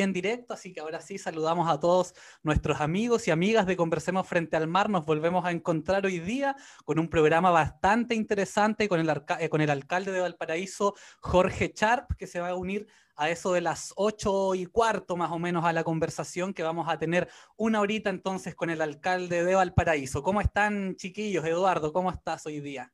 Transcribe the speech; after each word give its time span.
en 0.00 0.12
directo, 0.12 0.54
así 0.54 0.72
que 0.72 0.80
ahora 0.80 1.00
sí 1.00 1.18
saludamos 1.18 1.70
a 1.70 1.80
todos 1.80 2.14
nuestros 2.42 2.80
amigos 2.80 3.28
y 3.28 3.30
amigas 3.30 3.66
de 3.66 3.76
Conversemos 3.76 4.26
Frente 4.26 4.56
al 4.56 4.66
Mar. 4.66 4.90
Nos 4.90 5.06
volvemos 5.06 5.44
a 5.44 5.50
encontrar 5.50 6.06
hoy 6.06 6.18
día 6.18 6.56
con 6.84 6.98
un 6.98 7.08
programa 7.08 7.50
bastante 7.50 8.14
interesante 8.14 8.88
con 8.88 9.00
el, 9.00 9.22
eh, 9.38 9.48
con 9.48 9.60
el 9.60 9.70
alcalde 9.70 10.12
de 10.12 10.20
Valparaíso, 10.20 10.94
Jorge 11.20 11.72
Charp, 11.72 12.12
que 12.16 12.26
se 12.26 12.40
va 12.40 12.50
a 12.50 12.54
unir 12.54 12.86
a 13.16 13.28
eso 13.28 13.52
de 13.52 13.60
las 13.60 13.92
ocho 13.96 14.54
y 14.54 14.64
cuarto 14.64 15.14
más 15.16 15.30
o 15.30 15.38
menos 15.38 15.64
a 15.66 15.74
la 15.74 15.84
conversación 15.84 16.54
que 16.54 16.62
vamos 16.62 16.88
a 16.88 16.98
tener 16.98 17.28
una 17.56 17.80
horita 17.80 18.08
entonces 18.08 18.54
con 18.54 18.70
el 18.70 18.80
alcalde 18.80 19.44
de 19.44 19.54
Valparaíso. 19.54 20.22
¿Cómo 20.22 20.40
están 20.40 20.96
chiquillos? 20.96 21.44
Eduardo, 21.44 21.92
¿cómo 21.92 22.10
estás 22.10 22.46
hoy 22.46 22.60
día? 22.60 22.90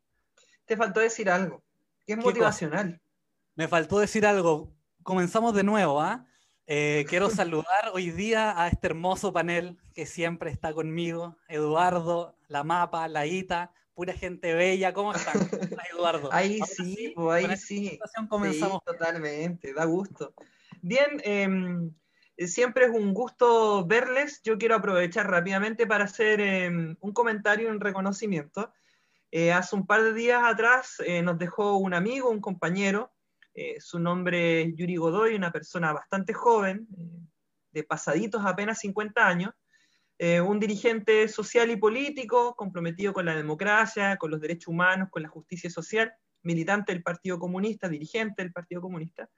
Te 0.65 0.77
faltó 0.77 0.99
decir 0.99 1.31
algo, 1.31 1.63
que 2.05 2.15
es 2.15 2.19
motivacional. 2.19 3.01
Me 3.55 3.69
faltó 3.69 4.01
decir 4.01 4.27
algo. 4.27 4.75
Comenzamos 5.05 5.55
de 5.55 5.63
nuevo, 5.63 6.01
¿ah? 6.01 6.27
Eh, 6.27 6.36
quiero 6.67 7.31
saludar 7.31 7.91
hoy 7.93 8.11
día 8.11 8.61
a 8.61 8.69
este 8.69 8.89
hermoso 8.89 9.33
panel 9.33 9.79
que 9.95 10.07
siempre 10.07 10.51
está 10.51 10.73
conmigo, 10.73 11.37
Eduardo, 11.49 12.35
la 12.49 12.65
Mapa, 12.65 13.09
la 13.09 13.27
Ita, 13.27 13.73
pura 13.97 14.13
gente 14.13 14.55
bella. 14.55 14.93
¿Cómo 14.93 15.13
están, 15.15 15.49
Eduardo? 15.93 16.29
Ahí 16.33 16.61
sí, 16.61 17.13
pues 17.17 17.45
ahí 17.45 17.57
sí. 17.57 17.99
Comenzamos. 18.29 18.85
totalmente, 18.85 19.73
da 19.73 19.87
gusto. 19.87 20.35
Bien, 20.83 21.21
em, 21.25 21.93
siempre 22.39 22.85
es 22.85 22.91
un 22.91 23.15
gusto 23.15 23.85
verles. 23.87 24.43
Yo 24.43 24.59
quiero 24.59 24.77
aprovechar 24.77 25.29
rápidamente 25.29 25.87
para 25.87 26.05
hacer 26.05 26.41
em, 26.41 26.97
un 27.01 27.13
comentario 27.13 27.71
en 27.71 27.81
reconocimiento. 27.81 28.73
Eh, 29.33 29.51
hace 29.51 29.75
un 29.75 29.87
par 29.87 30.03
de 30.03 30.13
días 30.13 30.43
atrás 30.45 31.03
eh, 31.05 31.23
nos 31.23 31.39
dejó 31.39 31.77
un 31.77 31.95
amigo, 31.95 32.31
un 32.31 32.41
compañero, 32.41 33.11
eh, 33.57 33.81
su 33.81 33.99
nombre 33.99 34.61
es 34.61 34.75
Yuri 34.77 34.97
Godoy, 34.97 35.35
una 35.35 35.51
persona 35.51 35.91
bastante 35.95 36.35
joven, 36.35 36.87
de 37.73 37.85
pasaditos 37.85 38.45
apenas 38.45 38.81
50 38.81 39.27
años, 39.27 39.55
eh, 40.19 40.43
un 40.43 40.61
dirigente 40.61 41.27
social 41.27 41.71
y 41.71 41.77
político 41.77 42.55
comprometido 42.55 43.15
con 43.15 43.25
la 43.25 43.35
democracia, 43.35 44.19
con 44.19 44.31
los 44.31 44.43
derechos 44.43 44.69
humanos, 44.69 45.09
con 45.11 45.23
la 45.23 45.31
justicia 45.31 45.71
social, 45.71 46.13
militante 46.43 46.93
del 46.93 47.03
Partido 47.03 47.39
Comunista, 47.39 47.89
dirigente 47.89 48.43
del 48.43 48.53
Partido 48.53 48.83
Comunista. 48.83 49.31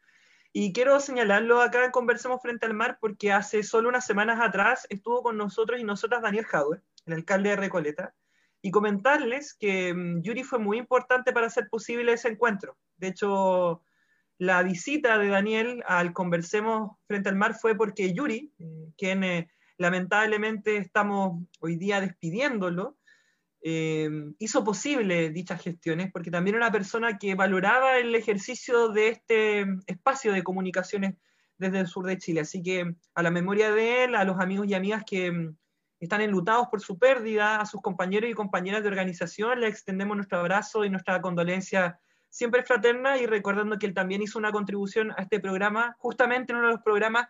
Y 0.52 0.72
quiero 0.72 0.98
señalarlo 0.98 1.60
acá 1.60 1.84
en 1.84 1.92
Conversemos 1.92 2.42
Frente 2.42 2.66
al 2.66 2.74
Mar 2.74 2.98
porque 3.00 3.30
hace 3.30 3.62
solo 3.62 3.88
unas 3.88 4.04
semanas 4.04 4.40
atrás 4.40 4.84
estuvo 4.90 5.22
con 5.22 5.36
nosotros 5.36 5.78
y 5.78 5.84
nosotras 5.84 6.22
Daniel 6.22 6.44
Jauer, 6.44 6.82
el 7.06 7.12
alcalde 7.12 7.50
de 7.50 7.56
Recoleta, 7.56 8.14
y 8.62 8.72
comentarles 8.72 9.54
que 9.54 9.94
mm, 9.94 10.22
Yuri 10.22 10.42
fue 10.42 10.58
muy 10.58 10.78
importante 10.78 11.32
para 11.32 11.46
hacer 11.46 11.68
posible 11.68 12.14
ese 12.14 12.28
encuentro. 12.28 12.76
De 12.96 13.08
hecho, 13.08 13.82
la 14.38 14.62
visita 14.62 15.18
de 15.18 15.28
Daniel 15.28 15.82
al 15.86 16.12
Conversemos 16.12 16.92
Frente 17.06 17.28
al 17.28 17.36
Mar 17.36 17.54
fue 17.54 17.76
porque 17.76 18.14
Yuri, 18.14 18.52
eh, 18.58 18.92
quien 18.96 19.24
eh, 19.24 19.50
lamentablemente 19.76 20.76
estamos 20.76 21.42
hoy 21.60 21.76
día 21.76 22.00
despidiéndolo, 22.00 22.96
eh, 23.60 24.08
hizo 24.38 24.62
posible 24.62 25.30
dichas 25.30 25.60
gestiones, 25.60 26.12
porque 26.12 26.30
también 26.30 26.54
era 26.54 26.66
una 26.66 26.72
persona 26.72 27.18
que 27.18 27.34
valoraba 27.34 27.98
el 27.98 28.14
ejercicio 28.14 28.90
de 28.90 29.08
este 29.08 29.66
espacio 29.86 30.32
de 30.32 30.44
comunicaciones 30.44 31.16
desde 31.56 31.80
el 31.80 31.88
sur 31.88 32.06
de 32.06 32.18
Chile. 32.18 32.42
Así 32.42 32.62
que 32.62 32.94
a 33.14 33.22
la 33.22 33.32
memoria 33.32 33.72
de 33.72 34.04
él, 34.04 34.14
a 34.14 34.22
los 34.22 34.38
amigos 34.38 34.68
y 34.68 34.74
amigas 34.74 35.02
que 35.04 35.32
mm, 35.32 35.56
están 35.98 36.20
enlutados 36.20 36.68
por 36.70 36.80
su 36.80 36.96
pérdida, 36.96 37.60
a 37.60 37.66
sus 37.66 37.82
compañeros 37.82 38.30
y 38.30 38.34
compañeras 38.34 38.82
de 38.82 38.88
organización, 38.88 39.60
le 39.60 39.66
extendemos 39.66 40.16
nuestro 40.16 40.38
abrazo 40.38 40.84
y 40.84 40.90
nuestra 40.90 41.20
condolencia 41.20 41.98
siempre 42.28 42.62
fraterna 42.62 43.18
y 43.18 43.26
recordando 43.26 43.78
que 43.78 43.86
él 43.86 43.94
también 43.94 44.22
hizo 44.22 44.38
una 44.38 44.52
contribución 44.52 45.12
a 45.12 45.22
este 45.22 45.40
programa, 45.40 45.96
justamente 45.98 46.52
en 46.52 46.58
uno 46.58 46.68
de 46.68 46.74
los 46.74 46.82
programas 46.82 47.28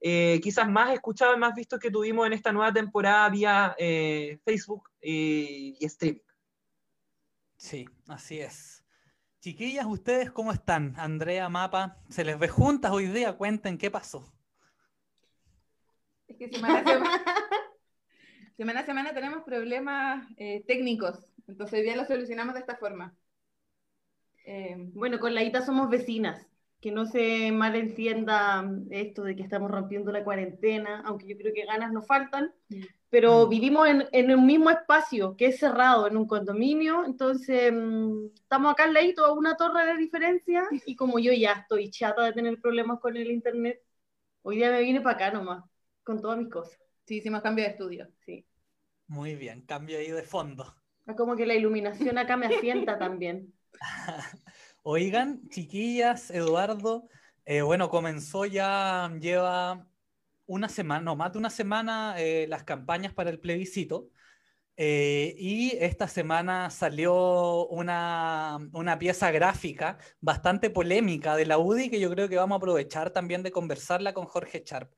eh, 0.00 0.40
quizás 0.42 0.68
más 0.68 0.92
escuchados 0.94 1.36
y 1.36 1.40
más 1.40 1.54
vistos 1.54 1.78
que 1.78 1.90
tuvimos 1.90 2.26
en 2.26 2.32
esta 2.32 2.52
nueva 2.52 2.72
temporada 2.72 3.28
vía 3.28 3.74
eh, 3.78 4.38
Facebook 4.44 4.88
y, 5.00 5.76
y 5.78 5.84
streaming. 5.84 6.20
Sí, 7.56 7.86
así 8.08 8.40
es. 8.40 8.82
Chiquillas, 9.40 9.86
¿ustedes 9.86 10.30
cómo 10.30 10.52
están? 10.52 10.94
Andrea, 10.96 11.48
Mapa, 11.48 11.98
¿se 12.08 12.24
les 12.24 12.38
ve 12.38 12.48
juntas 12.48 12.90
hoy 12.92 13.06
día? 13.06 13.34
Cuenten 13.34 13.76
qué 13.76 13.90
pasó. 13.90 14.30
Es 16.26 16.36
que 16.36 16.48
semana 16.48 16.78
a 16.78 16.84
semana, 16.84 17.24
semana, 18.56 18.86
semana 18.86 19.14
tenemos 19.14 19.42
problemas 19.42 20.26
eh, 20.36 20.64
técnicos, 20.66 21.26
entonces 21.48 21.78
hoy 21.78 21.84
día 21.84 21.96
lo 21.96 22.04
solucionamos 22.04 22.54
de 22.54 22.60
esta 22.60 22.76
forma. 22.76 23.14
Bueno, 24.94 25.18
con 25.18 25.34
la 25.34 25.42
ITA 25.42 25.62
somos 25.62 25.88
vecinas 25.90 26.50
que 26.80 26.90
no 26.90 27.04
se 27.04 27.52
malentienda 27.52 28.64
esto 28.90 29.22
de 29.22 29.36
que 29.36 29.42
estamos 29.42 29.70
rompiendo 29.70 30.10
la 30.12 30.24
cuarentena, 30.24 31.02
aunque 31.04 31.26
yo 31.26 31.36
creo 31.36 31.52
que 31.52 31.66
ganas 31.66 31.92
nos 31.92 32.06
faltan, 32.06 32.54
pero 33.10 33.46
mm. 33.46 33.50
vivimos 33.50 33.88
en, 33.88 34.08
en, 34.12 34.34
un 34.34 34.46
mismo 34.46 34.70
espacio 34.70 35.36
que 35.36 35.46
es 35.46 35.58
cerrado, 35.58 36.06
en 36.06 36.16
un 36.16 36.26
condominio, 36.26 37.04
entonces 37.04 37.70
mm, 37.70 38.28
estamos 38.34 38.72
acá 38.72 38.84
al 38.84 38.94
ladito 38.94 39.26
a 39.26 39.34
una 39.34 39.56
torre 39.56 39.84
de 39.86 39.98
diferencia 39.98 40.64
y 40.86 40.96
como 40.96 41.18
yo 41.18 41.32
ya 41.32 41.52
estoy 41.52 41.90
chata 41.90 42.24
de 42.24 42.32
tener 42.32 42.58
problemas 42.60 42.98
con 42.98 43.16
el 43.16 43.30
internet, 43.30 43.82
hoy 44.42 44.56
día 44.56 44.70
me 44.70 44.80
vine 44.80 45.02
para 45.02 45.16
acá 45.16 45.30
nomás, 45.30 45.62
con 46.02 46.22
todas 46.22 46.38
mis 46.38 46.48
cosas. 46.48 46.80
Sí, 47.04 47.18
hicimos 47.18 47.42
cambio 47.42 47.64
de 47.64 47.70
estudio, 47.72 48.08
sí. 48.24 48.46
Muy 49.06 49.34
bien, 49.34 49.62
cambio 49.62 49.98
ahí 49.98 50.10
de 50.10 50.22
fondo. 50.22 50.76
Como 51.16 51.36
que 51.36 51.44
la 51.44 51.54
iluminación 51.54 52.16
acá 52.16 52.36
me 52.36 52.46
asienta 52.46 52.96
también. 52.96 53.52
Oigan, 54.82 55.48
chiquillas, 55.48 56.30
Eduardo, 56.30 57.08
eh, 57.44 57.62
bueno, 57.62 57.90
comenzó 57.90 58.46
ya, 58.46 59.10
lleva 59.20 59.86
una 60.46 60.68
semana, 60.68 61.00
no, 61.02 61.16
más 61.16 61.32
de 61.32 61.38
una 61.38 61.50
semana 61.50 62.14
eh, 62.18 62.46
las 62.48 62.64
campañas 62.64 63.12
para 63.12 63.30
el 63.30 63.40
plebiscito. 63.40 64.08
Eh, 64.76 65.34
y 65.38 65.76
esta 65.78 66.08
semana 66.08 66.70
salió 66.70 67.66
una, 67.68 68.58
pieza 68.98 69.30
gráfica 69.30 69.98
bastante 70.20 70.70
polémica 70.70 71.36
de 71.36 71.44
la 71.46 71.58
UDI 71.58 71.90
que 71.90 72.00
yo 72.00 72.10
creo 72.10 72.28
que 72.28 72.36
vamos 72.36 72.56
a 72.56 72.58
aprovechar 72.58 73.10
también 73.10 73.42
de 73.42 73.52
conversarla 73.52 74.14
con 74.14 74.26
Jorge 74.26 74.62
Sharp. 74.64 74.92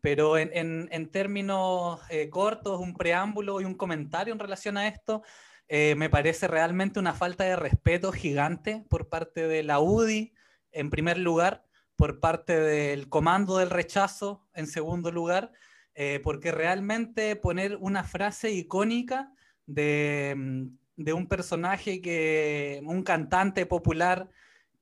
Pero 0.00 0.38
en, 0.38 0.88
en 0.90 1.10
términos 1.10 2.00
cortos, 2.30 2.80
un 2.80 2.94
preámbulo 2.94 3.60
y 3.60 3.64
un 3.64 3.74
comentario 3.74 4.32
en 4.32 4.38
relación 4.38 4.76
a 4.76 4.88
esto. 4.88 5.22
Eh, 5.68 5.94
me 5.96 6.08
parece 6.08 6.46
realmente 6.46 7.00
una 7.00 7.14
falta 7.14 7.44
de 7.44 7.56
respeto 7.56 8.12
gigante 8.12 8.84
por 8.88 9.08
parte 9.08 9.48
de 9.48 9.62
la 9.64 9.80
UDI, 9.80 10.32
en 10.70 10.90
primer 10.90 11.18
lugar, 11.18 11.64
por 11.96 12.20
parte 12.20 12.58
del 12.58 13.08
comando 13.08 13.58
del 13.58 13.70
rechazo, 13.70 14.46
en 14.54 14.66
segundo 14.66 15.10
lugar, 15.10 15.52
eh, 15.94 16.20
porque 16.22 16.52
realmente 16.52 17.34
poner 17.36 17.76
una 17.80 18.04
frase 18.04 18.52
icónica 18.52 19.32
de, 19.66 20.34
mm, 20.36 21.10
un 21.14 21.26
personaje 21.26 22.00
que, 22.00 22.80
un 22.84 23.02
cantante 23.02 23.66
popular 23.66 24.30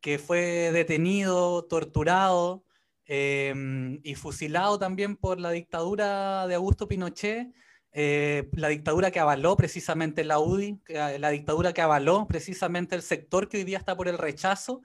que 0.00 0.18
fue 0.18 0.70
detenido, 0.72 1.64
torturado 1.64 2.64
eh, 3.06 3.98
y 4.02 4.14
fusilado 4.16 4.78
también 4.78 5.16
por 5.16 5.40
la 5.40 5.50
dictadura 5.50 6.46
de 6.46 6.54
Augusto 6.56 6.88
Pinochet, 6.88 7.52
eh, 7.96 8.50
la 8.54 8.66
dictadura 8.68 9.12
que 9.12 9.20
avaló 9.20 9.56
precisamente 9.56 10.24
la 10.24 10.40
UDI, 10.40 10.80
eh, 10.88 11.16
la 11.20 11.30
dictadura 11.30 11.72
que 11.72 11.80
avaló 11.80 12.26
precisamente 12.26 12.96
el 12.96 13.02
sector 13.02 13.48
que 13.48 13.58
hoy 13.58 13.64
día 13.64 13.78
está 13.78 13.96
por 13.96 14.08
el 14.08 14.18
rechazo 14.18 14.82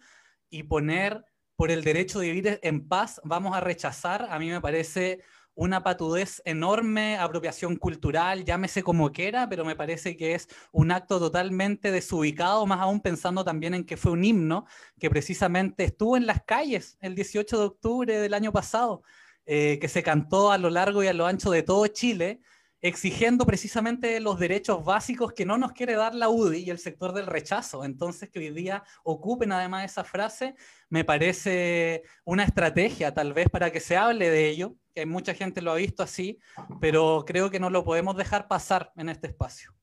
y 0.47 0.61
poner 0.61 1.25
por 1.55 1.71
el 1.71 1.83
derecho 1.83 2.19
de 2.19 2.27
vivir 2.27 2.59
en 2.61 2.87
paz, 2.87 3.19
vamos 3.23 3.55
a 3.55 3.61
rechazar, 3.61 4.27
a 4.29 4.37
mí 4.37 4.49
me 4.49 4.61
parece 4.61 5.23
una 5.55 5.83
patudez 5.83 6.39
enorme, 6.45 7.17
apropiación 7.17 7.77
cultural, 7.77 8.45
llámese 8.45 8.83
como 8.83 9.11
quiera, 9.11 9.49
pero 9.49 9.65
me 9.65 9.75
parece 9.75 10.15
que 10.15 10.35
es 10.35 10.47
un 10.71 10.91
acto 10.91 11.19
totalmente 11.19 11.91
desubicado, 11.91 12.67
más 12.67 12.79
aún 12.79 13.01
pensando 13.01 13.43
también 13.43 13.73
en 13.73 13.85
que 13.85 13.97
fue 13.97 14.11
un 14.11 14.23
himno 14.23 14.67
que 14.99 15.09
precisamente 15.09 15.83
estuvo 15.83 16.15
en 16.15 16.27
las 16.27 16.43
calles 16.43 16.95
el 17.01 17.15
18 17.15 17.57
de 17.57 17.65
octubre 17.65 18.19
del 18.19 18.35
año 18.35 18.53
pasado, 18.53 19.01
eh, 19.47 19.79
que 19.81 19.87
se 19.87 20.03
cantó 20.03 20.51
a 20.51 20.59
lo 20.59 20.69
largo 20.69 21.03
y 21.03 21.07
a 21.07 21.13
lo 21.13 21.25
ancho 21.25 21.49
de 21.49 21.63
todo 21.63 21.87
Chile 21.87 22.39
exigiendo 22.81 23.45
precisamente 23.45 24.19
los 24.19 24.39
derechos 24.39 24.85
básicos 24.85 25.33
que 25.33 25.45
no 25.45 25.57
nos 25.57 25.73
quiere 25.73 25.95
dar 25.95 26.15
la 26.15 26.29
UDI 26.29 26.59
y 26.59 26.69
el 26.69 26.79
sector 26.79 27.13
del 27.13 27.25
rechazo. 27.25 27.83
Entonces, 27.83 28.29
que 28.29 28.39
hoy 28.39 28.51
día 28.51 28.83
ocupen 29.03 29.51
además 29.51 29.85
esa 29.85 30.03
frase, 30.03 30.55
me 30.89 31.03
parece 31.03 32.03
una 32.23 32.43
estrategia 32.43 33.13
tal 33.13 33.33
vez 33.33 33.49
para 33.49 33.71
que 33.71 33.79
se 33.79 33.97
hable 33.97 34.29
de 34.29 34.47
ello, 34.47 34.75
que 34.95 35.05
mucha 35.05 35.33
gente 35.33 35.61
lo 35.61 35.71
ha 35.71 35.75
visto 35.75 36.03
así, 36.03 36.39
pero 36.79 37.25
creo 37.27 37.49
que 37.49 37.59
no 37.59 37.69
lo 37.69 37.83
podemos 37.83 38.15
dejar 38.15 38.47
pasar 38.47 38.91
en 38.95 39.09
este 39.09 39.27
espacio. 39.27 39.73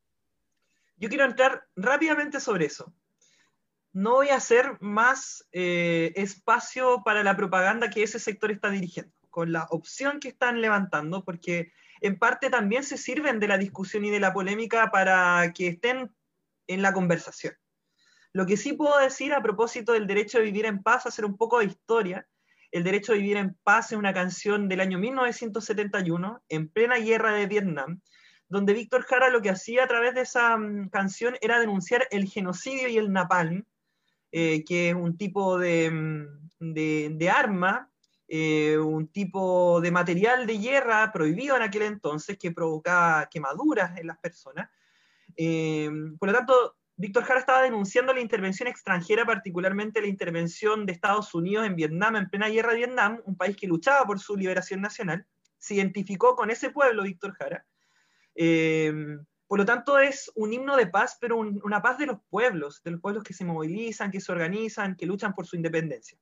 Yo 0.97 1.11
quiero 1.11 1.25
entrar 1.25 1.67
rápidamente 1.77 2.41
sobre 2.41 2.65
eso. 2.65 2.95
No 3.93 4.13
voy 4.13 4.29
a 4.31 4.37
hacer 4.37 4.79
más 4.81 5.47
eh, 5.53 6.13
espacio 6.17 7.03
para 7.05 7.23
la 7.23 7.37
propaganda 7.37 7.91
que 7.91 8.03
ese 8.03 8.19
sector 8.19 8.51
está 8.51 8.71
dirigiendo, 8.71 9.13
con 9.31 9.53
la 9.53 9.67
opción 9.71 10.21
que 10.21 10.29
están 10.29 10.61
levantando, 10.61 11.25
porque 11.25 11.73
en 12.01 12.19
parte 12.19 12.51
también 12.51 12.85
se 12.85 12.97
sirven 12.97 13.41
de 13.41 13.49
la 13.49 13.59
discusión 13.59 14.05
y 14.05 14.11
de 14.11 14.21
la 14.21 14.33
polémica 14.33 14.91
para 14.91 15.53
que 15.53 15.69
estén 15.69 16.15
en 16.67 16.83
la 16.83 16.93
conversación. 16.93 17.55
Lo 18.33 18.45
que 18.45 18.57
sí 18.57 18.75
puedo 18.75 18.99
decir 18.99 19.33
a 19.33 19.43
propósito 19.43 19.93
del 19.93 20.07
derecho 20.07 20.39
de 20.39 20.45
vivir 20.45 20.67
en 20.67 20.83
paz, 20.83 21.07
hacer 21.07 21.25
un 21.25 21.37
poco 21.37 21.59
de 21.59 21.67
historia, 21.67 22.27
El 22.73 22.83
derecho 22.83 23.13
a 23.13 23.17
vivir 23.17 23.37
en 23.37 23.55
paz 23.63 23.93
es 23.93 23.99
una 23.99 24.13
canción 24.13 24.69
del 24.69 24.81
año 24.81 24.99
1971, 24.99 26.43
en 26.49 26.69
plena 26.69 26.97
guerra 26.97 27.33
de 27.33 27.47
Vietnam, 27.47 28.01
donde 28.49 28.75
Víctor 28.75 29.05
Jara 29.05 29.31
lo 29.31 29.41
que 29.41 29.51
hacía 29.51 29.85
a 29.85 29.89
través 29.89 30.15
de 30.15 30.23
esa 30.23 30.57
mm, 30.57 30.91
canción 30.91 31.37
era 31.41 31.59
denunciar 31.61 32.07
el 32.11 32.29
genocidio 32.29 32.89
y 32.89 32.99
el 32.99 33.13
napalm, 33.13 33.65
eh, 34.33 34.65
que 34.65 34.91
es 34.91 34.95
un 34.95 35.17
tipo 35.17 35.59
de, 35.59 35.91
mm, 35.91 37.29
arma, 37.33 37.91
eh, 38.28 38.76
un 38.78 39.08
tipo 39.08 39.81
de 39.81 39.90
material 39.90 40.46
de 40.46 40.58
guerra 40.58 41.12
prohibido 41.12 41.56
en 41.56 41.62
aquel 41.62 41.82
entonces 41.82 42.37
que 42.38 42.50
provocaba 42.50 43.28
quemaduras 43.31 43.96
en 43.99 44.06
las 44.08 44.19
personas. 44.19 44.69
Eh, 45.37 45.90
por 46.19 46.31
lo 46.31 46.34
tanto, 46.34 46.76
Víctor 46.96 47.25
Jara 47.25 47.40
estaba 47.40 47.62
denunciando 47.62 48.12
la 48.12 48.20
intervención 48.20 48.69
extranjera, 48.69 49.26
particularmente 49.26 50.00
la 50.00 50.06
intervención 50.06 50.87
de 50.87 50.93
Estados 50.93 51.34
Unidos 51.34 51.67
en 51.67 51.76
Vietnam, 51.76 52.17
en 52.17 52.28
plena 52.28 52.49
guerra 52.49 52.73
de 52.73 52.78
Vietnam, 52.78 53.20
un 53.26 53.37
país 53.37 53.56
que 53.56 53.67
luchaba 53.67 54.05
por 54.06 54.19
su 54.19 54.37
liberación 54.37 54.81
nacional. 54.81 55.26
Se 55.58 55.75
identificó 55.75 56.34
con 56.34 56.50
ese 56.50 56.70
pueblo, 56.70 57.02
Víctor 57.02 57.34
Jara. 57.34 57.67
Eh, 58.34 58.93
por 59.46 59.58
lo 59.58 59.64
tanto, 59.64 59.99
es 59.99 60.32
un 60.34 60.52
himno 60.52 60.76
de 60.76 60.88
paz, 60.88 61.19
pero 61.20 61.37
una 61.37 61.81
paz 61.81 61.99
de 61.99 62.06
los 62.06 62.19
pueblos, 62.28 62.82
de 62.82 62.93
los 62.93 63.00
pueblos 63.00 63.23
que 63.23 63.34
se 63.34 63.44
movilizan, 63.44 64.11
que 64.11 64.20
se 64.20 64.32
organizan, 64.32 64.96
que 64.96 65.06
luchan 65.06 65.34
por 65.34 65.46
su 65.46 65.55
independencia. 65.55 66.19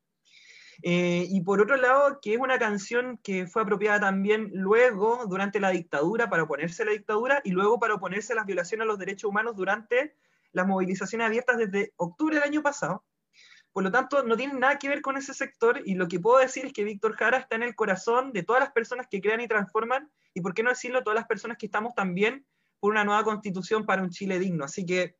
Eh, 0.87 1.27
y 1.31 1.41
por 1.41 1.63
otro 1.63 1.79
lado, 1.79 2.19
que 2.21 2.35
es 2.35 2.39
una 2.39 2.59
canción 2.59 3.19
que 3.23 3.47
fue 3.47 3.63
apropiada 3.63 4.01
también 4.01 4.51
luego, 4.53 5.25
durante 5.27 5.59
la 5.59 5.71
dictadura, 5.71 6.29
para 6.29 6.43
oponerse 6.43 6.83
a 6.83 6.87
la 6.87 6.93
dictadura, 6.93 7.41
y 7.43 7.53
luego 7.53 7.81
para 7.81 7.95
oponerse 7.95 8.35
a 8.35 8.37
las 8.37 8.45
violaciones 8.45 8.85
a 8.85 8.89
los 8.89 8.99
derechos 8.99 9.31
humanos 9.31 9.57
durante 9.57 10.15
las 10.53 10.67
movilizaciones 10.67 11.27
abiertas 11.27 11.57
desde 11.57 11.95
octubre 11.97 12.35
del 12.35 12.45
año 12.45 12.63
pasado. 12.63 13.03
Por 13.73 13.83
lo 13.83 13.91
tanto, 13.91 14.25
no 14.25 14.37
tiene 14.37 14.53
nada 14.53 14.79
que 14.79 14.91
ver 14.91 15.01
con 15.01 15.17
ese 15.17 15.33
sector 15.33 15.81
y 15.87 15.95
lo 15.95 16.07
que 16.07 16.21
puedo 16.21 16.39
decir 16.39 16.67
es 16.67 16.75
que 16.75 16.85
Víctor 16.85 17.15
Jara 17.15 17.39
está 17.39 17.57
en 17.57 17.63
el 17.63 17.75
corazón 17.75 18.35
de 18.35 18.43
todas 18.43 18.61
las 18.61 18.73
personas 18.73 19.07
que 19.11 19.23
crean 19.23 19.41
y 19.41 19.49
transforman 19.49 20.13
y, 20.35 20.43
por 20.43 20.53
qué 20.53 20.63
no 20.63 20.69
decirlo, 20.69 21.03
todas 21.03 21.19
las 21.19 21.27
personas 21.27 21.57
que 21.57 21.65
estamos 21.65 21.95
también 21.95 22.45
por 22.79 22.91
una 22.91 23.05
nueva 23.05 23.25
constitución 23.25 23.87
para 23.87 24.03
un 24.03 24.11
Chile 24.11 24.39
digno. 24.39 24.67
Así 24.67 24.85
que 24.85 25.17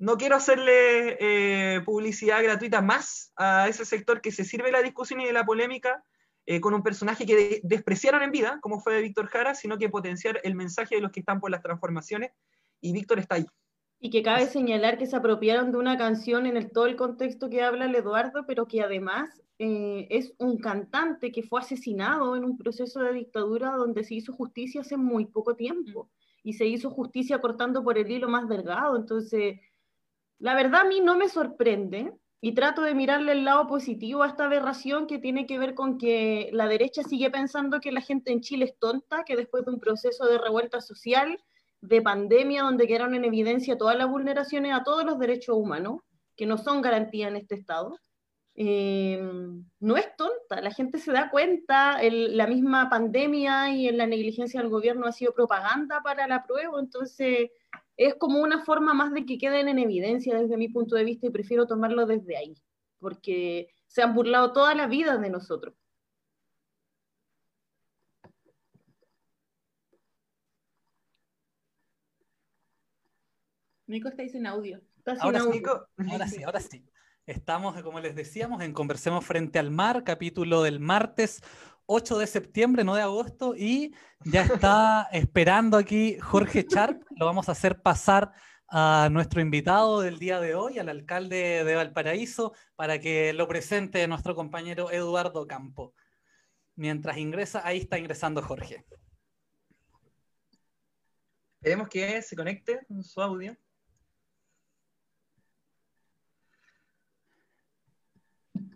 no 0.00 0.16
quiero 0.16 0.34
hacerle 0.34 1.18
eh, 1.20 1.82
publicidad 1.82 2.42
gratuita 2.42 2.80
más 2.80 3.32
a 3.36 3.68
ese 3.68 3.84
sector 3.84 4.22
que 4.22 4.32
se 4.32 4.44
sirve 4.44 4.66
de 4.66 4.72
la 4.72 4.82
discusión 4.82 5.20
y 5.20 5.26
de 5.26 5.34
la 5.34 5.44
polémica 5.44 6.02
eh, 6.46 6.58
con 6.58 6.72
un 6.72 6.82
personaje 6.82 7.26
que 7.26 7.60
despreciaron 7.62 8.22
en 8.22 8.30
vida, 8.30 8.58
como 8.62 8.80
fue 8.80 8.94
de 8.94 9.02
Víctor 9.02 9.26
Jara, 9.26 9.54
sino 9.54 9.76
que 9.76 9.90
potenciar 9.90 10.40
el 10.42 10.54
mensaje 10.54 10.94
de 10.94 11.02
los 11.02 11.12
que 11.12 11.20
están 11.20 11.38
por 11.38 11.50
las 11.50 11.62
transformaciones 11.62 12.32
y 12.80 12.94
Víctor 12.94 13.18
está 13.18 13.34
ahí. 13.34 13.46
Y 14.00 14.08
que 14.08 14.22
cabe 14.22 14.46
señalar 14.46 14.96
que 14.96 15.06
se 15.06 15.16
apropiaron 15.16 15.70
de 15.70 15.76
una 15.76 15.98
canción 15.98 16.46
en 16.46 16.56
el, 16.56 16.70
todo 16.70 16.86
el 16.86 16.96
contexto 16.96 17.50
que 17.50 17.62
habla 17.62 17.84
el 17.84 17.94
Eduardo, 17.94 18.46
pero 18.46 18.66
que 18.66 18.80
además 18.80 19.42
eh, 19.58 20.06
es 20.08 20.32
un 20.38 20.56
cantante 20.56 21.30
que 21.30 21.42
fue 21.42 21.60
asesinado 21.60 22.36
en 22.36 22.44
un 22.46 22.56
proceso 22.56 23.00
de 23.00 23.12
dictadura 23.12 23.72
donde 23.72 24.02
se 24.04 24.14
hizo 24.14 24.32
justicia 24.32 24.80
hace 24.80 24.96
muy 24.96 25.26
poco 25.26 25.56
tiempo. 25.56 26.08
Y 26.42 26.54
se 26.54 26.64
hizo 26.64 26.88
justicia 26.88 27.38
cortando 27.42 27.84
por 27.84 27.98
el 27.98 28.10
hilo 28.10 28.30
más 28.30 28.48
delgado. 28.48 28.96
Entonces, 28.96 29.60
la 30.40 30.54
verdad 30.54 30.80
a 30.80 30.84
mí 30.84 31.00
no 31.00 31.16
me 31.16 31.28
sorprende 31.28 32.12
y 32.40 32.52
trato 32.52 32.82
de 32.82 32.94
mirarle 32.94 33.32
el 33.32 33.44
lado 33.44 33.66
positivo 33.66 34.22
a 34.22 34.28
esta 34.28 34.46
aberración 34.46 35.06
que 35.06 35.18
tiene 35.18 35.46
que 35.46 35.58
ver 35.58 35.74
con 35.74 35.98
que 35.98 36.48
la 36.52 36.66
derecha 36.66 37.02
sigue 37.02 37.30
pensando 37.30 37.80
que 37.80 37.92
la 37.92 38.00
gente 38.00 38.32
en 38.32 38.40
Chile 38.40 38.64
es 38.64 38.78
tonta, 38.78 39.24
que 39.24 39.36
después 39.36 39.64
de 39.66 39.72
un 39.72 39.80
proceso 39.80 40.24
de 40.26 40.38
revuelta 40.38 40.80
social 40.80 41.38
de 41.82 42.00
pandemia 42.00 42.62
donde 42.62 42.86
quedaron 42.86 43.14
en 43.14 43.26
evidencia 43.26 43.76
todas 43.76 43.96
las 43.96 44.08
vulneraciones 44.08 44.72
a 44.74 44.82
todos 44.82 45.04
los 45.04 45.18
derechos 45.18 45.56
humanos, 45.56 46.00
que 46.34 46.46
no 46.46 46.56
son 46.56 46.80
garantía 46.80 47.28
en 47.28 47.36
este 47.36 47.54
Estado, 47.54 47.98
eh, 48.54 49.20
no 49.78 49.96
es 49.96 50.16
tonta. 50.16 50.62
La 50.62 50.70
gente 50.70 50.98
se 50.98 51.12
da 51.12 51.30
cuenta, 51.30 51.98
la 52.02 52.46
misma 52.46 52.88
pandemia 52.88 53.70
y 53.74 53.90
la 53.92 54.06
negligencia 54.06 54.60
del 54.60 54.70
gobierno 54.70 55.06
ha 55.06 55.12
sido 55.12 55.34
propaganda 55.34 56.00
para 56.02 56.26
la 56.26 56.44
prueba, 56.44 56.80
entonces 56.80 57.50
es 58.00 58.14
como 58.14 58.40
una 58.40 58.64
forma 58.64 58.94
más 58.94 59.12
de 59.12 59.26
que 59.26 59.36
queden 59.36 59.68
en 59.68 59.78
evidencia 59.78 60.34
desde 60.34 60.56
mi 60.56 60.68
punto 60.68 60.96
de 60.96 61.04
vista 61.04 61.26
y 61.26 61.30
prefiero 61.30 61.66
tomarlo 61.66 62.06
desde 62.06 62.34
ahí, 62.34 62.54
porque 62.98 63.68
se 63.88 64.00
han 64.00 64.14
burlado 64.14 64.54
toda 64.54 64.74
la 64.74 64.86
vida 64.86 65.18
de 65.18 65.28
nosotros. 65.28 65.74
Nico 73.86 74.08
está 74.08 74.26
sin 74.28 74.46
audio. 74.46 74.80
ahora, 75.20 75.40
Sí, 75.40 75.62
ahora 76.10 76.26
sí, 76.26 76.42
ahora 76.42 76.60
sí. 76.60 76.86
Estamos, 77.26 77.82
como 77.82 78.00
les 78.00 78.16
decíamos, 78.16 78.62
en 78.62 78.72
Conversemos 78.72 79.26
Frente 79.26 79.58
al 79.58 79.70
Mar, 79.70 80.04
capítulo 80.04 80.62
del 80.62 80.80
martes 80.80 81.42
8 81.92 82.18
de 82.18 82.28
septiembre, 82.28 82.84
no 82.84 82.94
de 82.94 83.02
agosto, 83.02 83.56
y 83.56 83.96
ya 84.24 84.44
está 84.44 85.08
esperando 85.12 85.76
aquí 85.76 86.20
Jorge 86.20 86.64
Charp. 86.64 87.02
Lo 87.16 87.26
vamos 87.26 87.48
a 87.48 87.52
hacer 87.52 87.82
pasar 87.82 88.32
a 88.68 89.08
nuestro 89.10 89.40
invitado 89.40 90.00
del 90.00 90.20
día 90.20 90.38
de 90.38 90.54
hoy, 90.54 90.78
al 90.78 90.88
alcalde 90.88 91.64
de 91.64 91.74
Valparaíso, 91.74 92.54
para 92.76 93.00
que 93.00 93.32
lo 93.32 93.48
presente 93.48 94.06
nuestro 94.06 94.36
compañero 94.36 94.92
Eduardo 94.92 95.48
Campo. 95.48 95.92
Mientras 96.76 97.16
ingresa, 97.18 97.62
ahí 97.64 97.78
está 97.78 97.98
ingresando 97.98 98.40
Jorge. 98.40 98.86
Esperemos 101.56 101.88
que 101.88 102.22
se 102.22 102.36
conecte 102.36 102.86
con 102.86 103.02
su 103.02 103.20
audio. 103.20 103.56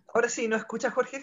Ahora 0.09 0.29
sí, 0.29 0.49
¿nos 0.49 0.63
escucha 0.63 0.91
Jorge? 0.91 1.23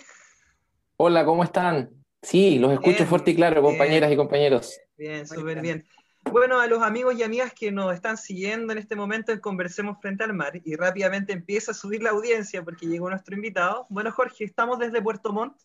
Hola, 1.03 1.25
¿cómo 1.25 1.43
están? 1.43 1.89
Sí, 2.21 2.59
los 2.59 2.73
escucho 2.73 3.07
fuerte 3.07 3.31
y 3.31 3.35
claro, 3.35 3.63
compañeras 3.63 4.11
y 4.11 4.15
compañeros. 4.15 4.79
Bien, 4.95 5.25
súper 5.25 5.59
bien. 5.59 5.83
Bueno, 6.31 6.59
a 6.59 6.67
los 6.67 6.83
amigos 6.83 7.15
y 7.17 7.23
amigas 7.23 7.55
que 7.55 7.71
nos 7.71 7.91
están 7.91 8.17
siguiendo 8.17 8.71
en 8.71 8.77
este 8.77 8.95
momento 8.95 9.31
en 9.31 9.39
Conversemos 9.39 9.97
Frente 9.99 10.25
al 10.25 10.35
Mar, 10.35 10.61
y 10.63 10.75
rápidamente 10.75 11.33
empieza 11.33 11.71
a 11.71 11.73
subir 11.73 12.03
la 12.03 12.11
audiencia 12.11 12.63
porque 12.63 12.85
llegó 12.85 13.09
nuestro 13.09 13.33
invitado. 13.33 13.87
Bueno, 13.89 14.11
Jorge, 14.11 14.43
estamos 14.43 14.77
desde 14.77 15.01
Puerto 15.01 15.33
Montt. 15.33 15.57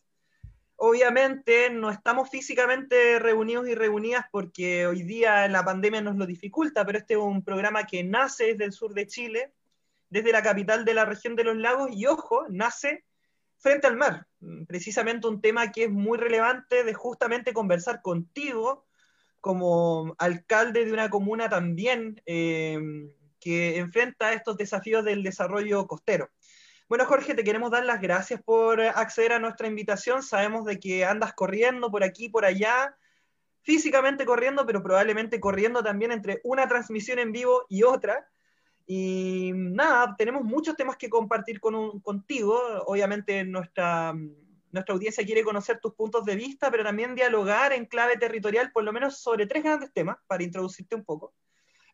Obviamente 0.76 1.68
no 1.68 1.90
estamos 1.90 2.30
físicamente 2.30 3.18
reunidos 3.18 3.68
y 3.68 3.74
reunidas 3.74 4.24
porque 4.32 4.86
hoy 4.86 5.02
día 5.02 5.46
la 5.48 5.62
pandemia 5.66 6.00
nos 6.00 6.16
lo 6.16 6.24
dificulta, 6.24 6.86
pero 6.86 6.96
este 6.96 7.12
es 7.12 7.20
un 7.20 7.44
programa 7.44 7.84
que 7.84 8.02
nace 8.02 8.44
desde 8.54 8.64
el 8.64 8.72
sur 8.72 8.94
de 8.94 9.06
Chile, 9.06 9.52
desde 10.08 10.32
la 10.32 10.42
capital 10.42 10.86
de 10.86 10.94
la 10.94 11.04
región 11.04 11.36
de 11.36 11.44
los 11.44 11.56
lagos, 11.58 11.90
y 11.92 12.06
ojo, 12.06 12.46
nace 12.48 13.04
frente 13.58 13.86
al 13.86 13.96
mar. 13.96 14.26
Precisamente 14.66 15.28
un 15.28 15.40
tema 15.40 15.72
que 15.72 15.84
es 15.84 15.90
muy 15.90 16.18
relevante 16.18 16.84
de 16.84 16.94
justamente 16.94 17.52
conversar 17.52 18.02
contigo 18.02 18.86
como 19.40 20.14
alcalde 20.18 20.84
de 20.84 20.92
una 20.92 21.08
comuna 21.08 21.48
también 21.48 22.20
eh, 22.26 22.78
que 23.40 23.78
enfrenta 23.78 24.32
estos 24.32 24.56
desafíos 24.56 25.04
del 25.04 25.22
desarrollo 25.22 25.86
costero. 25.86 26.30
Bueno, 26.88 27.04
Jorge, 27.04 27.34
te 27.34 27.44
queremos 27.44 27.70
dar 27.70 27.84
las 27.84 28.00
gracias 28.00 28.40
por 28.42 28.80
acceder 28.80 29.32
a 29.32 29.38
nuestra 29.40 29.66
invitación. 29.66 30.22
Sabemos 30.22 30.64
de 30.64 30.78
que 30.78 31.04
andas 31.04 31.32
corriendo 31.32 31.90
por 31.90 32.04
aquí, 32.04 32.28
por 32.28 32.44
allá, 32.44 32.96
físicamente 33.62 34.24
corriendo, 34.24 34.64
pero 34.66 34.82
probablemente 34.82 35.40
corriendo 35.40 35.82
también 35.82 36.12
entre 36.12 36.40
una 36.44 36.68
transmisión 36.68 37.18
en 37.18 37.32
vivo 37.32 37.66
y 37.68 37.82
otra. 37.82 38.28
Y 38.86 39.50
nada, 39.52 40.14
tenemos 40.16 40.44
muchos 40.44 40.76
temas 40.76 40.96
que 40.96 41.10
compartir 41.10 41.58
con 41.58 42.00
contigo. 42.00 42.56
Obviamente 42.86 43.44
nuestra, 43.44 44.14
nuestra 44.70 44.94
audiencia 44.94 45.24
quiere 45.24 45.42
conocer 45.42 45.80
tus 45.80 45.94
puntos 45.94 46.24
de 46.24 46.36
vista, 46.36 46.70
pero 46.70 46.84
también 46.84 47.16
dialogar 47.16 47.72
en 47.72 47.86
clave 47.86 48.16
territorial, 48.16 48.70
por 48.70 48.84
lo 48.84 48.92
menos 48.92 49.18
sobre 49.18 49.46
tres 49.46 49.64
grandes 49.64 49.92
temas, 49.92 50.18
para 50.28 50.44
introducirte 50.44 50.94
un 50.94 51.04
poco. 51.04 51.34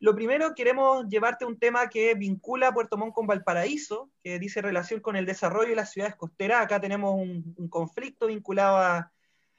Lo 0.01 0.15
primero, 0.15 0.53
queremos 0.55 1.07
llevarte 1.09 1.45
un 1.45 1.59
tema 1.59 1.89
que 1.89 2.15
vincula 2.15 2.73
Puerto 2.75 2.99
Montt 2.99 3.15
con 3.15 3.27
Valparaíso, 3.27 4.11
que 4.23 4.39
dice 4.39 4.61
relación 4.61 5.01
con 5.01 5.17
el 5.17 5.25
desarrollo 5.25 5.71
de 5.71 5.77
las 5.77 5.93
ciudades 5.93 6.17
costeras. 6.17 6.61
Acá 6.61 6.81
tenemos 6.81 7.15
un, 7.15 7.55
un 7.57 7.69
conflicto 7.69 8.27
vinculado 8.27 8.79
a 8.79 9.13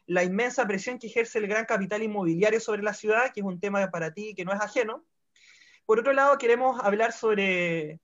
la 0.05 0.23
inmensa 0.23 0.67
presión 0.67 0.99
que 0.99 1.07
ejerce 1.07 1.39
el 1.39 1.47
gran 1.47 1.65
capital 1.65 2.03
inmobiliario 2.03 2.59
sobre 2.59 2.83
la 2.83 2.93
ciudad, 2.93 3.31
que 3.33 3.39
es 3.39 3.45
un 3.45 3.59
tema 3.59 3.89
para 3.89 4.13
ti 4.13 4.35
que 4.35 4.43
no 4.45 4.51
es 4.51 4.59
ajeno. 4.59 5.05
Por 5.85 5.99
otro 5.99 6.13
lado, 6.13 6.37
queremos 6.37 6.79
hablar 6.81 7.11
sobre 7.11 7.99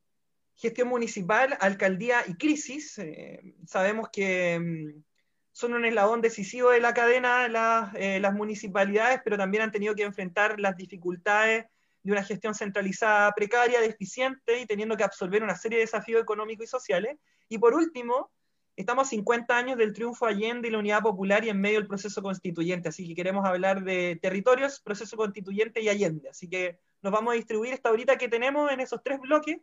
gestión 0.56 0.90
municipal, 0.90 1.58
alcaldía 1.62 2.24
y 2.28 2.36
crisis. 2.36 2.98
Eh, 2.98 3.56
sabemos 3.66 4.10
que 4.12 4.60
mm, 4.60 5.04
son 5.52 5.74
un 5.74 5.86
eslabón 5.86 6.22
decisivo 6.22 6.72
de 6.72 6.82
la 6.82 6.94
cadena 6.94 7.92
eh, 7.96 8.20
las 8.20 8.34
municipalidades, 8.34 9.22
pero 9.24 9.38
también 9.38 9.64
han 9.64 9.72
tenido 9.72 9.96
que 9.96 10.04
enfrentar 10.04 10.60
las 10.60 10.76
dificultades 10.76 11.66
de 12.04 12.12
una 12.12 12.24
gestión 12.24 12.54
centralizada 12.54 13.32
precaria, 13.34 13.80
deficiente 13.80 14.60
y 14.60 14.66
teniendo 14.66 14.98
que 14.98 15.04
absorber 15.04 15.44
una 15.44 15.56
serie 15.56 15.80
de 15.80 15.86
desafíos 15.86 16.22
económicos 16.22 16.66
y 16.66 16.68
sociales. 16.68 17.18
Y 17.48 17.58
por 17.58 17.74
último, 17.74 18.30
estamos 18.76 19.08
a 19.08 19.10
50 19.10 19.58
años 19.58 19.78
del 19.78 19.94
triunfo 19.94 20.26
Allende 20.26 20.68
y 20.68 20.72
la 20.72 20.80
unidad 20.80 21.02
popular 21.02 21.44
y 21.46 21.50
en 21.50 21.60
medio 21.60 21.80
del 21.80 21.88
proceso 21.88 22.22
constituyente, 22.22 22.90
así 22.90 23.08
que 23.08 23.16
queremos 23.16 23.46
hablar 23.46 23.84
de 23.84 24.18
territorios, 24.22 24.80
proceso 24.82 25.18
constituyente 25.18 25.82
y 25.82 25.90
Allende. 25.90 26.30
Así 26.30 26.50
que 26.50 26.80
nos 27.02 27.12
vamos 27.14 27.34
a 27.34 27.36
distribuir 27.36 27.74
esta 27.74 27.92
horita 27.92 28.18
que 28.18 28.30
tenemos 28.30 28.72
en 28.72 28.80
esos 28.80 29.02
tres 29.04 29.20
bloques. 29.20 29.58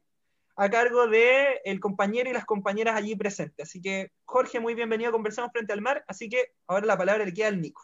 a 0.59 0.71
cargo 0.71 1.07
de 1.07 1.61
el 1.65 1.81
compañero 1.81 2.31
y 2.31 2.33
las 2.33 2.47
compañeras 2.47 2.97
allí 2.97 3.15
presentes. 3.15 3.69
Así 3.69 3.81
que, 3.83 4.11
Jorge, 4.25 4.59
muy 4.59 4.75
bienvenido 4.75 5.11
a 5.11 5.13
Conversamos 5.13 5.53
Frente 5.53 5.73
al 5.75 5.83
Mar. 5.83 6.03
Así 6.09 6.29
que 6.31 6.53
ahora 6.67 6.87
la 6.87 6.97
palabra 6.97 7.27
le 7.27 7.35
queda 7.35 7.49
al 7.49 7.61
Nico. 7.61 7.83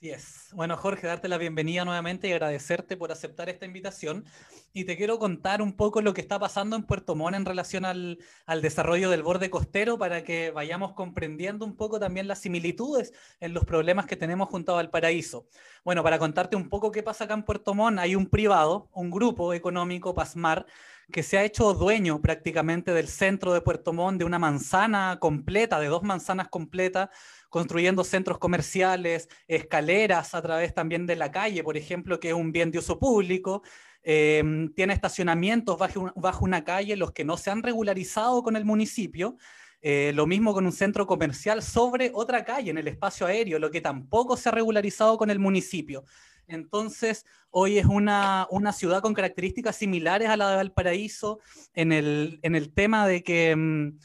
Así 0.00 0.12
es. 0.12 0.48
Bueno, 0.54 0.78
Jorge, 0.78 1.06
darte 1.06 1.28
la 1.28 1.36
bienvenida 1.36 1.84
nuevamente 1.84 2.26
y 2.26 2.32
agradecerte 2.32 2.96
por 2.96 3.12
aceptar 3.12 3.50
esta 3.50 3.66
invitación. 3.66 4.24
Y 4.72 4.84
te 4.84 4.96
quiero 4.96 5.18
contar 5.18 5.60
un 5.60 5.76
poco 5.76 6.00
lo 6.00 6.14
que 6.14 6.22
está 6.22 6.38
pasando 6.38 6.74
en 6.74 6.84
Puerto 6.84 7.14
Montt 7.14 7.36
en 7.36 7.44
relación 7.44 7.84
al, 7.84 8.16
al, 8.46 8.62
desarrollo 8.62 9.10
del 9.10 9.22
borde 9.22 9.50
costero 9.50 9.98
para 9.98 10.24
que 10.24 10.52
vayamos 10.52 10.94
comprendiendo 10.94 11.66
un 11.66 11.76
poco 11.76 12.00
también 12.00 12.28
las 12.28 12.38
similitudes 12.38 13.12
en 13.40 13.52
los 13.52 13.66
problemas 13.66 14.06
que 14.06 14.16
tenemos 14.16 14.48
junto 14.48 14.72
a 14.72 14.76
Valparaíso. 14.76 15.46
Bueno, 15.84 16.02
para 16.02 16.18
contarte 16.18 16.56
un 16.56 16.70
poco 16.70 16.90
qué 16.92 17.02
pasa 17.02 17.24
acá 17.24 17.34
en 17.34 17.42
Puerto 17.42 17.74
Montt, 17.74 17.98
hay 17.98 18.14
un 18.14 18.24
privado, 18.24 18.88
un 18.94 19.10
grupo 19.10 19.52
económico, 19.52 20.14
Pasmar, 20.14 20.64
que 21.10 21.22
se 21.22 21.38
ha 21.38 21.44
hecho 21.44 21.74
dueño 21.74 22.20
prácticamente 22.20 22.92
del 22.92 23.08
centro 23.08 23.52
de 23.52 23.60
Puerto 23.60 23.92
Montt, 23.92 24.18
de 24.18 24.24
una 24.24 24.38
manzana 24.38 25.18
completa, 25.20 25.80
de 25.80 25.88
dos 25.88 26.02
manzanas 26.02 26.48
completas, 26.48 27.10
construyendo 27.48 28.04
centros 28.04 28.38
comerciales, 28.38 29.28
escaleras 29.48 30.34
a 30.34 30.42
través 30.42 30.72
también 30.72 31.06
de 31.06 31.16
la 31.16 31.30
calle, 31.30 31.62
por 31.64 31.76
ejemplo, 31.76 32.20
que 32.20 32.28
es 32.28 32.34
un 32.34 32.52
bien 32.52 32.70
de 32.70 32.78
uso 32.78 32.98
público. 32.98 33.62
Em, 34.02 34.72
tiene 34.72 34.94
estacionamientos 34.94 35.78
bajo, 35.78 36.44
una 36.44 36.64
calle, 36.64 36.96
los 36.96 37.12
que 37.12 37.24
no 37.24 37.36
se 37.36 37.50
han 37.50 37.62
regularizado 37.62 38.42
con 38.42 38.56
el 38.56 38.64
municipio. 38.64 39.36
Eh, 39.82 40.12
lo 40.14 40.26
mismo 40.26 40.52
con 40.52 40.66
un 40.66 40.72
centro 40.72 41.06
comercial 41.06 41.62
sobre 41.62 42.10
otra 42.14 42.44
calle 42.44 42.70
en 42.70 42.78
el 42.78 42.88
espacio 42.88 43.26
aéreo, 43.26 43.58
lo 43.58 43.70
que 43.70 43.80
tampoco 43.80 44.36
se 44.36 44.48
ha 44.48 44.52
regularizado 44.52 45.16
con 45.16 45.30
el 45.30 45.38
municipio. 45.38 46.04
Entonces, 46.50 47.24
hoy 47.50 47.78
es 47.78 47.86
una, 47.86 48.46
ciudad 48.72 49.00
con 49.00 49.14
características 49.14 49.76
similares 49.76 50.28
a 50.28 50.36
la 50.36 50.50
de 50.50 50.56
Valparaíso 50.56 51.40
en 51.74 51.92
el, 51.92 52.72
tema 52.74 53.06
de 53.06 53.22
que, 53.22 53.54
mm, 53.56 53.98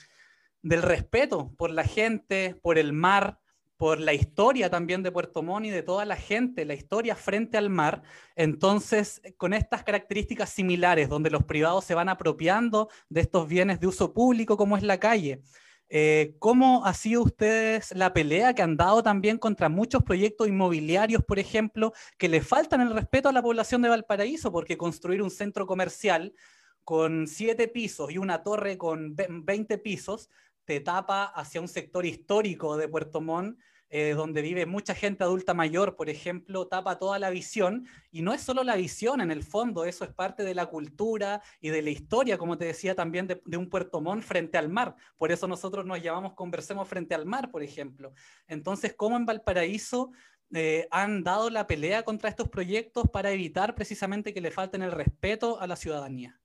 del 0.61 0.81
respeto 0.81 1.51
por 1.57 1.71
la 1.71 1.83
gente, 1.83 2.55
por 2.61 2.77
el 2.77 2.93
mar, 2.93 3.39
por 3.77 3.99
la 3.99 4.13
historia 4.13 4.69
también 4.69 5.03
de 5.03 5.11
Puerto 5.11 5.43
Montt 5.43 5.65
y 5.65 5.69
de 5.69 5.83
toda 5.83 6.05
la 6.05 6.15
gente, 6.15 6.65
la 6.65 6.73
historia 6.73 7.15
frente 7.15 7.57
al 7.57 7.69
mar. 7.69 8.03
Entonces, 8.35 9.21
con 9.37 9.53
estas 9.53 9.83
características 9.83 10.49
similares, 10.49 11.09
donde 11.09 11.29
los 11.29 11.43
privados 11.43 11.83
se 11.83 11.93
van 11.93 12.09
apropiando 12.09 12.89
de 13.09 13.21
estos 13.21 13.47
bienes 13.47 13.79
de 13.79 13.87
uso 13.87 14.13
público 14.13 14.55
como 14.55 14.77
es 14.77 14.83
la 14.83 14.99
calle, 14.99 15.41
eh, 15.89 16.35
¿Cómo 16.39 16.85
ha 16.85 16.93
sido 16.93 17.21
ustedes 17.21 17.93
la 17.95 18.11
pelea 18.11 18.53
que 18.53 18.63
han 18.63 18.75
dado 18.75 19.03
también 19.03 19.37
contra 19.37 19.69
muchos 19.69 20.03
proyectos 20.03 20.47
inmobiliarios, 20.47 21.23
por 21.23 21.37
ejemplo, 21.37 21.93
que 22.17 22.27
le 22.27 22.41
faltan 22.41 22.81
el 22.81 22.93
respeto 22.93 23.29
a 23.29 23.33
la 23.33 23.43
población 23.43 23.81
de 23.81 23.89
Valparaíso? 23.89 24.51
Porque 24.51 24.77
construir 24.77 25.21
un 25.21 25.29
centro 25.29 25.67
comercial 25.67 26.33
con 26.83 27.27
siete 27.27 27.67
pisos 27.67 28.11
y 28.11 28.17
una 28.17 28.43
torre 28.43 28.77
con 28.77 29.15
20 29.15 29.77
pisos 29.79 30.29
te 30.65 30.79
tapa 30.79 31.25
hacia 31.25 31.61
un 31.61 31.67
sector 31.67 32.05
histórico 32.05 32.77
de 32.77 32.87
Puerto 32.87 33.21
Montt 33.21 33.59
eh, 33.97 34.13
donde 34.13 34.41
vive 34.41 34.65
mucha 34.65 34.93
gente 34.93 35.23
adulta 35.23 35.53
mayor, 35.53 35.95
por 35.95 36.09
ejemplo, 36.09 36.67
tapa 36.67 36.99
toda 36.99 37.17
la 37.17 37.29
visión. 37.29 37.87
Y 38.11 38.23
no 38.23 38.33
es 38.33 38.41
solo 38.41 38.61
la 38.65 38.75
visión, 38.75 39.21
en 39.21 39.31
el 39.31 39.41
fondo, 39.41 39.85
eso 39.85 40.03
es 40.03 40.11
parte 40.11 40.43
de 40.43 40.53
la 40.53 40.65
cultura 40.65 41.41
y 41.61 41.69
de 41.69 41.81
la 41.81 41.91
historia, 41.91 42.37
como 42.37 42.57
te 42.57 42.65
decía 42.65 42.93
también, 42.93 43.25
de, 43.25 43.57
un 43.57 43.69
Puerto 43.69 44.01
Montt 44.01 44.21
frente 44.25 44.57
al 44.57 44.67
mar. 44.67 44.97
Por 45.15 45.31
eso 45.31 45.47
nosotros 45.47 45.85
nos 45.85 46.03
llamamos 46.03 46.33
Conversemos 46.33 46.89
frente 46.89 47.15
al 47.15 47.25
mar, 47.25 47.51
por 47.51 47.63
ejemplo. 47.63 48.11
Entonces, 48.49 48.93
¿cómo 48.97 49.15
en 49.15 49.25
Valparaíso 49.25 50.11
eh, 50.53 50.89
han 50.91 51.23
dado 51.23 51.49
la 51.49 51.65
pelea 51.65 52.03
contra 52.03 52.27
estos 52.27 52.49
proyectos 52.49 53.05
para 53.13 53.31
evitar 53.31 53.75
precisamente 53.75 54.33
que 54.33 54.41
le 54.41 54.51
falten 54.51 54.81
el 54.81 54.91
respeto 54.91 55.61
a 55.61 55.67
la 55.67 55.77
ciudadanía? 55.77 56.41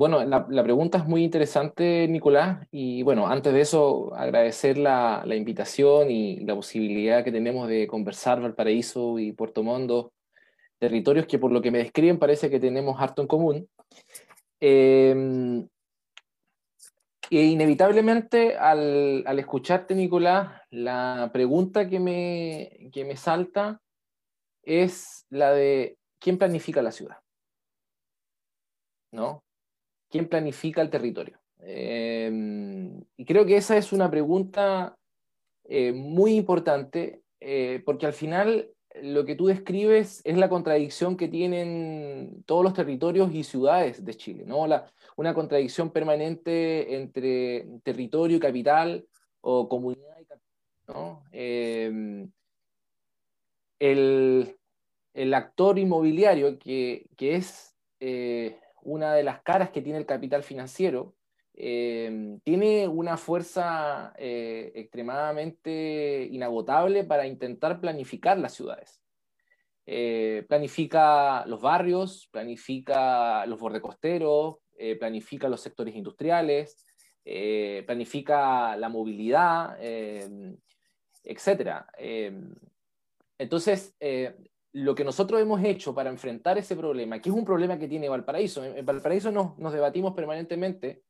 Bueno, 0.00 0.24
la, 0.24 0.62
pregunta 0.64 0.96
es 0.96 1.04
muy 1.04 1.22
interesante, 1.22 2.08
Nicolás, 2.08 2.66
y 2.70 3.02
bueno, 3.02 3.26
antes 3.26 3.52
de 3.52 3.60
eso, 3.60 4.14
agradecer 4.14 4.78
la, 4.78 5.22
invitación 5.26 6.10
y 6.10 6.40
la 6.40 6.54
posibilidad 6.54 7.22
que 7.22 7.30
tenemos 7.30 7.68
de 7.68 7.86
conversar 7.86 8.40
Valparaíso 8.40 9.18
y 9.18 9.32
Puerto 9.32 9.62
Montt, 9.62 10.10
territorios 10.78 11.26
que 11.26 11.38
por 11.38 11.52
lo 11.52 11.60
que 11.60 11.70
me 11.70 11.76
describen 11.80 12.18
parece 12.18 12.48
que 12.48 12.58
tenemos 12.58 12.98
harto 12.98 13.20
en 13.20 13.28
común. 13.28 13.68
Eh, 14.58 15.68
e 17.28 17.42
inevitablemente 17.44 18.56
al, 18.56 19.22
al, 19.26 19.38
escucharte, 19.38 19.94
Nicolás, 19.94 20.62
la 20.70 21.28
pregunta 21.30 21.90
que 21.90 22.00
me, 22.00 22.88
que 22.90 23.04
me 23.04 23.18
salta 23.18 23.82
es 24.62 25.26
la 25.28 25.52
de 25.52 25.98
quién 26.18 26.38
planifica 26.38 26.80
la 26.80 26.90
ciudad. 26.90 27.18
¿No? 29.12 29.44
¿Quién 30.10 30.28
planifica 30.28 30.82
el 30.82 30.90
territorio? 30.90 31.38
Em, 31.60 33.00
y 33.16 33.24
creo 33.24 33.46
que 33.46 33.56
esa 33.56 33.76
es 33.76 33.92
una 33.92 34.10
pregunta 34.10 34.96
eh, 35.64 35.92
muy 35.92 36.34
importante 36.34 37.22
eh, 37.40 37.82
porque 37.84 38.06
al 38.06 38.12
final 38.12 38.70
lo 39.02 39.24
que 39.24 39.36
tú 39.36 39.46
describes 39.46 40.20
es 40.24 40.36
la 40.36 40.48
contradicción 40.48 41.16
que 41.16 41.28
tienen 41.28 42.42
todos 42.44 42.64
los 42.64 42.74
territorios 42.74 43.32
y 43.32 43.44
ciudades 43.44 44.04
de 44.04 44.14
Chile, 44.14 44.44
¿no? 44.46 44.66
La, 44.66 44.90
una 45.16 45.32
contradicción 45.32 45.90
permanente 45.90 46.96
entre 46.96 47.66
territorio 47.84 48.36
y 48.36 48.40
capital 48.40 49.06
o 49.40 49.68
comunidad 49.68 50.20
y 50.20 50.24
capital, 50.24 50.48
¿no? 50.88 51.22
Em, 51.30 52.30
el, 53.78 54.56
el, 55.14 55.34
actor 55.34 55.78
inmobiliario 55.78 56.58
que, 56.58 57.06
que 57.16 57.36
es 57.36 57.76
eh, 58.00 58.58
una 58.82 59.14
de 59.14 59.22
las 59.22 59.42
caras 59.42 59.70
que 59.70 59.82
tiene 59.82 59.98
el 59.98 60.06
capital 60.06 60.42
financiero, 60.42 61.14
eh, 61.54 62.38
tiene 62.42 62.88
una 62.88 63.18
fuerza 63.18 64.14
eh, 64.16 64.72
extremadamente 64.74 66.26
inagotable 66.30 67.04
para 67.04 67.26
intentar 67.26 67.80
planificar 67.80 68.38
las 68.38 68.54
ciudades. 68.54 69.02
Eh, 69.84 70.46
planifica 70.48 71.44
los 71.46 71.60
barrios, 71.60 72.28
planifica 72.30 73.44
los 73.46 73.58
bordecosteros, 73.60 74.56
planifica 74.98 75.50
los 75.50 75.60
sectores 75.60 75.94
industriales, 75.94 76.86
planifica 77.84 78.74
la 78.78 78.88
movilidad, 78.88 79.78
etc. 81.22 81.84
entonces, 83.36 83.94
lo 84.72 84.94
que 84.94 85.04
nosotros 85.04 85.40
hemos 85.40 85.62
hecho 85.64 85.94
para 85.94 86.10
enfrentar 86.10 86.58
ese 86.58 86.76
problema, 86.76 87.20
que 87.20 87.28
es 87.28 87.34
un 87.34 87.44
problema 87.44 87.78
que 87.78 87.88
tiene 87.88 88.08
Valparaíso, 88.08 88.64
en 88.64 88.86
Valparaíso 88.86 89.32
nos, 89.32 89.58
nos 89.58 89.72
debatimos 89.72 90.14
permanentemente, 90.14 91.02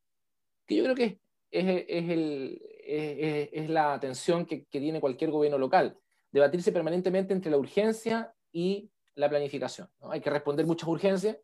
que 0.65 0.75
yo 0.75 0.83
creo 0.83 0.95
que 0.95 1.19
es, 1.51 3.49
es, 3.51 3.69
la 3.69 3.93
atención 3.93 4.45
que, 4.45 4.65
tiene 4.69 4.99
cualquier 4.99 5.29
gobierno 5.31 5.57
local, 5.57 5.97
debatirse 6.31 6.71
permanentemente 6.71 7.33
entre 7.33 7.51
la 7.51 7.57
urgencia 7.57 8.33
y 8.51 8.89
la 9.15 9.29
planificación. 9.29 9.89
Hay 10.09 10.21
que 10.21 10.29
responder 10.29 10.65
muchas 10.65 10.87
urgencias, 10.87 11.37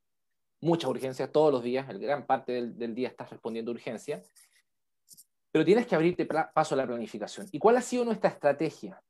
muchas 0.62 0.90
urgencias 0.90 1.32
todos 1.32 1.52
los 1.52 1.62
días, 1.62 1.88
gran 2.00 2.26
parte 2.26 2.54
del, 2.54 2.78
del 2.78 2.96
día 2.96 3.10
estás 3.10 3.30
respondiendo 3.30 3.72
urgencias, 3.72 4.26
pero 5.52 5.66
tienes 5.66 5.86
que 5.86 5.96
abrirte 5.96 6.26
paso 6.26 6.76
a 6.76 6.78
la 6.78 6.88
planificación. 6.88 7.48
¿Y 7.52 7.60
cuál 7.60 7.78
ha 7.78 7.82
sido 7.82 8.06
nuestra 8.06 8.30
estrategia? 8.30 9.02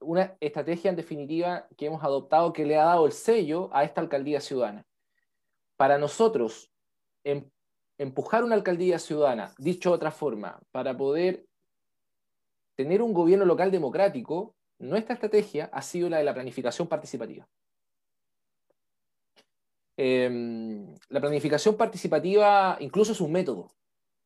Una 0.00 0.36
estrategia 0.40 0.90
en 0.90 0.96
definitiva 0.96 1.66
que 1.76 1.86
hemos 1.86 2.02
adoptado 2.02 2.52
que 2.52 2.64
le 2.64 2.76
ha 2.76 2.84
dado 2.84 3.06
el 3.06 3.12
sello 3.12 3.70
a 3.72 3.84
esta 3.84 4.00
alcaldía 4.00 4.40
ciudadana. 4.40 4.86
Para 5.76 5.98
nosotros, 5.98 6.70
em, 7.24 7.48
empujar 7.98 8.44
una 8.44 8.54
alcaldía 8.54 8.98
ciudadana, 8.98 9.54
dicho 9.58 9.90
de 9.90 9.96
otra 9.96 10.10
forma, 10.10 10.60
para 10.70 10.96
poder 10.96 11.46
tener 12.74 13.02
un 13.02 13.12
gobierno 13.12 13.44
local 13.44 13.70
democrático, 13.70 14.54
nuestra 14.78 15.14
estrategia 15.14 15.68
ha 15.72 15.82
sido 15.82 16.08
la 16.08 16.18
de 16.18 16.24
la 16.24 16.34
planificación 16.34 16.88
participativa. 16.88 17.46
Em, 19.96 20.94
la 21.10 21.20
planificación 21.20 21.76
participativa 21.76 22.78
incluso 22.80 23.12
es 23.12 23.20
un 23.20 23.32
método. 23.32 23.70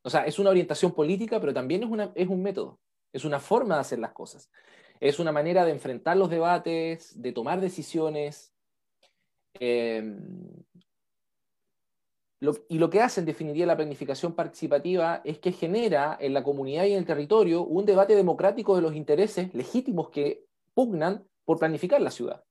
O 0.03 0.11
sea, 0.11 0.25
es 0.25 0.39
una 0.39 0.51
orientación 0.51 0.93
política, 0.93 1.41
pero 1.41 1.53
también 1.53 1.83
es, 1.83 1.89
una, 1.89 2.13
es 2.15 2.29
un 2.29 2.43
método. 2.43 2.79
Es 3.13 3.25
una 3.25 3.41
forma 3.41 3.75
de 3.75 3.81
hacer 3.81 3.99
las 3.99 4.13
cosas. 4.13 4.51
Es 5.05 5.19
una 5.19 5.33
manera 5.33 5.67
de 5.67 5.71
enfrentar 5.71 6.17
los 6.17 6.31
debates, 6.31 7.21
de 7.21 7.31
tomar 7.31 7.61
decisiones. 7.61 8.55
Em, 9.61 10.65
y 12.71 12.79
lo 12.79 12.89
que 12.89 13.03
hace 13.03 13.21
en 13.21 13.27
definitiva 13.27 13.67
la 13.67 13.77
planificación 13.77 14.35
participativa 14.35 15.21
es 15.23 15.39
que 15.41 15.53
genera 15.53 16.17
en 16.19 16.33
la 16.33 16.43
comunidad 16.43 16.85
y 16.85 16.93
en 16.93 17.01
el 17.01 17.05
territorio 17.05 17.65
un 17.65 17.85
debate 17.85 18.17
democrático 18.17 18.77
de 18.77 18.81
los 18.81 18.95
intereses 18.95 19.53
legítimos 19.53 20.09
que 20.09 20.47
pugnan 20.73 21.29
por 21.45 21.59
planificar 21.59 22.01
la 22.01 22.11
ciudad. 22.11 22.43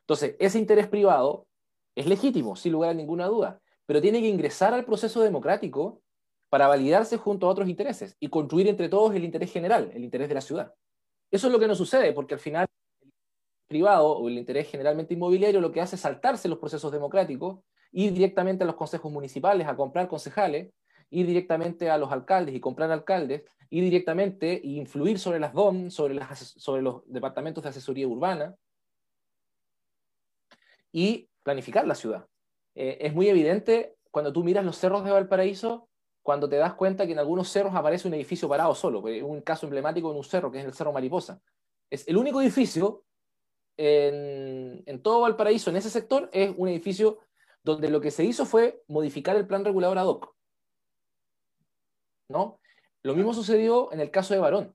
Entonces, 0.00 0.36
ese 0.38 0.58
interés 0.58 0.88
privado 0.88 1.46
es 1.94 2.06
legítimo, 2.06 2.56
sin 2.56 2.72
lugar 2.72 2.90
a 2.90 2.94
ninguna 2.94 3.26
duda, 3.26 3.62
pero 3.86 4.02
tiene 4.02 4.20
que 4.20 4.28
ingresar 4.28 4.74
al 4.74 4.84
proceso 4.84 5.22
democrático 5.22 6.02
para 6.50 6.68
validarse 6.68 7.16
junto 7.16 7.46
a 7.46 7.50
otros 7.50 7.70
intereses 7.70 8.18
y 8.20 8.28
construir 8.28 8.68
entre 8.68 8.90
todos 8.90 9.14
el 9.14 9.24
interés 9.24 9.50
general, 9.50 9.90
el 9.94 10.04
interés 10.04 10.28
de 10.28 10.34
la 10.34 10.42
ciudad. 10.42 10.74
Eso 11.32 11.48
es 11.48 11.52
lo 11.52 11.58
que 11.58 11.66
no 11.66 11.74
sucede, 11.74 12.12
porque 12.12 12.34
al 12.34 12.40
final 12.40 12.68
el 13.02 13.12
privado 13.66 14.12
o 14.12 14.28
el 14.28 14.38
interés 14.38 14.70
generalmente 14.70 15.14
inmobiliario 15.14 15.60
lo 15.60 15.72
que 15.72 15.80
hace 15.80 15.96
es 15.96 16.02
saltarse 16.02 16.48
los 16.48 16.58
procesos 16.58 16.92
democráticos 16.92 17.58
ir 17.92 18.12
directamente 18.12 18.64
a 18.64 18.66
los 18.66 18.76
consejos 18.76 19.12
municipales 19.12 19.66
a 19.68 19.76
comprar 19.76 20.08
concejales, 20.08 20.72
ir 21.10 21.26
directamente 21.26 21.90
a 21.90 21.98
los 21.98 22.10
alcaldes 22.10 22.54
y 22.54 22.60
comprar 22.60 22.90
alcaldes, 22.90 23.42
ir 23.68 23.84
directamente 23.84 24.54
e 24.54 24.68
influir 24.68 25.18
sobre 25.18 25.38
las 25.38 25.52
DOM, 25.52 25.90
sobre, 25.90 26.14
las, 26.14 26.54
sobre 26.56 26.82
los 26.82 27.02
departamentos 27.06 27.62
de 27.62 27.70
asesoría 27.70 28.08
urbana 28.08 28.56
y 30.90 31.28
planificar 31.42 31.86
la 31.86 31.94
ciudad. 31.94 32.26
Eh, 32.74 32.98
es 33.00 33.14
muy 33.14 33.28
evidente 33.28 33.96
cuando 34.10 34.32
tú 34.32 34.42
miras 34.42 34.64
los 34.64 34.78
cerros 34.78 35.04
de 35.04 35.10
Valparaíso, 35.10 35.88
cuando 36.22 36.48
te 36.48 36.56
das 36.56 36.74
cuenta 36.74 37.06
que 37.06 37.12
en 37.12 37.18
algunos 37.18 37.48
cerros 37.50 37.74
aparece 37.74 38.08
un 38.08 38.14
edificio 38.14 38.48
parado 38.48 38.74
solo. 38.74 39.00
Un 39.00 39.40
caso 39.42 39.66
emblemático 39.66 40.10
en 40.10 40.16
un 40.16 40.24
cerro, 40.24 40.50
que 40.50 40.60
es 40.60 40.64
el 40.64 40.72
Cerro 40.72 40.92
Mariposa. 40.92 41.40
Es 41.90 42.06
el 42.08 42.16
único 42.16 42.40
edificio 42.40 43.04
en, 43.76 44.82
en 44.86 45.02
todo 45.02 45.20
Valparaíso, 45.20 45.70
en 45.70 45.76
ese 45.76 45.90
sector, 45.90 46.30
es 46.32 46.52
un 46.56 46.68
edificio 46.68 47.18
donde 47.64 47.90
lo 47.90 48.00
que 48.00 48.10
se 48.10 48.24
hizo 48.24 48.44
fue 48.44 48.82
modificar 48.88 49.36
el 49.36 49.46
plan 49.46 49.64
regulador 49.64 49.98
ad 49.98 50.06
hoc. 50.06 50.34
¿No? 52.28 52.60
Lo 53.02 53.14
mismo 53.14 53.34
sucedió 53.34 53.92
en 53.92 54.00
el 54.00 54.10
caso 54.10 54.34
de 54.34 54.40
Barón. 54.40 54.74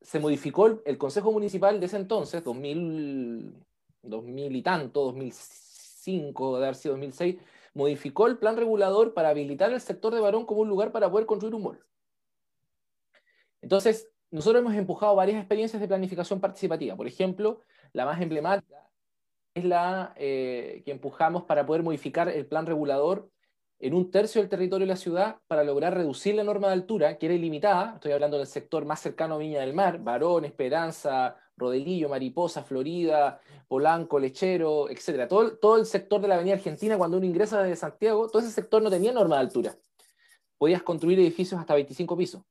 Se 0.00 0.18
modificó 0.18 0.66
el, 0.84 0.98
Consejo 0.98 1.32
Municipal 1.32 1.78
de 1.78 1.86
ese 1.86 1.96
entonces, 1.96 2.42
2000, 2.42 3.54
2000 4.02 4.56
y 4.56 4.62
tanto, 4.62 5.04
2005, 5.04 6.58
de 6.58 6.64
haber 6.64 6.74
sido 6.74 6.94
2006, 6.94 7.36
modificó 7.74 8.26
el 8.26 8.38
plan 8.38 8.56
regulador 8.56 9.14
para 9.14 9.30
habilitar 9.30 9.72
el 9.72 9.80
sector 9.80 10.14
de 10.14 10.20
Barón 10.20 10.46
como 10.46 10.60
un 10.60 10.68
lugar 10.68 10.92
para 10.92 11.10
poder 11.10 11.26
construir 11.26 11.54
un 11.54 11.62
mall. 11.62 11.84
Entonces, 13.62 14.10
nosotros 14.30 14.60
hemos 14.62 14.74
empujado 14.74 15.14
varias 15.14 15.38
experiencias 15.38 15.80
de 15.80 15.88
planificación 15.88 16.40
participativa. 16.40 16.96
Por 16.96 17.06
ejemplo, 17.06 17.60
la 17.92 18.04
más 18.04 18.20
emblemática 18.20 18.88
es 19.54 19.64
la 19.64 20.14
eh, 20.16 20.82
que 20.84 20.92
empujamos 20.92 21.44
para 21.44 21.66
poder 21.66 21.82
modificar 21.82 22.28
el 22.28 22.46
plan 22.46 22.66
regulador 22.66 23.30
en 23.80 23.94
un 23.94 24.10
tercio 24.10 24.42
del 24.42 24.50
territorio 24.50 24.86
de 24.86 24.92
la 24.92 24.96
ciudad 24.96 25.38
para 25.46 25.64
lograr 25.64 25.94
reducir 25.94 26.34
la 26.34 26.44
norma 26.44 26.66
de 26.66 26.74
altura, 26.74 27.16
que 27.16 27.26
era 27.26 27.34
ilimitada, 27.34 27.94
estoy 27.94 28.12
hablando 28.12 28.36
del 28.36 28.46
sector 28.46 28.84
más 28.84 29.00
cercano 29.00 29.34
a 29.34 29.38
Viña 29.38 29.60
del 29.60 29.72
Mar, 29.72 29.98
Barón, 29.98 30.44
Esperanza, 30.44 31.34
Rodelillo, 31.56 32.10
Mariposa, 32.10 32.62
Florida, 32.62 33.40
Polanco, 33.66 34.18
Lechero, 34.18 34.90
etc. 34.90 35.26
Todo, 35.26 35.56
todo 35.56 35.78
el 35.78 35.86
sector 35.86 36.20
de 36.20 36.28
la 36.28 36.34
Avenida 36.34 36.54
Argentina, 36.56 36.98
cuando 36.98 37.16
uno 37.16 37.24
ingresa 37.24 37.62
desde 37.62 37.76
Santiago, 37.76 38.28
todo 38.28 38.42
ese 38.42 38.50
sector 38.50 38.82
no 38.82 38.90
tenía 38.90 39.12
norma 39.12 39.36
de 39.36 39.42
altura. 39.42 39.74
Podías 40.58 40.82
construir 40.82 41.18
edificios 41.18 41.58
hasta 41.58 41.74
25 41.74 42.16
pisos. 42.18 42.42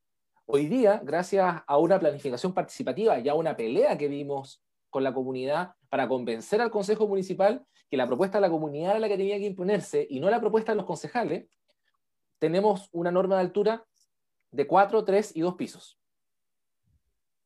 Hoy 0.47 0.65
día, 0.65 0.99
gracias 1.03 1.61
a 1.67 1.77
una 1.77 1.99
planificación 1.99 2.55
participativa 2.55 3.19
y 3.19 3.29
a 3.29 3.35
una 3.35 3.55
pelea 3.55 3.95
que 3.99 4.07
vimos 4.07 4.63
con 4.89 5.03
la 5.03 5.13
comunidad 5.13 5.75
para 5.89 6.07
convencer 6.07 6.61
al 6.61 6.71
Consejo 6.71 7.07
Municipal 7.07 7.65
que 7.89 7.97
la 7.97 8.07
propuesta 8.07 8.37
de 8.37 8.41
la 8.41 8.49
comunidad 8.49 8.91
era 8.91 8.99
la 8.99 9.07
que 9.07 9.17
tenía 9.17 9.37
que 9.37 9.45
imponerse 9.45 10.05
y 10.09 10.19
no 10.19 10.29
la 10.29 10.39
propuesta 10.39 10.71
de 10.71 10.77
los 10.77 10.85
concejales, 10.85 11.47
tenemos 12.37 12.89
una 12.91 13.11
norma 13.11 13.35
de 13.35 13.41
altura 13.41 13.85
de 14.51 14.67
4, 14.67 15.03
3 15.03 15.35
y 15.35 15.41
2 15.41 15.55
pisos 15.55 15.99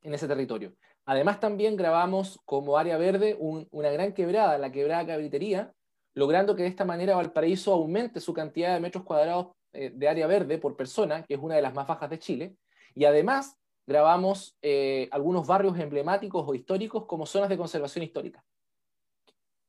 en 0.01 0.13
ese 0.13 0.27
territorio. 0.27 0.75
Además, 1.05 1.39
también 1.39 1.75
grabamos 1.75 2.39
como 2.45 2.77
área 2.77 2.97
verde 2.97 3.37
una 3.39 3.89
gran 3.89 4.13
quebrada, 4.13 4.57
la 4.57 4.71
quebrada 4.71 5.05
Cabritería, 5.05 5.73
logrando 6.13 6.55
que 6.55 6.63
de 6.63 6.69
esta 6.69 6.85
manera 6.85 7.15
Valparaíso 7.15 7.73
aumente 7.73 8.19
su 8.19 8.33
cantidad 8.33 8.73
de 8.73 8.79
metros 8.79 9.03
cuadrados 9.03 9.47
eh, 9.73 9.91
de 9.93 10.07
área 10.07 10.27
verde 10.27 10.57
por 10.59 10.77
persona, 10.77 11.23
que 11.23 11.33
es 11.33 11.39
una 11.41 11.55
de 11.55 11.61
las 11.61 11.73
más 11.73 11.87
bajas 11.87 12.09
de 12.09 12.19
Chile, 12.19 12.55
y 12.95 13.05
además 13.05 13.57
grabamos 13.85 14.57
eh, 14.61 15.09
algunos 15.11 15.45
barrios 15.45 15.77
emblemáticos 15.77 16.45
o 16.47 16.55
históricos 16.55 17.05
como 17.05 17.25
zonas 17.25 17.49
de 17.49 17.57
conservación 17.57 18.03
histórica. 18.03 18.43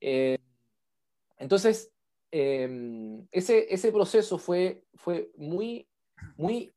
Eh, 0.01 0.39
entonces, 1.39 1.93
eh, 2.31 3.27
ese, 3.31 3.73
ese, 3.73 3.93
proceso 3.93 4.39
fue, 4.39 4.85
fue 4.95 5.31
muy, 5.37 5.89
muy 6.37 6.75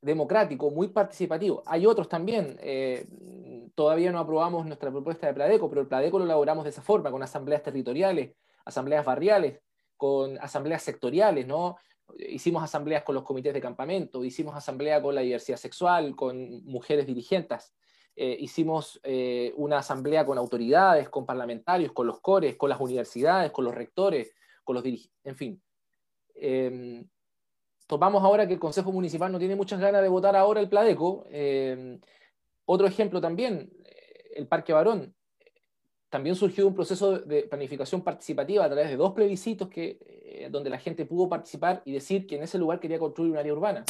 democrático, 0.00 0.70
muy 0.70 0.88
participativo. 0.88 1.62
Hay 1.66 1.86
otros 1.86 2.08
también. 2.08 2.58
todavía 3.74 4.12
no 4.12 4.18
aprobamos 4.18 4.66
nuestra 4.66 4.90
propuesta 4.90 5.26
de 5.26 5.34
Pladeco, 5.34 5.68
pero 5.68 5.82
el 5.82 5.88
Pladeco 5.88 6.18
lo 6.18 6.24
elaboramos 6.24 6.64
de 6.64 6.70
esa 6.70 6.82
forma, 6.82 7.10
con 7.10 7.22
asambleas 7.22 7.62
territoriales, 7.62 8.34
asambleas 8.64 9.04
barriales, 9.04 9.60
con 9.96 10.38
asambleas 10.38 10.82
sectoriales, 10.82 11.46
¿no? 11.46 11.76
Hicimos 12.16 12.62
asambleas 12.62 13.02
con 13.02 13.14
los 13.14 13.24
comités 13.24 13.54
de 13.54 13.60
campamento, 13.60 14.24
hicimos 14.24 14.54
asamblea 14.54 15.02
con 15.02 15.14
la 15.14 15.20
diversidad 15.20 15.56
sexual, 15.56 16.16
con 16.16 16.64
mujeres 16.64 17.06
dirigentes, 17.06 17.72
eh, 18.16 18.36
hicimos 18.40 18.98
eh, 19.04 19.52
una 19.56 19.78
asamblea 19.78 20.26
con 20.26 20.38
autoridades, 20.38 21.08
con 21.08 21.24
parlamentarios, 21.24 21.92
con 21.92 22.06
los 22.06 22.20
cores, 22.20 22.56
con 22.56 22.68
las 22.68 22.80
universidades, 22.80 23.52
con 23.52 23.64
los 23.64 23.74
rectores, 23.74 24.34
con 24.64 24.74
los 24.74 24.82
dirigentes, 24.82 25.20
en 25.24 25.36
fin. 25.36 25.62
Eh, 26.34 27.04
tomamos 27.86 28.22
ahora 28.24 28.46
que 28.46 28.54
el 28.54 28.60
Consejo 28.60 28.90
Municipal 28.90 29.30
no 29.30 29.38
tiene 29.38 29.56
muchas 29.56 29.80
ganas 29.80 30.02
de 30.02 30.08
votar 30.08 30.34
ahora 30.34 30.60
el 30.60 30.68
Pladeco. 30.68 31.26
Em, 31.30 32.00
otro 32.64 32.86
ejemplo 32.86 33.20
también, 33.20 33.70
el 34.34 34.46
Parque 34.48 34.72
Barón 34.72 35.14
también 36.10 36.36
surgió 36.36 36.66
un 36.66 36.74
proceso 36.74 37.18
de 37.18 37.42
planificación 37.42 38.02
participativa 38.02 38.64
a 38.64 38.68
través 38.68 38.88
de 38.88 38.96
dos 38.96 39.12
plebiscitos 39.12 39.68
que, 39.68 39.98
eh, 40.00 40.48
donde 40.50 40.70
la 40.70 40.78
gente 40.78 41.04
pudo 41.04 41.28
participar 41.28 41.82
y 41.84 41.92
decir 41.92 42.26
que 42.26 42.36
en 42.36 42.44
ese 42.44 42.58
lugar 42.58 42.80
quería 42.80 42.98
construir 42.98 43.32
un 43.32 43.38
área 43.38 43.52
urbana 43.52 43.84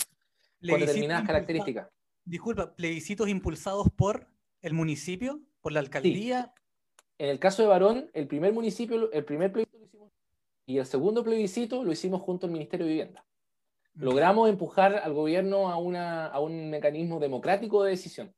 con 0.68 0.80
determinadas 0.80 1.26
características. 1.26 1.88
Disculpa, 2.24 2.74
plebiscitos 2.74 3.28
impulsados 3.28 3.88
por 3.94 4.26
el 4.60 4.74
municipio, 4.74 5.40
por 5.60 5.72
la 5.72 5.80
alcaldía. 5.80 6.52
En 7.18 7.30
el 7.30 7.38
caso 7.38 7.62
de 7.62 7.68
Barón, 7.68 8.10
el 8.12 8.26
primer 8.26 8.52
municipio, 8.52 9.10
el 9.12 9.24
primer 9.24 9.52
plebiscito 9.52 9.78
lo 9.78 9.84
hicimos 9.86 10.12
y 10.66 10.78
el 10.78 10.86
segundo 10.86 11.24
plebiscito 11.24 11.84
lo 11.84 11.92
hicimos 11.92 12.20
junto 12.22 12.46
al 12.46 12.52
Ministerio 12.52 12.86
de 12.86 12.92
Vivienda. 12.92 13.24
Logramos 13.94 14.48
empujar 14.48 14.96
al 14.96 15.12
gobierno 15.12 15.70
a, 15.70 15.76
una, 15.76 16.26
a 16.26 16.38
un 16.40 16.70
mecanismo 16.70 17.18
democrático 17.18 17.82
de 17.82 17.90
decisión 17.90 18.34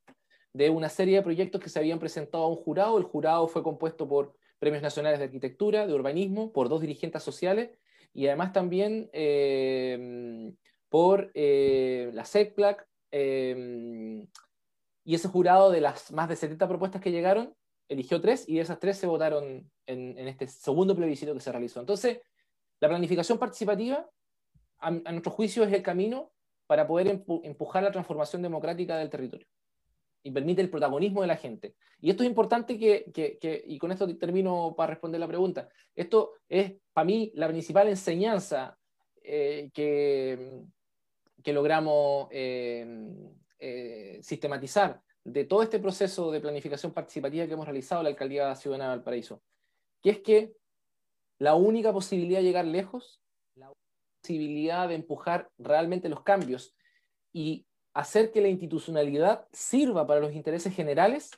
de 0.53 0.71
una 0.71 0.89
serie 0.89 1.17
de 1.17 1.23
proyectos 1.23 1.61
que 1.61 1.69
se 1.69 1.79
habían 1.79 1.99
presentado 1.99 2.45
a 2.45 2.49
un 2.49 2.57
jurado. 2.57 2.99
El 2.99 3.05
jurado 3.05 3.47
fue 3.49 3.63
compuesto 3.63 4.09
por 4.09 4.35
premios 4.59 4.83
nacionales 4.83 5.19
de 5.19 5.27
arquitectura, 5.27 5.87
de 5.87 5.95
urbanismo, 5.95 6.53
por 6.53 6.69
dos 6.69 6.81
dirigentes 6.81 7.23
sociales 7.23 7.71
y 8.13 8.27
además 8.27 8.53
también 8.53 9.09
eh, 9.13 10.53
por 10.89 11.31
eh, 11.35 12.11
la 12.13 12.25
SECPLAC. 12.25 12.87
Eh, 13.13 14.27
y 15.05 15.15
ese 15.15 15.29
jurado 15.29 15.71
de 15.71 15.81
las 15.81 16.13
más 16.13 16.29
de 16.29 16.37
70 16.37 16.69
propuestas 16.69 17.01
que 17.01 17.11
llegaron, 17.11 17.55
eligió 17.89 18.21
tres 18.21 18.49
y 18.49 18.57
de 18.57 18.61
esas 18.61 18.79
tres 18.79 18.99
se 18.99 19.07
votaron 19.07 19.69
en, 19.87 20.29
este 20.29 20.47
segundo 20.47 20.95
plebiscito 20.95 21.35
que 21.35 21.41
se 21.41 21.51
realizó. 21.51 21.81
Entonces, 21.81 22.21
la 22.81 22.89
planificación 22.89 23.39
participativa, 23.39 24.09
a 24.79 24.91
nuestro 24.91 25.33
juicio, 25.33 25.65
es 25.65 25.73
el 25.73 25.83
camino 25.83 26.33
para 26.67 26.87
poder 26.87 27.25
empujar 27.43 27.83
la 27.83 27.91
transformación 27.91 28.43
democrática 28.43 28.97
del 28.97 29.11
territorio 29.11 29.47
y 30.23 30.31
permite 30.31 30.61
el 30.61 30.71
protagonismo 30.71 31.23
de 31.23 31.27
la 31.27 31.37
gente. 31.37 31.75
Y 32.01 32.11
esto 32.11 32.23
es 32.23 32.29
importante 32.29 32.79
que, 32.79 33.11
que, 33.13 33.63
y 33.67 33.79
con 33.79 33.93
esto 33.93 34.17
termino 34.17 34.75
para 34.77 34.91
responder 34.91 35.21
la 35.21 35.29
pregunta, 35.29 35.69
esto 35.95 36.35
es 36.49 36.75
para 36.93 37.05
mí 37.05 37.33
la 37.35 37.49
principal 37.49 37.89
enseñanza 37.89 38.79
eh, 39.23 39.71
que, 39.73 40.63
que 41.43 41.53
logramos 41.53 42.29
eh, 42.31 42.87
eh, 43.59 44.19
sistematizar 44.23 45.03
de 45.25 45.45
todo 45.45 45.63
este 45.63 45.79
proceso 45.79 46.31
de 46.31 46.41
planificación 46.41 46.93
participativa 46.93 47.47
que 47.47 47.53
hemos 47.53 47.67
realizado 47.67 48.01
en 48.01 48.05
la 48.05 48.11
Alcaldía 48.11 48.55
Ciudadana 48.57 48.91
de 48.91 48.97
Valparaíso, 48.97 49.43
que 50.03 50.11
es 50.11 50.19
que 50.21 50.53
la 51.39 51.55
única 51.55 51.93
posibilidad 51.93 52.41
de 52.41 52.45
llegar 52.45 52.65
lejos, 52.65 53.21
la 53.55 53.71
posibilidad 54.23 54.89
de 54.89 54.95
empujar 54.95 55.51
realmente 55.59 56.09
los 56.09 56.23
cambios 56.23 56.75
y 57.33 57.67
hacer 57.95 58.31
que 58.31 58.41
la 58.41 58.49
institucionalidad 58.49 59.47
sirva 59.53 60.07
para 60.07 60.21
los 60.21 60.33
intereses 60.33 60.75
generales 60.75 61.31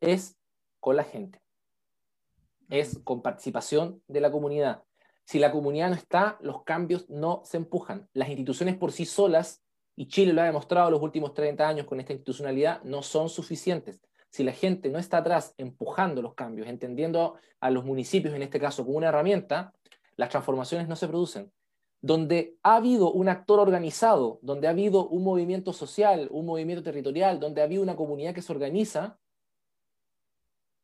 es 0.00 0.36
con 0.80 0.96
la 0.96 1.04
gente, 1.04 1.40
es 2.68 2.98
con 3.04 3.22
participación 3.22 4.02
de 4.06 4.20
la 4.20 4.30
comunidad. 4.30 4.82
Si 5.24 5.38
la 5.38 5.52
comunidad 5.52 5.90
no 5.90 5.96
está, 5.96 6.38
los 6.40 6.62
cambios 6.62 7.08
no 7.10 7.42
se 7.44 7.58
empujan. 7.58 8.08
Las 8.14 8.28
instituciones 8.28 8.76
por 8.76 8.92
sí 8.92 9.04
solas, 9.04 9.62
y 9.94 10.06
Chile 10.06 10.32
lo 10.32 10.40
ha 10.40 10.44
demostrado 10.44 10.90
los 10.90 11.02
últimos 11.02 11.34
30 11.34 11.68
años 11.68 11.86
con 11.86 12.00
esta 12.00 12.12
institucionalidad, 12.12 12.82
no 12.84 13.02
son 13.02 13.28
suficientes. 13.28 14.00
Si 14.30 14.44
la 14.44 14.52
gente 14.52 14.88
no 14.90 14.98
está 14.98 15.18
atrás 15.18 15.54
empujando 15.58 16.22
los 16.22 16.34
cambios, 16.34 16.68
entendiendo 16.68 17.36
a 17.60 17.70
los 17.70 17.84
municipios 17.84 18.34
en 18.34 18.42
este 18.42 18.60
caso 18.60 18.84
como 18.84 18.96
una 18.96 19.08
herramienta, 19.08 19.74
las 20.16 20.28
transformaciones 20.30 20.88
no 20.88 20.96
se 20.96 21.08
producen 21.08 21.52
donde 22.00 22.56
ha 22.62 22.76
habido 22.76 23.12
un 23.12 23.28
actor 23.28 23.58
organizado, 23.58 24.38
donde 24.42 24.66
ha 24.66 24.70
habido 24.70 25.08
un 25.08 25.24
movimiento 25.24 25.72
social, 25.72 26.28
un 26.30 26.46
movimiento 26.46 26.82
territorial, 26.82 27.40
donde 27.40 27.60
ha 27.60 27.64
habido 27.64 27.82
una 27.82 27.96
comunidad 27.96 28.34
que 28.34 28.42
se 28.42 28.52
organiza, 28.52 29.18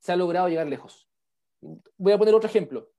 se 0.01 0.13
ha 0.13 0.17
logrado 0.17 0.49
llegar 0.49 0.67
lejos. 0.67 1.09
Voy 1.97 2.13
a 2.13 2.19
poner 2.19 2.35
otro 2.35 2.49
ejemplo. 2.49 2.91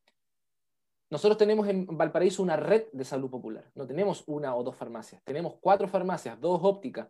Nosotros 1.09 1.37
tenemos 1.37 1.67
en 1.67 1.85
Valparaíso 1.85 2.41
una 2.41 2.55
red 2.55 2.85
de 2.91 3.05
salud 3.05 3.29
popular. 3.29 3.69
No 3.75 3.85
tenemos 3.85 4.23
una 4.25 4.55
o 4.55 4.63
dos 4.63 4.75
farmacias. 4.75 5.21
Tenemos 5.23 5.55
cuatro 5.59 5.87
farmacias, 5.87 6.39
dos 6.39 6.59
ópticas, 6.63 7.09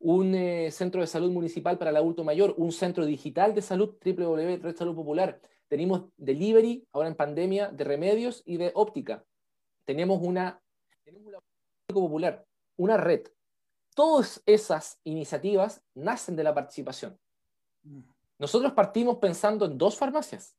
un 0.00 0.34
eh, 0.34 0.70
centro 0.72 1.00
de 1.00 1.06
salud 1.06 1.30
municipal 1.30 1.78
para 1.78 1.90
el 1.90 1.96
adulto 1.96 2.24
mayor, 2.24 2.54
un 2.56 2.72
centro 2.72 3.04
digital 3.04 3.54
de 3.54 3.62
salud, 3.62 3.96
Red 4.00 4.76
Salud 4.76 4.96
Popular. 4.96 5.40
Tenemos 5.68 6.06
delivery, 6.16 6.88
ahora 6.92 7.08
en 7.08 7.14
pandemia, 7.14 7.68
de 7.68 7.84
remedios 7.84 8.42
y 8.44 8.56
de 8.56 8.72
óptica. 8.74 9.24
Tenemos 9.90 10.22
una, 10.22 10.62
tenemos 11.02 11.26
una 11.26 11.38
popular, 11.88 12.46
una 12.76 12.96
red. 12.96 13.26
Todas 13.92 14.40
esas 14.46 15.00
iniciativas 15.02 15.82
nacen 15.94 16.36
de 16.36 16.44
la 16.44 16.54
participación. 16.54 17.18
Nosotros 18.38 18.72
partimos 18.72 19.16
pensando 19.16 19.64
en 19.64 19.76
dos 19.76 19.98
farmacias 19.98 20.56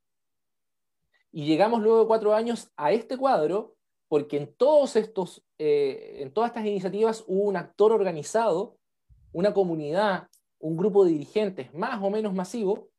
y 1.31 1.45
llegamos 1.45 1.81
luego 1.81 2.01
de 2.01 2.07
cuatro 2.07 2.35
años 2.35 2.73
a 2.75 2.91
este 2.91 3.17
cuadro 3.17 3.77
porque 4.09 4.35
en, 4.35 4.53
todos 4.53 4.97
estos, 4.97 5.41
eh, 5.57 6.17
en 6.19 6.33
todas 6.33 6.49
estas 6.49 6.65
iniciativas 6.65 7.23
hubo 7.25 7.45
un 7.45 7.55
actor 7.55 7.93
organizado, 7.93 8.77
una 9.31 9.53
comunidad, 9.53 10.27
un 10.59 10.75
grupo 10.75 11.05
de 11.05 11.11
dirigentes 11.11 11.73
más 11.73 12.03
o 12.03 12.09
menos 12.09 12.33
masivo, 12.33 12.89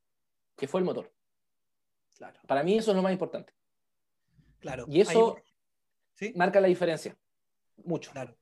que 0.57 0.67
fue 0.67 0.79
el 0.79 0.85
motor. 0.85 1.13
Claro. 2.15 2.39
Para 2.47 2.63
mí 2.63 2.75
eso 2.75 2.89
es 2.89 2.97
lo 2.97 3.03
más 3.03 3.11
importante. 3.11 3.53
Claro. 4.57 4.85
Y 4.87 4.99
eso 4.99 5.37
marca 6.35 6.61
la 6.61 6.67
diferencia. 6.67 7.15
Mucho. 7.83 8.11
Claro. 8.11 8.37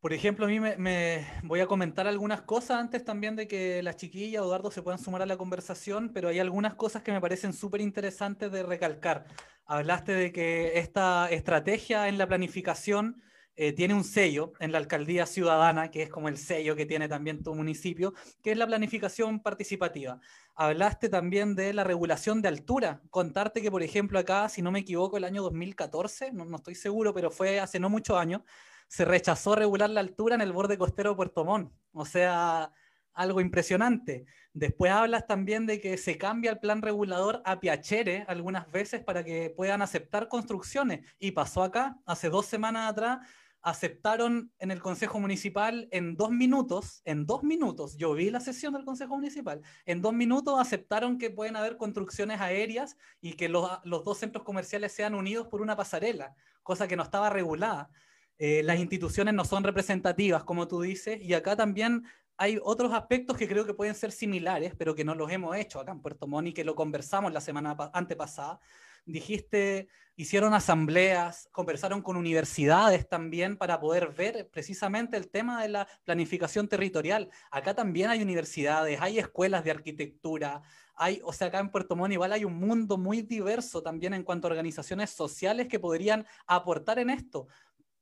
Por 0.00 0.14
ejemplo, 0.14 0.46
a 0.46 0.48
mí 0.48 0.58
me, 0.60 1.26
voy 1.42 1.60
a 1.60 1.66
comentar 1.66 2.06
algunas 2.06 2.40
cosas 2.40 2.78
antes 2.78 3.04
también 3.04 3.36
de 3.36 3.46
que 3.46 3.82
las 3.82 3.96
chiquillas, 3.96 4.42
Eduardo, 4.42 4.70
se 4.70 4.80
puedan 4.80 4.98
sumar 4.98 5.20
a 5.20 5.26
la 5.26 5.36
conversación, 5.36 6.10
pero 6.14 6.28
hay 6.28 6.38
algunas 6.38 6.74
cosas 6.74 7.02
que 7.02 7.12
me 7.12 7.20
parecen 7.20 7.52
súper 7.52 7.82
interesantes 7.82 8.50
de 8.50 8.62
recalcar. 8.62 9.26
Hablaste 9.66 10.12
de 10.12 10.32
que 10.32 10.78
esta 10.78 11.28
estrategia 11.30 12.08
en 12.08 12.16
la 12.16 12.26
planificación 12.26 13.22
eh, 13.62 13.74
tiene 13.74 13.92
un 13.92 14.04
sello 14.04 14.54
en 14.58 14.72
la 14.72 14.78
alcaldía 14.78 15.26
ciudadana, 15.26 15.90
que 15.90 16.04
es 16.04 16.08
como 16.08 16.30
el 16.30 16.38
sello 16.38 16.74
que 16.76 16.86
tiene 16.86 17.08
también 17.08 17.42
tu 17.42 17.54
municipio, 17.54 18.14
que 18.42 18.52
es 18.52 18.56
la 18.56 18.66
planificación 18.66 19.40
participativa. 19.40 20.18
Hablaste 20.54 21.10
también 21.10 21.54
de 21.54 21.74
la 21.74 21.84
regulación 21.84 22.40
de 22.40 22.48
altura. 22.48 23.02
Contarte 23.10 23.60
que, 23.60 23.70
por 23.70 23.82
ejemplo, 23.82 24.18
acá, 24.18 24.48
si 24.48 24.62
no 24.62 24.70
me 24.70 24.78
equivoco, 24.78 25.18
el 25.18 25.24
año 25.24 25.42
2014, 25.42 26.32
no, 26.32 26.56
estoy 26.56 26.74
seguro, 26.74 27.12
pero 27.12 27.30
fue 27.30 27.60
hace 27.60 27.78
no 27.78 27.90
muchos 27.90 28.16
años, 28.16 28.40
se 28.88 29.04
rechazó 29.04 29.54
regular 29.54 29.90
la 29.90 30.00
altura 30.00 30.36
en 30.36 30.40
el 30.40 30.52
borde 30.52 30.78
costero 30.78 31.10
de 31.10 31.16
Puerto 31.16 31.44
Montt. 31.44 31.70
O 31.92 32.06
sea, 32.06 32.72
algo 33.12 33.42
impresionante. 33.42 34.24
Después 34.54 34.90
hablas 34.90 35.26
también 35.26 35.66
de 35.66 35.82
que 35.82 35.98
se 35.98 36.16
cambia 36.16 36.52
el 36.52 36.60
plan 36.60 36.80
regulador 36.80 37.42
a 37.44 37.60
Piachere 37.60 38.24
algunas 38.26 38.72
veces 38.72 39.04
para 39.04 39.22
que 39.22 39.52
puedan 39.54 39.82
aceptar 39.82 40.28
construcciones. 40.28 41.00
Y 41.18 41.32
pasó 41.32 41.62
acá, 41.62 41.98
hace 42.06 42.30
dos 42.30 42.46
semanas 42.46 42.90
atrás, 42.90 43.18
aceptaron 43.62 44.52
en 44.58 44.70
el 44.70 44.80
Consejo 44.80 45.20
Municipal 45.20 45.88
en 45.90 46.16
dos 46.16 46.30
minutos, 46.30 47.02
en 47.04 47.26
dos 47.26 47.42
minutos, 47.42 47.96
yo 47.96 48.14
vi 48.14 48.30
la 48.30 48.40
sesión 48.40 48.72
del 48.72 48.84
Consejo 48.84 49.16
Municipal, 49.16 49.60
en 49.86 50.00
dos 50.00 50.12
minutos 50.12 50.58
aceptaron 50.58 51.18
que 51.18 51.30
pueden 51.30 51.56
haber 51.56 51.76
construcciones 51.76 52.40
aéreas 52.40 52.96
y 53.20 53.34
que 53.34 53.48
los, 53.48 53.68
los 53.84 54.04
dos 54.04 54.18
centros 54.18 54.44
comerciales 54.44 54.92
sean 54.92 55.14
unidos 55.14 55.48
por 55.48 55.60
una 55.60 55.76
pasarela, 55.76 56.34
cosa 56.62 56.88
que 56.88 56.96
no 56.96 57.02
estaba 57.02 57.30
regulada. 57.30 57.90
Eh, 58.38 58.62
las 58.62 58.78
instituciones 58.78 59.34
no 59.34 59.44
son 59.44 59.64
representativas, 59.64 60.44
como 60.44 60.66
tú 60.66 60.80
dices, 60.80 61.20
y 61.20 61.34
acá 61.34 61.56
también 61.56 62.04
hay 62.38 62.58
otros 62.62 62.94
aspectos 62.94 63.36
que 63.36 63.46
creo 63.46 63.66
que 63.66 63.74
pueden 63.74 63.94
ser 63.94 64.12
similares, 64.12 64.72
pero 64.78 64.94
que 64.94 65.04
no 65.04 65.14
los 65.14 65.30
hemos 65.30 65.54
hecho 65.56 65.78
acá 65.78 65.92
en 65.92 66.00
Puerto 66.00 66.26
Montt 66.26 66.48
y 66.48 66.52
que 66.54 66.64
lo 66.64 66.74
conversamos 66.74 67.34
la 67.34 67.42
semana 67.42 67.76
antepasada. 67.92 68.58
Dijiste, 69.06 69.88
hicieron 70.16 70.54
asambleas, 70.54 71.48
conversaron 71.52 72.02
con 72.02 72.16
universidades 72.16 73.08
también 73.08 73.56
para 73.56 73.80
poder 73.80 74.08
ver 74.08 74.48
precisamente 74.50 75.16
el 75.16 75.30
tema 75.30 75.62
de 75.62 75.68
la 75.68 75.88
planificación 76.04 76.68
territorial. 76.68 77.30
Acá 77.50 77.74
también 77.74 78.10
hay 78.10 78.22
universidades, 78.22 79.00
hay 79.00 79.18
escuelas 79.18 79.64
de 79.64 79.70
arquitectura, 79.70 80.62
hay, 80.94 81.20
o 81.24 81.32
sea, 81.32 81.46
acá 81.46 81.60
en 81.60 81.70
Puerto 81.70 81.96
Montt 81.96 82.12
igual 82.12 82.32
hay 82.32 82.44
un 82.44 82.58
mundo 82.58 82.98
muy 82.98 83.22
diverso 83.22 83.82
también 83.82 84.12
en 84.12 84.22
cuanto 84.22 84.46
a 84.46 84.50
organizaciones 84.50 85.10
sociales 85.10 85.66
que 85.66 85.78
podrían 85.78 86.26
aportar 86.46 86.98
en 86.98 87.08
esto 87.08 87.48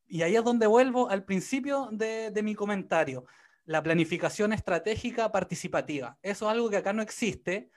y 0.08 0.22
ahí 0.22 0.36
es 0.36 0.44
donde 0.44 0.66
vuelvo 0.66 1.10
al 1.10 1.24
principio 1.24 1.88
de, 1.92 2.32
mi 2.42 2.54
comentario, 2.54 3.26
la 3.66 3.82
planificación 3.82 4.52
estratégica 4.52 5.30
participativa. 5.30 6.18
Eso 6.22 6.46
es 6.46 6.52
algo 6.52 6.70
que 6.70 6.78
acá 6.78 6.92
no 6.92 7.02
existe, 7.02 7.70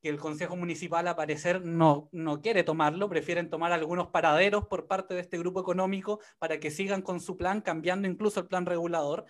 que 0.00 0.08
el 0.08 0.18
Consejo 0.18 0.56
Municipal 0.56 1.06
a 1.08 1.16
parecer 1.16 1.64
no, 1.64 2.08
no 2.12 2.40
quiere 2.40 2.62
tomarlo, 2.62 3.08
prefieren 3.08 3.50
tomar 3.50 3.72
algunos 3.72 4.08
paraderos 4.08 4.66
por 4.66 4.86
parte 4.86 5.14
de 5.14 5.20
este 5.20 5.38
grupo 5.38 5.60
económico 5.60 6.20
para 6.38 6.60
que 6.60 6.70
sigan 6.70 7.02
con 7.02 7.20
su 7.20 7.36
plan, 7.36 7.60
cambiando 7.60 8.08
incluso 8.08 8.40
el 8.40 8.46
plan 8.46 8.66
regulador. 8.66 9.26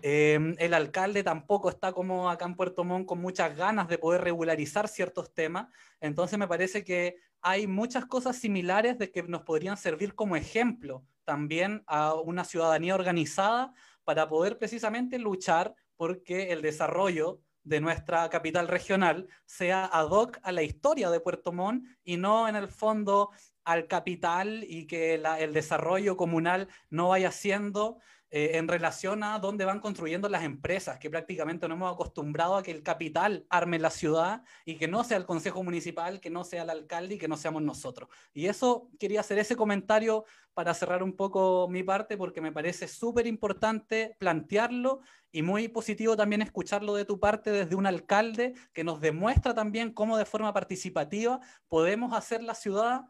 Em, 0.00 0.54
el 0.58 0.74
alcalde 0.74 1.24
tampoco 1.24 1.70
está 1.70 1.92
como 1.92 2.30
acá 2.30 2.44
en 2.46 2.54
Puerto 2.54 2.84
Montt 2.84 3.06
con 3.06 3.20
muchas 3.20 3.56
ganas 3.56 3.88
de 3.88 3.98
poder 3.98 4.22
regularizar 4.22 4.88
ciertos 4.88 5.34
temas. 5.34 5.68
Entonces 6.00 6.38
me 6.38 6.46
parece 6.46 6.84
que 6.84 7.16
hay 7.40 7.66
muchas 7.66 8.06
cosas 8.06 8.36
similares 8.36 8.98
de 8.98 9.10
que 9.10 9.22
nos 9.24 9.42
podrían 9.42 9.76
servir 9.76 10.14
como 10.14 10.36
ejemplo 10.36 11.04
también 11.24 11.82
a 11.86 12.14
una 12.14 12.44
ciudadanía 12.44 12.94
organizada 12.94 13.72
para 14.04 14.28
poder 14.28 14.56
precisamente 14.56 15.18
luchar 15.18 15.74
porque 15.96 16.52
el 16.52 16.62
desarrollo 16.62 17.40
de 17.64 17.80
nuestra 17.80 18.28
capital 18.30 18.68
regional 18.68 19.28
sea 19.44 19.84
ad 19.84 20.08
hoc 20.10 20.38
a 20.42 20.52
la 20.52 20.62
historia 20.62 21.10
de 21.10 21.20
Puerto 21.20 21.52
Montt 21.52 21.84
y 22.04 22.16
no 22.16 22.48
en 22.48 22.56
el 22.56 22.68
fondo 22.68 23.30
al 23.64 23.86
capital 23.86 24.64
y 24.66 24.86
que 24.86 25.14
el 25.14 25.52
desarrollo 25.52 26.16
comunal 26.16 26.68
no 26.88 27.08
vaya 27.08 27.30
siendo 27.30 27.98
eh, 28.30 28.58
en 28.58 28.68
relación 28.68 29.22
a 29.22 29.38
dónde 29.38 29.64
van 29.64 29.80
construyendo 29.80 30.28
las 30.28 30.42
empresas, 30.42 30.98
que 30.98 31.08
prácticamente 31.08 31.66
nos 31.66 31.76
hemos 31.76 31.94
acostumbrado 31.94 32.56
a 32.56 32.62
que 32.62 32.70
el 32.70 32.82
capital 32.82 33.46
arme 33.48 33.78
la 33.78 33.88
ciudad 33.88 34.42
y 34.66 34.76
que 34.76 34.86
no 34.86 35.02
sea 35.02 35.16
el 35.16 35.24
Consejo 35.24 35.62
Municipal, 35.62 36.20
que 36.20 36.28
no 36.28 36.44
sea 36.44 36.64
el 36.64 36.70
alcalde 36.70 37.14
y 37.14 37.18
que 37.18 37.26
no 37.26 37.38
seamos 37.38 37.62
nosotros. 37.62 38.10
Y 38.34 38.46
eso 38.46 38.90
quería 38.98 39.20
hacer 39.20 39.38
ese 39.38 39.56
comentario 39.56 40.26
para 40.52 40.74
cerrar 40.74 41.02
un 41.02 41.14
poco 41.16 41.68
mi 41.70 41.82
parte, 41.82 42.18
porque 42.18 42.42
me 42.42 42.52
parece 42.52 42.86
súper 42.86 43.26
importante 43.26 44.14
plantearlo 44.18 45.00
y 45.32 45.40
muy 45.40 45.68
positivo 45.68 46.14
también 46.14 46.42
escucharlo 46.42 46.94
de 46.94 47.06
tu 47.06 47.18
parte 47.18 47.50
desde 47.50 47.76
un 47.76 47.86
alcalde 47.86 48.54
que 48.74 48.84
nos 48.84 49.00
demuestra 49.00 49.54
también 49.54 49.92
cómo 49.92 50.18
de 50.18 50.26
forma 50.26 50.52
participativa 50.52 51.40
podemos 51.68 52.12
hacer 52.12 52.42
la 52.42 52.54
ciudad 52.54 53.06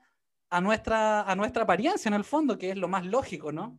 a 0.51 0.61
nuestra, 0.61 1.23
a 1.23 1.35
nuestra 1.35 1.65
apariencia 1.65 2.09
en 2.09 2.15
el 2.15 2.25
fondo, 2.25 2.57
que 2.57 2.71
es 2.71 2.77
lo 2.77 2.87
más 2.87 3.05
lógico, 3.05 3.51
¿no? 3.51 3.79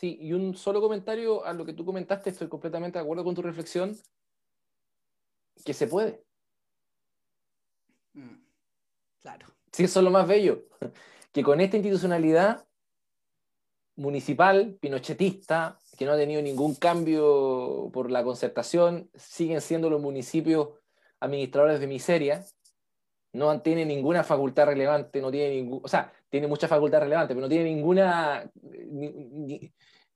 Sí, 0.00 0.16
y 0.18 0.32
un 0.32 0.56
solo 0.56 0.80
comentario 0.80 1.44
a 1.44 1.52
lo 1.52 1.66
que 1.66 1.74
tú 1.74 1.84
comentaste, 1.84 2.30
estoy 2.30 2.48
completamente 2.48 2.98
de 2.98 3.02
acuerdo 3.02 3.22
con 3.22 3.34
tu 3.34 3.42
reflexión, 3.42 3.94
que 5.62 5.74
se 5.74 5.86
puede. 5.86 6.24
Mm, 8.14 8.42
claro. 9.20 9.46
Sí, 9.70 9.84
eso 9.84 10.00
es 10.00 10.04
lo 10.04 10.10
más 10.10 10.26
bello, 10.26 10.64
que 11.32 11.42
con 11.42 11.60
esta 11.60 11.76
institucionalidad 11.76 12.66
municipal, 13.96 14.78
pinochetista, 14.80 15.78
que 15.98 16.06
no 16.06 16.12
ha 16.12 16.16
tenido 16.16 16.40
ningún 16.40 16.76
cambio 16.76 17.90
por 17.92 18.10
la 18.10 18.24
concertación, 18.24 19.10
siguen 19.14 19.60
siendo 19.60 19.90
los 19.90 20.00
municipios 20.00 20.70
administradores 21.20 21.78
de 21.78 21.86
miseria, 21.86 22.46
no 23.34 23.60
tiene 23.60 23.84
ninguna 23.84 24.24
facultad 24.24 24.64
relevante, 24.64 25.20
no 25.20 25.30
tiene 25.30 25.56
ningún, 25.56 25.82
o 25.84 25.88
sea, 25.88 26.10
tiene 26.30 26.46
mucha 26.46 26.68
facultad 26.68 27.00
relevante, 27.00 27.34
pero 27.34 27.46
no 27.46 27.48
tiene 27.48 27.64
ninguna, 27.64 28.50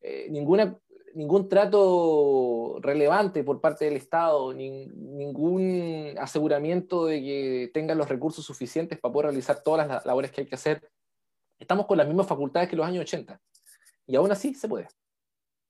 eh, 0.00 0.28
ninguna 0.30 0.78
ningún 1.14 1.48
trato 1.48 2.78
relevante 2.80 3.44
por 3.44 3.60
parte 3.60 3.84
del 3.84 3.96
Estado, 3.96 4.52
ningún 4.52 6.14
aseguramiento 6.18 7.06
de 7.06 7.20
que 7.20 7.70
tengan 7.72 7.98
los 7.98 8.08
recursos 8.08 8.44
suficientes 8.44 8.98
para 8.98 9.12
poder 9.12 9.26
realizar 9.26 9.62
todas 9.62 9.86
las 9.86 10.04
labores 10.04 10.32
que 10.32 10.42
hay 10.42 10.46
que 10.46 10.56
hacer. 10.56 10.90
Estamos 11.58 11.86
con 11.86 11.98
las 11.98 12.06
mismas 12.06 12.26
facultades 12.26 12.68
que 12.68 12.76
los 12.76 12.86
años 12.86 13.02
80. 13.02 13.40
Y 14.06 14.16
aún 14.16 14.30
así 14.32 14.54
se 14.54 14.68
puede. 14.68 14.88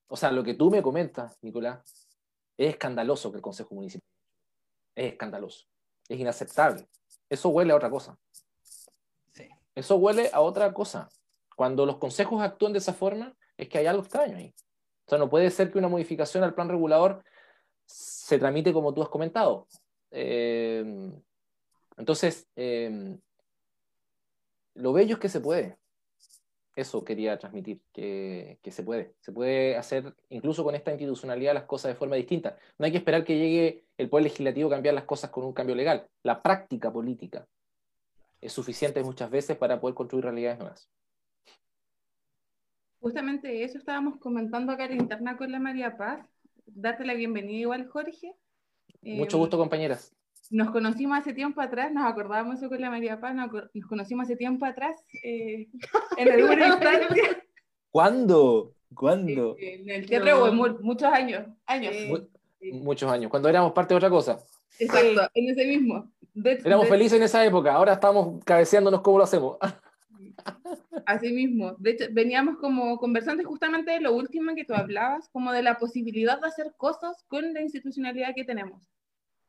O 0.09 0.17
sea, 0.17 0.33
lo 0.33 0.43
que 0.43 0.55
tú 0.55 0.71
me 0.71 0.83
comentas, 0.83 1.39
Nicolás, 1.43 2.09
es 2.57 2.71
escandaloso 2.71 3.31
que 3.31 3.37
el 3.37 3.43
Consejo 3.43 3.75
Municipal. 3.75 4.09
Es 4.95 5.13
escandaloso. 5.13 5.67
Es 6.09 6.19
inaceptable. 6.19 6.89
Eso 7.29 7.51
huele 7.51 7.73
a 7.73 7.77
otra 7.77 7.91
cosa. 7.91 8.19
Eso 9.75 9.97
huele 9.97 10.31
a 10.33 10.41
otra 10.41 10.73
cosa. 10.73 11.09
Cuando 11.57 11.87
los 11.87 11.99
consejos 11.99 12.43
actúan 12.43 12.73
de 12.73 12.79
esa 12.79 12.95
forma, 12.95 13.37
es 13.57 13.69
que 13.69 13.79
hay 13.79 13.87
algo 13.87 14.03
extraño 14.03 14.37
ahí. 14.37 14.55
O 15.07 15.11
sea, 15.11 15.19
no 15.19 15.29
puede 15.29 15.51
ser 15.51 15.71
que 15.71 15.79
una 15.79 15.89
modificación 15.89 16.45
al 16.45 16.55
plan 16.55 16.69
regulador 16.69 17.23
se 17.87 18.39
tramite 18.39 18.73
como 18.73 18.95
tú 18.95 19.03
has 19.03 19.09
comentado. 19.09 19.69
Eh, 20.11 21.13
entonces, 21.97 22.49
eh, 22.57 23.19
lo 24.75 24.93
bello 24.93 25.15
es 25.15 25.21
que 25.21 25.29
se 25.29 25.41
puede. 25.41 25.79
Eso 26.75 27.05
quería 27.05 27.39
transmitir, 27.39 27.81
que, 27.93 28.59
que, 28.61 28.73
se 28.73 28.83
puede. 28.83 29.15
Se 29.21 29.31
puede 29.31 29.77
hacer, 29.77 30.13
incluso 30.29 30.65
con 30.65 30.75
esta 30.75 30.91
institucionalidad, 30.91 31.55
las 31.55 31.65
cosas 31.65 31.93
de 31.93 31.95
forma 31.95 32.17
distinta. 32.17 32.59
No 32.79 32.87
hay 32.87 32.91
que 32.91 32.99
esperar 32.99 33.25
que 33.25 33.39
llegue 33.39 33.85
el 33.97 34.09
Poder 34.09 34.25
Legislativo 34.25 34.69
a 34.69 34.73
cambiar 34.73 34.95
las 34.97 35.05
cosas 35.05 35.31
con 35.31 35.45
un 35.45 35.53
cambio 35.53 35.77
legal. 35.77 36.09
La 36.25 36.43
práctica 36.43 36.93
política 36.93 37.47
es 38.45 38.53
suficiente 38.53 39.03
muchas 39.03 39.31
veces 39.31 39.57
para 39.57 39.81
poder 39.81 39.95
construir 39.95 40.25
realidades 40.25 40.59
nuevas. 40.59 40.91
Justamente 43.01 43.65
eso 43.65 43.79
estábamos 43.79 44.19
comentando 44.19 44.73
acá 44.73 44.85
en 44.85 45.01
interna 45.01 45.37
con 45.37 45.51
la 45.51 45.59
María 45.59 45.97
Paz, 45.97 46.27
darte 46.67 47.05
la 47.07 47.15
bienvenida 47.15 47.61
igual, 47.61 47.89
Jorge. 47.89 48.35
Mucho 49.01 49.39
gusto, 49.39 49.57
compañeras. 49.57 50.15
Nos 50.51 50.71
conocimos 50.71 51.19
hace 51.19 51.33
tiempo 51.33 51.63
atrás, 51.63 51.91
nos 51.93 52.05
acordábamos 52.05 52.59
eso 52.59 52.69
con 52.69 52.81
la 52.81 52.91
María 52.91 53.19
Paz, 53.19 53.35
nos, 53.35 53.51
conocimos 53.89 54.25
hace 54.25 54.37
tiempo 54.37 54.67
atrás, 54.67 55.03
eh, 55.23 55.69
en 56.19 56.33
alguna 56.33 56.67
instancia. 56.67 57.45
¿Cuándo? 57.91 58.75
¿Cuándo? 58.95 59.57
en 59.59 59.89
el 59.89 60.07
teatro, 60.07 60.53
muchos 60.53 61.09
años. 61.13 61.47
años. 61.65 61.95
Muchos 62.61 63.11
años, 63.11 63.31
cuando 63.31 63.49
éramos 63.49 63.73
parte 63.73 63.95
de 63.95 63.99
otra 63.99 64.11
cosa. 64.11 64.39
Exacto, 64.79 65.31
en 65.35 65.51
ese 65.51 65.67
mismo. 65.67 66.11
Éramos 66.35 66.89
felices 66.89 67.15
en 67.15 67.23
esa 67.23 67.45
época, 67.45 67.73
ahora 67.73 67.93
estamos 67.93 68.43
cabeceándonos 68.45 69.03
cómo 69.03 69.19
lo 69.19 69.25
hacemos. 69.25 69.57
Así 71.07 71.33
mismo. 71.33 71.75
De 71.79 71.91
hecho, 71.91 72.05
veníamos 72.11 72.57
como 72.59 72.99
conversando 72.99 73.45
justamente 73.45 73.93
de 73.93 74.01
lo 74.01 74.15
último 74.15 74.55
que 74.55 74.65
tú 74.65 74.75
hablabas, 74.75 75.29
como 75.31 75.53
de 75.53 75.63
la 75.63 75.77
posibilidad 75.79 76.41
de 76.41 76.49
hacer 76.49 76.75
cosas 76.77 77.25
con 77.29 77.53
la 77.53 77.61
institucionalidad 77.61 78.35
que 78.35 78.45
tenemos. 78.45 78.83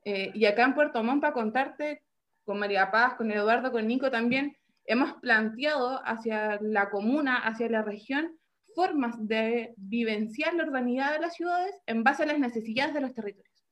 Eh, 0.04 0.32
y 0.34 0.46
acá 0.46 0.64
en 0.64 0.76
Puerto 0.76 1.04
Montt, 1.04 1.22
para 1.22 1.34
contarte, 1.34 2.04
con 2.44 2.60
María 2.60 2.92
Paz, 2.92 3.16
con 3.16 3.32
Eduardo, 3.32 3.72
con 3.72 3.88
Nico 3.88 4.12
también, 4.12 4.56
hemos 4.86 5.14
planteado 5.14 6.00
hacia 6.06 6.60
la 6.62 6.92
comuna, 6.92 7.38
hacia 7.38 7.70
la 7.70 7.82
región, 7.82 8.38
formas 8.76 9.16
de 9.18 9.74
vivenciar 9.78 10.54
la 10.54 10.64
urbanidad 10.64 11.14
de 11.14 11.20
las 11.20 11.34
ciudades 11.34 11.74
en 11.88 12.04
base 12.04 12.24
a 12.24 12.28
las 12.28 12.38
necesidades 12.38 12.94
de 12.94 13.02
los 13.02 13.14
territorios. 13.14 13.66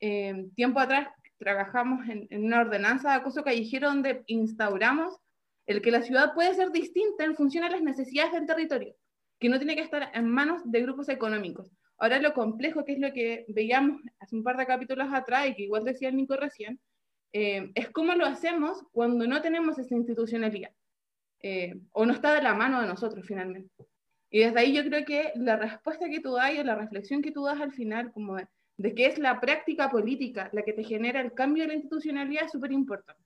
Eh, 0.00 0.46
tiempo 0.54 0.80
atrás 0.80 1.08
trabajamos 1.38 2.08
en, 2.08 2.26
en, 2.30 2.44
una 2.44 2.60
ordenanza 2.60 3.10
de 3.10 3.16
acoso 3.16 3.42
callejero 3.44 3.88
donde 3.88 4.24
instauramos 4.26 5.18
el 5.66 5.82
que 5.82 5.90
la 5.90 6.02
ciudad 6.02 6.34
puede 6.34 6.54
ser 6.54 6.70
distinta 6.70 7.24
en 7.24 7.36
función 7.36 7.64
a 7.64 7.70
las 7.70 7.82
necesidades 7.82 8.32
del 8.32 8.46
territorio, 8.46 8.94
que 9.38 9.48
no 9.48 9.58
tiene 9.58 9.74
que 9.74 9.82
estar 9.82 10.10
en 10.14 10.28
manos 10.28 10.62
de 10.64 10.82
grupos 10.82 11.08
económicos. 11.08 11.70
Ahora 11.98 12.20
lo 12.20 12.34
complejo, 12.34 12.84
que 12.84 12.92
es 12.92 12.98
lo 12.98 13.12
que 13.12 13.46
veíamos 13.48 14.00
hace 14.18 14.36
un 14.36 14.42
par 14.42 14.56
de 14.56 14.66
capítulos 14.66 15.08
atrás 15.12 15.48
y 15.48 15.54
que 15.54 15.62
igual 15.62 15.84
decía 15.84 16.08
el 16.08 16.16
Nico 16.16 16.36
recién, 16.36 16.78
eh, 17.32 17.70
es 17.74 17.90
cómo 17.90 18.14
lo 18.14 18.26
hacemos 18.26 18.82
cuando 18.92 19.26
no 19.26 19.42
tenemos 19.42 19.78
esa 19.78 19.94
institucionalidad 19.94 20.72
eh, 21.42 21.74
o 21.92 22.06
no 22.06 22.12
está 22.12 22.34
de 22.34 22.42
la 22.42 22.54
mano 22.54 22.80
de 22.80 22.86
nosotros 22.86 23.26
finalmente. 23.26 23.70
Y 24.30 24.40
desde 24.40 24.60
ahí 24.60 24.74
yo 24.74 24.84
creo 24.84 25.04
que 25.04 25.32
la 25.36 25.56
respuesta 25.56 26.08
que 26.08 26.20
tú 26.20 26.34
das 26.34 26.52
y 26.52 26.62
la 26.62 26.74
reflexión 26.74 27.22
que 27.22 27.32
tú 27.32 27.44
das 27.44 27.60
al 27.60 27.72
final, 27.72 28.12
como 28.12 28.36
de, 28.36 28.46
de 28.76 28.94
que 28.94 29.06
es 29.06 29.18
la 29.18 29.40
práctica 29.40 29.90
política 29.90 30.50
la 30.52 30.62
que 30.62 30.72
te 30.72 30.84
genera 30.84 31.20
el 31.20 31.32
cambio 31.32 31.64
de 31.64 31.68
la 31.68 31.74
institucionalidad, 31.74 32.44
es 32.44 32.52
súper 32.52 32.72
importante. 32.72 33.22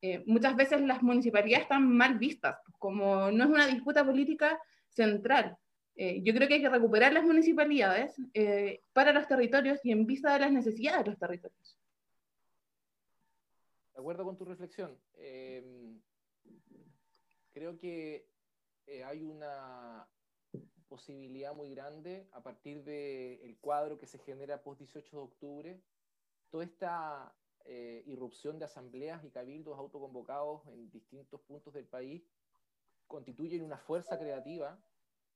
Eh, 0.00 0.24
muchas 0.26 0.56
veces 0.56 0.80
las 0.80 1.02
municipalidades 1.02 1.62
están 1.62 1.88
mal 1.88 2.18
vistas, 2.18 2.56
como 2.78 3.30
no 3.30 3.44
es 3.44 3.50
una 3.50 3.68
disputa 3.68 4.04
política 4.04 4.60
central. 4.88 5.56
Eh, 5.94 6.22
yo 6.24 6.34
creo 6.34 6.48
que 6.48 6.54
hay 6.54 6.60
que 6.60 6.68
recuperar 6.68 7.12
las 7.12 7.22
municipalidades 7.22 8.20
eh, 8.34 8.82
para 8.92 9.12
los 9.12 9.28
territorios 9.28 9.78
y 9.84 9.92
en 9.92 10.04
vista 10.06 10.32
de 10.32 10.40
las 10.40 10.50
necesidades 10.50 11.04
de 11.04 11.10
los 11.10 11.18
territorios. 11.18 11.78
De 13.94 14.00
acuerdo 14.00 14.24
con 14.24 14.36
tu 14.36 14.44
reflexión, 14.44 14.98
creo 17.52 17.78
que 17.78 18.26
hay 19.06 19.22
una 19.22 20.08
posibilidad 20.92 21.54
muy 21.54 21.70
grande 21.70 22.28
a 22.32 22.42
partir 22.42 22.84
del 22.84 23.56
cuadro 23.62 23.98
que 23.98 24.06
se 24.06 24.18
genera 24.18 24.62
post 24.62 24.80
18 24.80 25.16
de 25.16 25.22
octubre, 25.22 25.80
toda 26.50 26.64
esta 26.64 27.34
eh, 27.64 28.02
irrupción 28.04 28.58
de 28.58 28.66
asambleas 28.66 29.24
y 29.24 29.30
cabildos 29.30 29.78
autoconvocados 29.78 30.66
en 30.66 30.90
distintos 30.90 31.40
puntos 31.40 31.72
del 31.72 31.86
país 31.86 32.22
constituyen 33.06 33.62
una 33.62 33.78
fuerza 33.78 34.18
creativa 34.18 34.78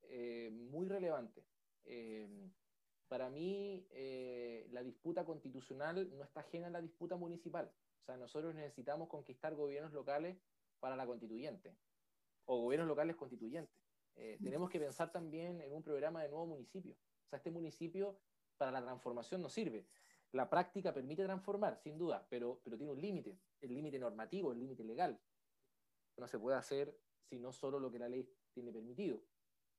eh, 0.03 0.51
muy 0.53 0.88
relevante. 0.88 1.42
Eh, 1.87 2.29
para 3.09 3.31
mí, 3.31 3.88
la 4.73 4.83
disputa 4.83 5.25
constitucional 5.25 6.11
no 6.19 6.25
está 6.25 6.40
ajena 6.40 6.66
a 6.66 6.71
la 6.71 6.83
disputa 6.83 7.16
municipal. 7.16 7.73
O 8.03 8.05
sea, 8.05 8.19
nosotros 8.19 8.55
necesitamos 8.55 9.09
conquistar 9.09 9.55
gobiernos 9.55 9.92
locales 9.92 10.37
para 10.81 10.97
la 10.97 11.07
constituyente 11.07 11.75
o 12.45 12.61
gobiernos 12.61 12.88
locales 12.88 13.16
constituyentes. 13.16 13.76
Tenemos 14.42 14.70
que 14.70 14.81
pensar 14.81 15.12
también 15.12 15.61
en 15.61 15.72
un 15.72 15.83
programa 15.83 16.22
de 16.22 16.29
nuevo 16.29 16.46
municipio. 16.46 16.94
O 17.24 17.29
sea, 17.29 17.37
este 17.37 17.50
municipio 17.50 18.18
para 18.57 18.70
la 18.70 18.83
transformación 18.83 19.42
no 19.42 19.48
sirve 19.48 19.87
la 20.33 20.48
práctica 20.48 20.92
permite 20.92 21.24
transformar, 21.24 21.76
sin 21.79 21.98
duda, 21.98 22.26
pero, 22.29 22.61
pero 22.62 22.76
tiene 22.76 22.92
un 22.92 23.00
límite, 23.00 23.38
el 23.61 23.74
límite 23.74 23.98
normativo, 23.98 24.52
el 24.52 24.59
límite 24.59 24.85
legal. 24.85 25.18
No 26.16 26.29
se 26.29 26.38
puede 26.38 26.57
hacer 26.57 26.98
si 27.22 27.38
no 27.38 27.52
solo 27.52 27.79
lo 27.81 27.90
que 27.90 27.98
la 27.98 28.09
ley 28.09 28.31
tiene 28.52 28.72
permitido, 28.72 29.22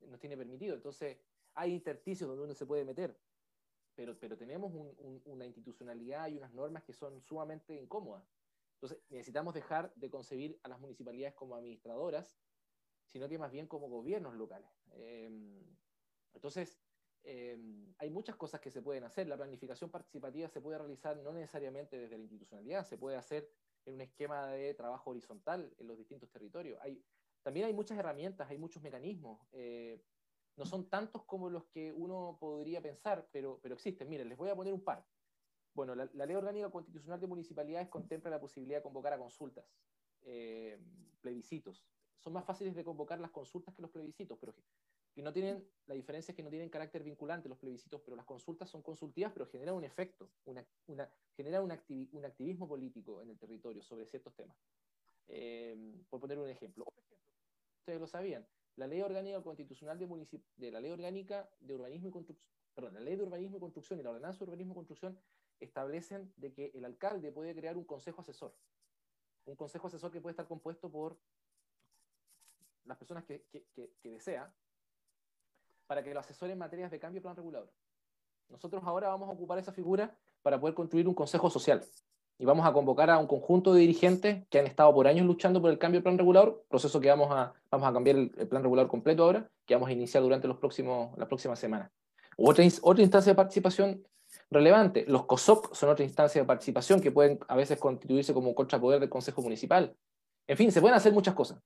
nos 0.02 0.20
tiene 0.20 0.38
permitido. 0.38 0.76
Entonces, 0.76 1.18
hay 1.54 1.74
intersticios 1.74 2.28
donde 2.28 2.44
uno 2.44 2.54
se 2.54 2.66
puede 2.66 2.86
meter, 2.86 3.20
pero, 3.96 4.18
pero 4.20 4.38
tenemos 4.38 4.72
una 5.26 5.46
institucionalidad 5.46 6.28
y 6.28 6.38
unas 6.38 6.54
normas 6.54 6.84
que 6.84 6.94
son 6.94 7.22
sumamente 7.22 7.74
incómodas. 7.76 8.24
Entonces, 8.76 9.00
necesitamos 9.10 9.54
dejar 9.56 9.94
de 9.96 10.10
concebir 10.10 10.60
a 10.64 10.70
las 10.70 10.80
municipalidades 10.80 11.34
como 11.34 11.56
administradoras, 11.56 12.38
sino 13.08 13.28
que 13.28 13.38
más 13.38 13.52
bien 13.52 13.68
como 13.68 13.90
gobiernos 13.90 14.36
locales. 14.36 14.70
Eh, 14.92 15.30
entonces, 16.34 16.80
Em, 17.30 17.94
hay 17.98 18.10
muchas 18.10 18.38
cosas 18.38 18.62
que 18.62 18.72
se 18.72 18.82
pueden 18.82 19.04
hacer. 19.04 19.28
La 19.28 19.36
planificación 19.36 19.90
participativa 19.90 20.48
se 20.48 20.62
puede 20.62 20.78
realizar 20.78 21.18
no 21.18 21.34
necesariamente 21.34 22.00
desde 22.00 22.18
la 22.18 22.24
institucionalidad, 22.24 22.86
se 22.86 22.98
puede 22.98 23.18
hacer 23.18 23.52
en 23.86 23.96
un 23.96 24.02
esquema 24.02 24.48
de 24.48 24.74
trabajo 24.74 25.10
horizontal 25.10 25.74
en 25.78 25.88
los 25.88 25.98
distintos 25.98 26.32
territorios. 26.32 26.80
Hay, 26.82 27.04
también 27.44 27.66
hay 27.66 27.74
muchas 27.74 27.98
herramientas, 27.98 28.50
hay 28.50 28.58
muchos 28.58 28.82
mecanismos. 28.82 29.46
Eh, 29.52 30.02
no 30.56 30.66
son 30.66 30.90
tantos 30.90 31.26
como 31.26 31.50
los 31.50 31.66
que 31.66 31.92
uno 31.92 32.38
podría 32.40 32.82
pensar, 32.82 33.28
pero, 33.30 33.60
pero 33.62 33.76
existen. 33.76 34.08
Miren, 34.08 34.30
les 34.30 34.38
voy 34.38 34.50
a 34.50 34.56
poner 34.56 34.74
un 34.74 34.86
par. 34.86 35.06
Bueno, 35.74 35.96
la, 35.96 36.06
Ley 36.06 36.36
Orgánica 36.36 36.72
Constitucional 36.72 37.20
de 37.20 37.28
Municipalidades 37.28 37.90
contempla 37.90 38.32
la 38.32 38.40
posibilidad 38.40 38.80
de 38.80 38.84
convocar 38.84 39.12
a 39.12 39.20
consultas, 39.20 39.66
eh, 40.22 40.80
plebiscitos. 41.20 41.86
Son 42.20 42.34
más 42.34 42.46
fáciles 42.46 42.76
de 42.76 42.84
convocar 42.84 43.20
las 43.20 43.32
consultas 43.32 43.74
que 43.74 43.82
los 43.82 43.92
plebiscitos, 43.92 44.38
pero 44.40 44.54
que 45.14 45.22
no 45.22 45.34
tienen, 45.34 45.68
la 45.88 45.96
diferencia 45.96 46.32
es 46.32 46.36
que 46.36 46.44
no 46.44 46.50
tienen 46.50 46.70
carácter 46.70 47.04
vinculante 47.04 47.50
los 47.50 47.58
plebiscitos, 47.58 48.02
pero 48.02 48.16
las 48.16 48.26
consultas 48.26 48.70
son 48.70 48.82
consultivas, 48.82 49.32
pero 49.34 49.48
generan 49.48 49.76
un 49.76 49.84
efecto, 49.84 50.30
una, 50.46 50.66
una, 50.88 51.10
generan 51.36 51.64
un, 51.64 51.72
activismo 51.72 52.68
político 52.68 53.22
en 53.22 53.30
el 53.30 53.38
territorio 53.38 53.82
sobre 53.82 54.06
ciertos 54.06 54.36
temas. 54.36 54.58
Eh, 55.28 55.76
por 56.10 56.20
poner 56.20 56.38
un 56.38 56.50
ejemplo. 56.50 56.86
Ustedes 57.80 58.00
lo 58.00 58.08
sabían, 58.08 58.46
la 58.78 58.86
ley 58.86 59.02
orgánica 59.02 59.42
constitucional 59.42 59.98
de, 59.98 60.42
de 60.58 60.72
la 60.72 60.80
ley 60.80 60.92
orgánica 60.92 61.50
de 61.60 61.74
urbanismo 61.74 62.10
y 62.10 62.12
construcción, 62.12 62.48
perdón, 62.76 62.94
la 62.94 63.00
ley 63.00 63.16
de 63.16 63.24
urbanismo 63.24 63.58
y 63.58 63.60
construcción 63.60 64.00
y 64.00 64.04
la 64.04 64.12
ordenanza 64.12 64.38
de 64.40 64.46
urbanismo 64.46 64.74
y 64.74 64.76
construcción 64.76 65.20
establecen 65.60 66.32
de 66.38 66.54
que 66.54 66.72
el 66.76 66.86
alcalde 66.86 67.32
puede 67.32 67.56
crear 67.56 67.76
un 67.76 67.86
consejo 67.86 68.22
asesor. 68.22 68.54
Un 69.46 69.56
consejo 69.56 69.88
asesor 69.88 70.12
que 70.12 70.22
puede 70.22 70.34
estar 70.34 70.48
compuesto 70.48 70.92
por 70.92 71.18
las 72.88 72.98
personas 72.98 73.24
que, 73.26 73.44
que, 73.52 74.10
desea, 74.10 74.52
para 75.86 76.04
que 76.04 76.14
lo 76.14 76.20
asesore 76.20 76.54
en 76.54 76.60
materias 76.60 76.92
de 76.92 77.00
cambio 77.00 77.22
plan 77.22 77.36
regulador. 77.36 77.72
Nosotros 78.50 78.82
ahora 78.86 79.10
vamos 79.10 79.30
a 79.30 79.34
ocupar 79.34 79.60
esa 79.60 79.74
figura 79.74 80.16
para 80.42 80.60
poder 80.60 80.74
construir 80.74 81.08
un 81.08 81.14
consejo 81.14 81.50
social. 81.50 81.84
Y 82.40 82.46
vamos 82.46 82.66
a 82.66 82.72
convocar 82.72 83.10
a 83.10 83.18
un 83.18 83.28
conjunto 83.28 83.74
de 83.74 83.82
dirigentes 83.82 84.48
que 84.50 84.60
han 84.60 84.68
estado 84.68 84.94
por 84.94 85.08
años 85.08 85.26
luchando 85.26 85.62
por 85.62 85.72
el 85.72 85.80
cambio 85.80 85.98
del 85.98 86.04
plan 86.04 86.18
regulador, 86.18 86.64
proceso 86.70 87.00
que 87.00 87.10
vamos 87.10 87.30
a, 87.32 87.54
vamos 87.72 87.88
a 87.88 87.94
cambiar 87.94 88.16
el, 88.16 88.30
plan 88.30 88.64
regulador 88.64 88.90
completo 88.90 89.24
ahora, 89.24 89.50
que 89.66 89.74
vamos 89.74 89.90
a 89.90 89.94
iniciar 89.94 90.24
durante 90.24 90.48
los 90.48 90.58
próximos, 90.58 91.18
las 91.18 91.28
próximas 91.28 91.60
semanas. 91.60 91.92
Otra, 92.38 92.64
otra 92.84 93.02
instancia 93.02 93.32
de 93.32 93.36
participación 93.36 94.08
relevante, 94.52 95.06
los 95.08 95.26
COSOC 95.26 95.74
son 95.74 95.90
otra 95.90 96.06
instancia 96.06 96.42
de 96.42 96.48
participación 96.48 97.02
que 97.02 97.12
pueden 97.12 97.40
a 97.48 97.56
veces 97.56 97.80
constituirse 97.80 98.34
como 98.34 98.54
contrapoder 98.54 99.00
del 99.00 99.10
Consejo 99.10 99.42
Municipal. 99.42 99.96
En 100.46 100.56
fin, 100.56 100.72
se 100.72 100.80
pueden 100.80 100.96
hacer 100.96 101.12
muchas 101.14 101.34
cosas. 101.34 101.60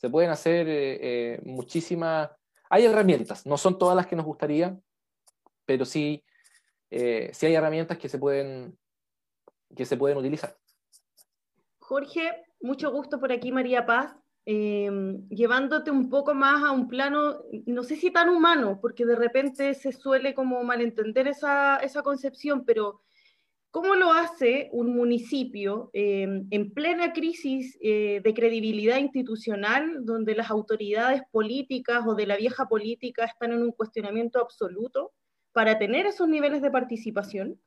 Se 0.00 0.08
pueden 0.08 0.30
hacer 0.30 0.66
eh, 0.66 0.98
eh, 1.34 1.40
muchísimas 1.44 2.30
hay 2.70 2.86
herramientas, 2.86 3.44
no 3.46 3.58
son 3.58 3.76
todas 3.76 3.96
las 3.96 4.06
que 4.06 4.14
nos 4.14 4.24
gustaría, 4.24 4.78
pero 5.66 5.84
sí, 5.84 6.24
eh, 6.88 7.30
sí 7.34 7.46
hay 7.46 7.54
herramientas 7.54 7.98
que 7.98 8.08
se 8.08 8.16
pueden, 8.16 8.78
que 9.76 9.84
se 9.84 9.96
pueden 9.96 10.16
utilizar. 10.16 10.56
Jorge, 11.80 12.44
mucho 12.60 12.92
gusto 12.92 13.18
por 13.18 13.32
aquí, 13.32 13.50
María 13.50 13.84
Paz. 13.84 14.14
Em, 14.46 15.28
llevándote 15.28 15.90
un 15.90 16.08
poco 16.08 16.32
más 16.32 16.62
a 16.62 16.70
un 16.70 16.88
plano, 16.88 17.42
no 17.66 17.82
sé 17.82 17.96
si 17.96 18.12
tan 18.12 18.28
humano, 18.28 18.78
porque 18.80 19.04
de 19.04 19.16
repente 19.16 19.74
se 19.74 19.92
suele 19.92 20.32
como 20.32 20.62
malentender 20.62 21.26
esa, 21.26 21.76
esa 21.78 22.02
concepción, 22.02 22.64
pero 22.64 23.02
¿Cómo 23.70 23.94
lo 23.94 24.12
hace 24.12 24.68
un 24.72 24.96
municipio 24.96 25.90
em, 25.92 26.48
en 26.50 26.74
plena 26.74 27.12
crisis 27.12 27.78
eh, 27.80 28.20
de 28.22 28.34
credibilidad 28.34 28.98
institucional, 28.98 30.04
donde 30.04 30.34
las 30.34 30.50
autoridades 30.50 31.22
políticas 31.30 32.04
o 32.04 32.16
de 32.16 32.26
la 32.26 32.36
vieja 32.36 32.66
política 32.66 33.24
están 33.24 33.52
en 33.52 33.62
un 33.62 33.70
cuestionamiento 33.70 34.40
absoluto 34.40 35.12
para 35.52 35.78
tener 35.78 36.06
esos 36.06 36.28
niveles 36.28 36.62
de 36.62 36.70
participación? 36.72 37.60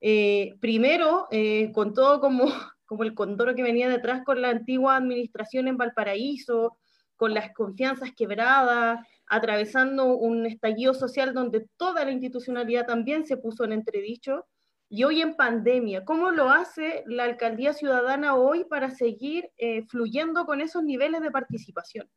Eh, 0.00 0.54
primero, 0.58 1.26
eh, 1.30 1.70
con 1.72 1.92
todo 1.92 2.18
como, 2.20 2.46
como 2.86 3.02
el 3.02 3.14
condoro 3.14 3.54
que 3.54 3.62
venía 3.62 3.90
detrás 3.90 4.24
con 4.24 4.40
la 4.40 4.48
antigua 4.48 4.96
administración 4.96 5.68
en 5.68 5.76
Valparaíso, 5.76 6.78
con 7.16 7.34
las 7.34 7.52
confianzas 7.52 8.12
quebradas, 8.16 9.06
atravesando 9.26 10.16
un 10.16 10.46
estallido 10.46 10.94
social 10.94 11.34
donde 11.34 11.66
toda 11.76 12.06
la 12.06 12.12
institucionalidad 12.12 12.86
también 12.86 13.26
se 13.26 13.36
puso 13.36 13.64
en 13.64 13.72
entredicho, 13.72 14.46
y 14.88 15.04
hoy 15.04 15.20
en 15.20 15.34
pandemia, 15.34 16.04
¿cómo 16.04 16.30
lo 16.30 16.48
hace 16.48 17.02
la 17.06 17.24
alcaldía 17.24 17.72
ciudadana 17.72 18.36
hoy 18.36 18.64
para 18.64 18.90
seguir 18.90 19.50
eh, 19.58 19.82
fluyendo 19.86 20.46
con 20.46 20.60
esos 20.60 20.84
niveles 20.84 21.20
de 21.22 21.30
participación? 21.30 22.08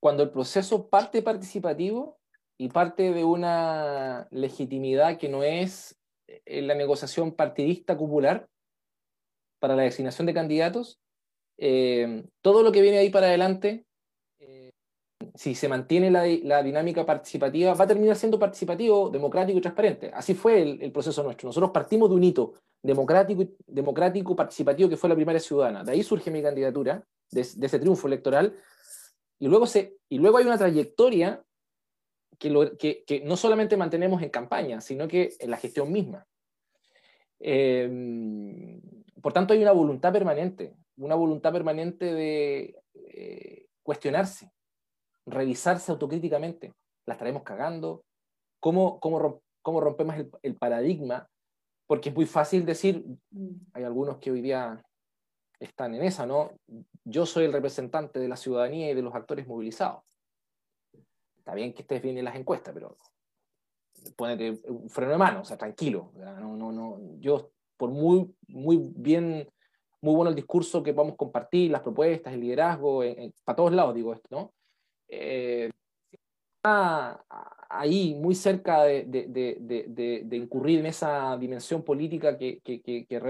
Cuando 0.00 0.22
el 0.22 0.30
proceso 0.30 0.88
parte 0.88 1.22
participativo 1.22 2.18
y 2.58 2.68
parte 2.68 3.12
de 3.12 3.24
una 3.24 4.28
legitimidad 4.30 5.18
que 5.18 5.28
no 5.28 5.42
es 5.42 5.98
eh, 6.28 6.62
la 6.62 6.74
negociación 6.74 7.34
partidista 7.34 7.96
cupular 7.96 8.48
para 9.58 9.74
la 9.74 9.82
designación 9.82 10.26
de 10.26 10.34
candidatos, 10.34 11.00
eh, 11.58 12.24
todo 12.42 12.62
lo 12.62 12.70
que 12.70 12.82
viene 12.82 12.98
ahí 12.98 13.10
para 13.10 13.26
adelante 13.26 13.85
si 15.36 15.54
se 15.54 15.68
mantiene 15.68 16.10
la, 16.10 16.62
dinámica 16.62 17.04
participativa, 17.04 17.74
va 17.74 17.84
a 17.84 17.88
terminar 17.88 18.16
siendo 18.16 18.38
participativo, 18.38 19.10
democrático 19.10 19.58
y 19.58 19.60
transparente. 19.60 20.10
Así 20.14 20.34
fue 20.34 20.62
el, 20.62 20.92
proceso 20.92 21.22
nuestro. 21.22 21.48
Nosotros 21.48 21.70
partimos 21.72 22.08
de 22.08 22.16
un 22.16 22.24
hito 22.24 22.54
democrático, 22.82 23.44
democrático, 23.66 24.34
participativo, 24.34 24.88
que 24.88 24.96
fue 24.96 25.10
la 25.10 25.14
primaria 25.14 25.40
ciudadana. 25.40 25.84
De 25.84 25.92
ahí 25.92 26.02
surge 26.02 26.30
mi 26.30 26.42
candidatura, 26.42 27.04
de, 27.30 27.40
ese 27.42 27.78
triunfo 27.78 28.06
electoral. 28.08 28.56
Y 29.38 29.48
luego, 29.48 29.66
se, 29.66 29.98
hay 30.08 30.18
una 30.18 30.56
trayectoria 30.56 31.44
que, 32.38 33.22
no 33.24 33.36
solamente 33.36 33.76
mantenemos 33.76 34.22
en 34.22 34.30
campaña, 34.30 34.80
sino 34.80 35.06
que 35.06 35.34
en 35.38 35.50
la 35.50 35.58
gestión 35.58 35.92
misma. 35.92 36.26
Eh, 37.40 38.80
por 39.20 39.34
tanto, 39.34 39.52
hay 39.52 39.60
una 39.60 39.72
voluntad 39.72 40.14
permanente, 40.14 40.74
una 40.96 41.14
voluntad 41.14 41.52
permanente 41.52 42.14
de 42.14 42.80
eh, 42.94 43.66
cuestionarse, 43.82 44.50
revisarse 45.26 45.92
autocríticamente. 45.92 46.72
¿La 47.04 47.14
estaremos 47.14 47.42
cagando? 47.42 48.04
¿Cómo, 48.60 48.98
cómo, 49.00 49.42
cómo 49.62 49.80
rompemos 49.80 50.16
el, 50.42 50.56
paradigma? 50.56 51.28
Porque 51.86 52.08
es 52.08 52.14
muy 52.14 52.26
fácil 52.26 52.64
decir, 52.64 53.04
hay 53.72 53.84
algunos 53.84 54.18
que 54.18 54.30
hoy 54.30 54.40
día 54.40 54.82
están 55.60 55.94
en 55.94 56.02
esa, 56.02 56.26
¿no? 56.26 56.52
Yo 57.04 57.26
soy 57.26 57.44
el 57.44 57.52
representante 57.52 58.18
de 58.18 58.28
la 58.28 58.36
ciudadanía 58.36 58.90
y 58.90 58.94
de 58.94 59.02
los 59.02 59.14
actores 59.14 59.46
movilizados. 59.46 60.02
Está 61.38 61.54
bien 61.54 61.72
que 61.72 61.82
estés 61.82 62.02
bien 62.02 62.18
en 62.18 62.24
las 62.24 62.36
encuestas, 62.36 62.74
pero 62.74 62.96
ponete 64.16 64.60
un 64.68 64.90
freno 64.90 65.12
de 65.12 65.18
mano, 65.18 65.40
o 65.42 65.44
sea, 65.44 65.56
tranquilo. 65.56 66.12
No, 66.16 66.56
no, 66.56 66.72
no. 66.72 66.98
Yo, 67.20 67.50
por 67.76 67.90
muy, 67.90 68.34
muy 68.48 68.78
bien, 68.96 69.48
muy 70.00 70.14
bueno 70.14 70.30
el 70.30 70.36
discurso 70.36 70.82
que 70.82 70.92
podamos 70.92 71.16
compartir, 71.16 71.70
las 71.70 71.82
propuestas, 71.82 72.34
el 72.34 72.40
liderazgo, 72.40 73.02
para 73.44 73.56
todos 73.56 73.72
lados 73.72 73.94
digo 73.94 74.12
esto, 74.12 74.28
¿no? 74.30 74.55
Eh, 75.08 75.70
ahí 77.68 78.14
muy 78.14 78.34
cerca 78.34 78.82
de, 78.84 79.04
de, 79.04 80.36
incurrir 80.36 80.80
en 80.80 80.86
esa 80.86 81.36
dimensión 81.36 81.82
política 81.82 82.36
que, 82.36 82.60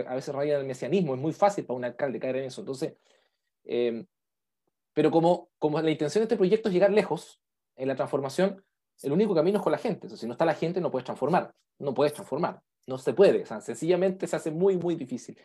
a 0.09 0.15
veces 0.15 0.35
raya 0.35 0.59
el 0.59 0.67
mesianismo. 0.67 1.15
Es 1.15 1.21
muy 1.21 1.33
fácil 1.33 1.65
para 1.65 1.77
un 1.77 1.85
alcalde 1.85 2.19
caer 2.19 2.37
en 2.37 2.45
eso. 2.45 2.63
Entonces, 2.63 2.95
eh, 3.65 4.05
pero 4.93 5.11
como, 5.11 5.51
como 5.59 5.81
la 5.81 5.91
intención 5.91 6.21
de 6.21 6.25
este 6.25 6.37
proyecto 6.37 6.69
es 6.69 6.75
llegar 6.75 6.93
lejos 6.93 7.41
en 7.77 7.89
la 7.89 7.97
transformación, 7.97 8.65
el 9.03 9.13
único 9.13 9.35
camino 9.35 9.59
es 9.59 9.63
con 9.63 9.73
la 9.73 9.79
gente. 9.79 10.09
si 10.09 10.27
no 10.27 10.33
está 10.33 10.45
la 10.45 10.55
gente, 10.55 10.81
no 10.81 10.91
puedes 10.91 11.05
transformar. 11.05 11.53
No 11.79 11.93
puedes 11.93 12.15
transformar. 12.15 12.63
No 12.87 12.97
se 12.97 13.13
puede. 13.13 13.45
Sencillamente 13.45 14.27
se 14.27 14.37
hace 14.37 14.51
muy, 14.51 14.79
muy 14.79 14.95
difícil. 14.95 15.39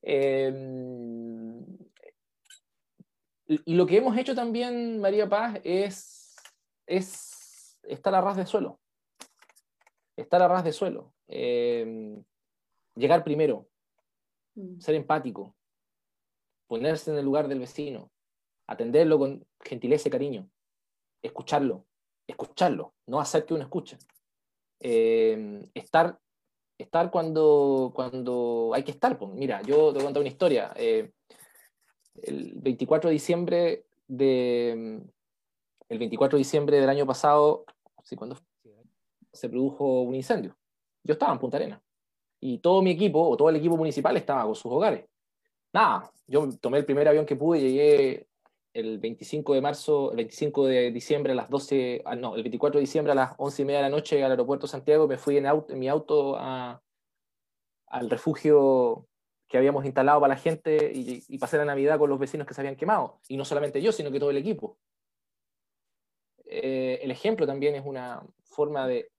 Eh, 0.00 0.50
y 3.48 3.74
lo 3.74 3.86
que 3.86 3.96
hemos 3.96 4.16
hecho 4.16 4.34
también, 4.34 5.00
María 5.00 5.26
Paz, 5.26 5.58
es, 5.64 6.36
es 6.86 7.78
estar 7.82 8.14
a 8.14 8.20
ras 8.20 8.36
de 8.36 8.46
suelo. 8.46 8.78
Estar 10.16 10.42
a 10.42 10.48
ras 10.48 10.64
de 10.64 10.72
suelo. 10.72 11.14
Em, 11.26 12.22
llegar 12.94 13.24
primero. 13.24 13.68
Mm. 14.54 14.80
Ser 14.80 14.94
empático. 14.96 15.56
Ponerse 16.66 17.10
en 17.10 17.18
el 17.18 17.24
lugar 17.24 17.48
del 17.48 17.60
vecino. 17.60 18.10
Atenderlo 18.66 19.18
con 19.18 19.46
gentileza 19.64 20.08
y 20.08 20.12
cariño. 20.12 20.50
Escucharlo. 21.22 21.86
Escucharlo. 22.26 22.94
No 23.06 23.18
hacer 23.18 23.46
que 23.46 23.54
uno 23.54 23.62
escuche. 23.62 23.96
Em, 24.80 25.70
estar, 25.72 26.18
estar 26.76 27.10
cuando, 27.10 27.92
cuando 27.94 28.72
hay 28.74 28.82
que 28.82 28.90
estar. 28.90 29.18
Pues. 29.18 29.32
Mira, 29.32 29.62
yo 29.62 29.92
te 29.92 29.94
voy 29.94 30.02
a 30.02 30.04
contar 30.04 30.20
una 30.20 30.28
historia. 30.28 30.72
Eh, 30.76 31.12
el 32.24 32.52
24 32.56 33.08
de 33.08 33.12
diciembre 33.12 33.84
de 34.06 35.02
el 35.88 35.98
24 35.98 36.36
de 36.36 36.40
diciembre 36.40 36.80
del 36.80 36.88
año 36.88 37.06
pasado, 37.06 37.64
cuando 38.16 38.36
se 39.32 39.48
produjo 39.48 40.02
un 40.02 40.14
incendio. 40.14 40.56
Yo 41.04 41.12
estaba 41.12 41.32
en 41.32 41.38
Punta 41.38 41.56
Arena 41.56 41.82
y 42.40 42.58
todo 42.58 42.82
mi 42.82 42.90
equipo 42.90 43.26
o 43.28 43.36
todo 43.36 43.50
el 43.50 43.56
equipo 43.56 43.76
municipal 43.76 44.16
estaba 44.16 44.44
con 44.44 44.54
sus 44.54 44.70
hogares. 44.70 45.04
Nada, 45.72 46.10
yo 46.26 46.48
tomé 46.60 46.78
el 46.78 46.84
primer 46.84 47.08
avión 47.08 47.26
que 47.26 47.36
pude, 47.36 47.60
llegué 47.60 48.26
el 48.72 48.98
25 48.98 49.54
de 49.54 49.60
marzo, 49.60 50.10
el 50.10 50.16
25 50.18 50.66
de 50.66 50.92
diciembre 50.92 51.32
a 51.32 51.36
las 51.36 51.50
12, 51.50 52.02
ah, 52.04 52.16
no, 52.16 52.36
el 52.36 52.42
24 52.42 52.78
de 52.78 52.82
diciembre 52.82 53.12
a 53.12 53.14
las 53.14 53.34
11 53.38 53.62
y 53.62 53.64
media 53.64 53.78
de 53.78 53.90
la 53.90 53.96
noche 53.96 54.22
al 54.22 54.30
aeropuerto 54.30 54.66
de 54.66 54.70
Santiago, 54.70 55.08
me 55.08 55.18
fui 55.18 55.36
en, 55.36 55.46
en 55.46 55.78
mi 55.78 55.88
auto 55.88 56.36
a, 56.36 56.80
al 57.86 58.10
refugio 58.10 59.07
que 59.48 59.56
habíamos 59.56 59.84
instalado 59.86 60.20
para 60.20 60.34
la 60.34 60.40
gente 60.40 60.92
y, 60.94 61.38
pasé 61.38 61.56
la 61.56 61.64
Navidad 61.64 61.98
con 61.98 62.10
los 62.10 62.18
vecinos 62.18 62.46
que 62.46 62.52
se 62.52 62.60
habían 62.60 62.76
quemado. 62.76 63.20
Y 63.28 63.36
no 63.36 63.44
solamente 63.44 63.80
yo, 63.80 63.92
sino 63.92 64.10
que 64.10 64.20
todo 64.20 64.30
el 64.30 64.36
equipo. 64.36 64.78
Eh, 66.44 67.00
el 67.02 67.10
ejemplo 67.10 67.46
también 67.46 67.74
es 67.74 67.84
una 67.84 68.22
forma 68.44 68.86
de... 68.86 69.10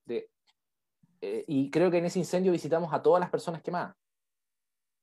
Eh, 1.22 1.44
y 1.48 1.70
creo 1.70 1.90
que 1.90 1.98
en 1.98 2.06
ese 2.06 2.18
incendio 2.18 2.52
visitamos 2.52 2.94
a 2.94 3.02
todas 3.02 3.20
las 3.20 3.28
personas 3.28 3.60
quemadas. 3.60 3.96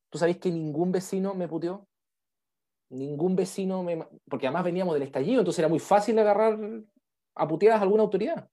¿Tú 0.10 0.18
sabés 0.18 0.38
que 0.38 0.50
ningún 0.50 0.92
vecino 0.92 1.34
me 1.36 1.48
puteó? 1.48 1.86
Ningún 2.90 3.36
vecino 3.36 3.84
me... 3.84 4.08
Porque 4.30 4.48
además 4.48 4.64
veníamos 4.64 4.94
del 4.94 5.04
estallido, 5.04 5.42
entonces 5.42 5.60
era 5.60 5.68
muy 5.68 5.80
fácil 5.80 6.18
agarrar 6.20 6.58
a 7.36 7.48
puteadas 7.48 7.80
a 7.80 7.84
alguna 7.84 8.04
autoridad. 8.04 8.50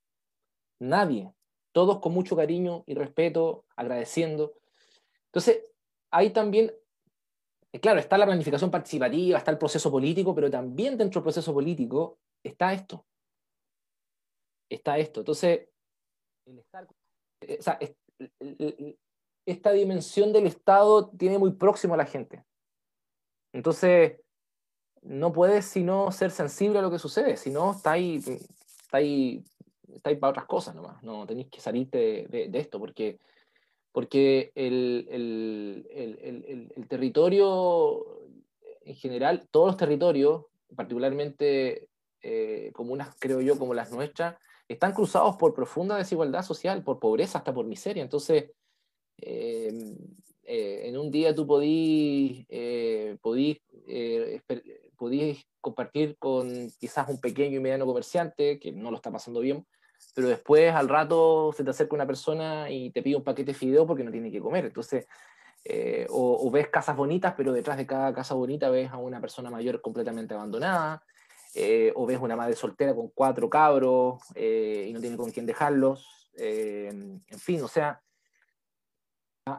Nadie. 0.80 1.32
Todos 1.70 2.00
con 2.00 2.12
mucho 2.12 2.36
cariño 2.36 2.82
y 2.86 2.94
respeto, 2.94 3.64
agradeciendo. 3.76 4.54
Entonces, 5.26 5.64
hay 6.14 6.30
también, 6.30 6.72
eh, 7.72 7.80
claro, 7.80 7.98
está 7.98 8.16
la 8.16 8.26
planificación 8.26 8.70
participativa, 8.70 9.36
está 9.36 9.50
el 9.50 9.58
proceso 9.58 9.90
político, 9.90 10.32
pero 10.32 10.48
también 10.48 10.96
dentro 10.96 11.18
del 11.20 11.24
proceso 11.24 11.52
político 11.52 12.20
está 12.44 12.72
esto. 12.72 13.04
Está 14.70 14.96
esto. 14.96 15.20
Entonces, 15.20 15.68
eh, 17.40 18.96
esta 19.44 19.72
dimensión 19.72 20.32
del 20.32 20.46
Estado 20.46 21.10
tiene 21.10 21.36
muy 21.36 21.52
próximo 21.52 21.94
a 21.94 21.96
la 21.96 22.06
gente. 22.06 22.44
Entonces, 23.52 24.20
no 25.02 25.32
puedes 25.32 25.64
sino 25.64 26.12
ser 26.12 26.30
sensible 26.30 26.78
a 26.78 26.82
lo 26.82 26.92
que 26.92 27.00
sucede, 27.00 27.36
si 27.36 27.50
no, 27.50 27.72
está 27.72 27.92
ahí, 27.92 28.16
está 28.16 28.98
ahí, 28.98 29.44
está 29.92 30.10
ahí 30.10 30.16
para 30.16 30.30
otras 30.30 30.46
cosas 30.46 30.76
nomás. 30.76 31.02
No 31.02 31.26
tenéis 31.26 31.48
que 31.50 31.60
salirte 31.60 32.28
de, 32.28 32.48
de 32.48 32.58
esto, 32.60 32.78
porque 32.78 33.18
porque 33.94 34.50
el, 34.56 35.06
el, 35.08 36.68
el, 36.74 36.88
territorio 36.88 38.04
en 38.84 38.96
general, 38.96 39.46
todos 39.52 39.68
los 39.68 39.76
territorios, 39.76 40.46
particularmente 40.74 41.86
eh, 42.20 42.72
comunas, 42.74 43.14
creo 43.20 43.40
yo, 43.40 43.56
como 43.56 43.72
las 43.72 43.92
nuestras, 43.92 44.34
están 44.66 44.94
cruzados 44.94 45.36
por 45.36 45.54
profunda 45.54 45.96
desigualdad 45.96 46.42
social, 46.42 46.82
por 46.82 46.98
pobreza, 46.98 47.38
hasta 47.38 47.54
por 47.54 47.66
miseria. 47.66 48.02
Entonces, 48.02 48.50
em, 49.18 49.96
eh, 50.42 50.88
en 50.88 50.98
un 50.98 51.12
día 51.12 51.32
tú 51.32 51.46
podís, 51.46 52.46
eh, 52.48 53.16
podís 53.22 53.60
compartir 55.60 56.16
con 56.18 56.68
quizás 56.80 57.08
un 57.08 57.20
pequeño 57.20 57.58
y 57.58 57.60
mediano 57.60 57.86
comerciante 57.86 58.58
que 58.58 58.72
no 58.72 58.90
lo 58.90 58.96
está 58.96 59.12
pasando 59.12 59.38
bien, 59.38 59.64
pero 60.14 60.28
después 60.28 60.74
al 60.74 60.88
rato 60.88 61.52
se 61.56 61.64
te 61.64 61.70
acerca 61.70 61.94
una 61.94 62.06
persona 62.06 62.70
y 62.70 62.90
te 62.90 63.02
pide 63.02 63.16
un 63.16 63.24
paquete 63.24 63.52
de 63.52 63.58
fideo 63.58 63.86
porque 63.86 64.04
no 64.04 64.10
tiene 64.10 64.30
que 64.30 64.40
comer. 64.40 64.66
Entonces, 64.66 65.06
eh, 65.64 66.06
o, 66.10 66.50
ves 66.50 66.68
casas 66.68 66.96
bonitas, 66.96 67.34
pero 67.36 67.52
detrás 67.52 67.78
de 67.78 67.86
cada 67.86 68.12
casa 68.12 68.34
bonita 68.34 68.68
ves 68.68 68.90
a 68.90 68.98
una 68.98 69.20
persona 69.20 69.50
mayor 69.50 69.80
completamente 69.80 70.34
abandonada, 70.34 71.02
eh, 71.54 71.92
o 71.96 72.04
ves 72.04 72.18
una 72.20 72.36
madre 72.36 72.54
soltera 72.54 72.94
con 72.94 73.08
cuatro 73.08 73.48
cabros 73.48 74.20
eh, 74.34 74.86
y 74.88 74.92
no 74.92 75.00
tiene 75.00 75.16
con 75.16 75.30
quién 75.30 75.46
dejarlos. 75.46 76.30
en 76.36 77.22
fin, 77.38 77.62
o 77.62 77.68
sea, 77.68 78.02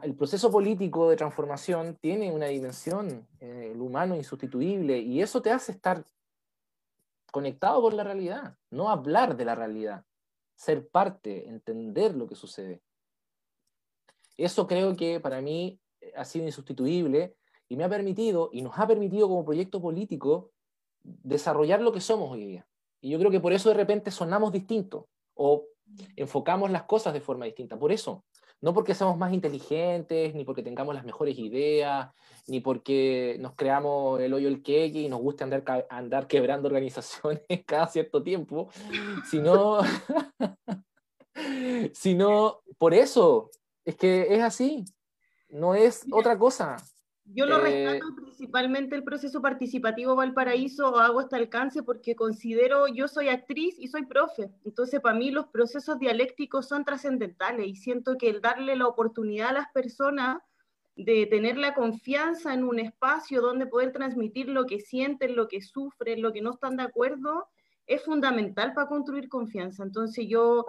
el 0.03 0.15
proceso 0.15 0.51
político 0.51 1.09
de 1.09 1.15
transformación 1.15 1.97
tiene 2.01 2.31
una 2.31 2.47
dimensión, 2.47 3.27
el 3.39 3.79
humano 3.81 4.15
insustituible, 4.15 4.97
y 4.99 5.21
eso 5.21 5.41
te 5.41 5.51
hace 5.51 5.71
estar 5.71 6.03
conectado 7.31 7.81
con 7.81 7.95
la 7.95 8.03
realidad, 8.03 8.57
no 8.71 8.89
hablar 8.89 9.37
de 9.37 9.45
la 9.45 9.55
realidad 9.55 10.05
ser 10.55 10.87
parte, 10.87 11.47
entender 11.47 12.15
lo 12.15 12.27
que 12.27 12.35
sucede. 12.35 12.81
Eso 14.37 14.67
creo 14.67 14.95
que 14.95 15.19
para 15.19 15.41
mí 15.41 15.79
ha 16.15 16.25
sido 16.25 16.45
insustituible 16.45 17.35
y 17.67 17.77
me 17.77 17.83
ha 17.83 17.89
permitido, 17.89 18.49
y 18.51 18.61
nos 18.61 18.77
ha 18.77 18.87
permitido 18.87 19.27
como 19.27 19.45
proyecto 19.45 19.81
político, 19.81 20.51
desarrollar 21.03 21.81
lo 21.81 21.91
que 21.91 22.01
somos 22.01 22.31
hoy 22.31 22.45
día. 22.45 22.67
Y 23.01 23.09
yo 23.09 23.19
creo 23.19 23.31
que 23.31 23.39
por 23.39 23.53
eso 23.53 23.69
de 23.69 23.75
repente 23.75 24.11
sonamos 24.11 24.51
distintos 24.51 25.05
o 25.35 25.67
enfocamos 26.15 26.71
las 26.71 26.83
cosas 26.83 27.13
de 27.13 27.21
forma 27.21 27.45
distinta. 27.45 27.77
Por 27.77 27.91
eso, 27.91 28.25
no 28.65 28.73
porque 28.73 28.95
seamos 28.95 29.15
más 29.19 29.31
inteligentes, 29.31 30.33
ni 30.33 30.43
porque 30.43 30.63
tengamos 30.63 30.95
las 30.95 31.05
mejores 31.05 31.37
ideas, 31.37 32.09
ni 32.47 32.61
porque 32.61 33.37
nos 33.39 33.53
creamos 33.53 34.19
el 34.19 34.33
hoyo 34.33 34.47
el 34.47 34.63
queque 34.63 35.01
y 35.01 35.07
nos 35.07 35.21
guste 35.21 35.43
andar, 35.43 35.85
andar 35.87 36.25
quebrando 36.25 36.67
organizaciones 36.67 37.43
cada 37.67 37.85
cierto 37.85 38.23
tiempo, 38.23 38.69
sino, 39.29 39.81
sino 41.93 42.63
por 42.79 42.95
eso, 42.95 43.51
es 43.85 43.97
que 43.97 44.33
es 44.33 44.41
así, 44.41 44.83
no 45.47 45.75
es 45.75 46.03
otra 46.11 46.35
cosa. 46.35 46.77
Yo 47.25 47.45
lo 47.45 47.57
eh, 47.57 47.87
rescato 47.87 48.15
principalmente 48.15 48.95
el 48.95 49.03
proceso 49.03 49.41
participativo 49.41 50.15
Valparaíso, 50.15 50.99
hago 50.99 51.21
este 51.21 51.35
alcance 51.35 51.81
porque 51.81 52.15
considero, 52.15 52.87
yo 52.87 53.07
soy 53.07 53.29
actriz 53.29 53.75
y 53.79 53.87
soy 53.87 54.05
profe, 54.05 54.51
entonces 54.63 55.01
para 55.01 55.17
mí 55.17 55.31
los 55.31 55.47
procesos 55.47 55.97
dialécticos 55.99 56.67
son 56.67 56.85
trascendentales 56.85 57.67
y 57.67 57.75
siento 57.75 58.17
que 58.17 58.29
el 58.29 58.41
darle 58.41 58.75
la 58.75 58.87
oportunidad 58.87 59.49
a 59.49 59.53
las 59.53 59.71
personas 59.71 60.37
de 60.95 61.25
tener 61.25 61.57
la 61.57 61.73
confianza 61.73 62.53
en 62.53 62.63
un 62.63 62.79
espacio 62.79 63.41
donde 63.41 63.65
poder 63.65 63.91
transmitir 63.91 64.47
lo 64.47 64.65
que 64.65 64.79
sienten, 64.79 65.35
lo 65.35 65.47
que 65.47 65.61
sufren, 65.61 66.21
lo 66.21 66.31
que 66.31 66.41
no 66.41 66.51
están 66.51 66.77
de 66.77 66.83
acuerdo, 66.83 67.47
es 67.85 68.03
fundamental 68.03 68.73
para 68.73 68.87
construir 68.87 69.27
confianza. 69.29 69.83
Entonces 69.83 70.25
yo 70.27 70.65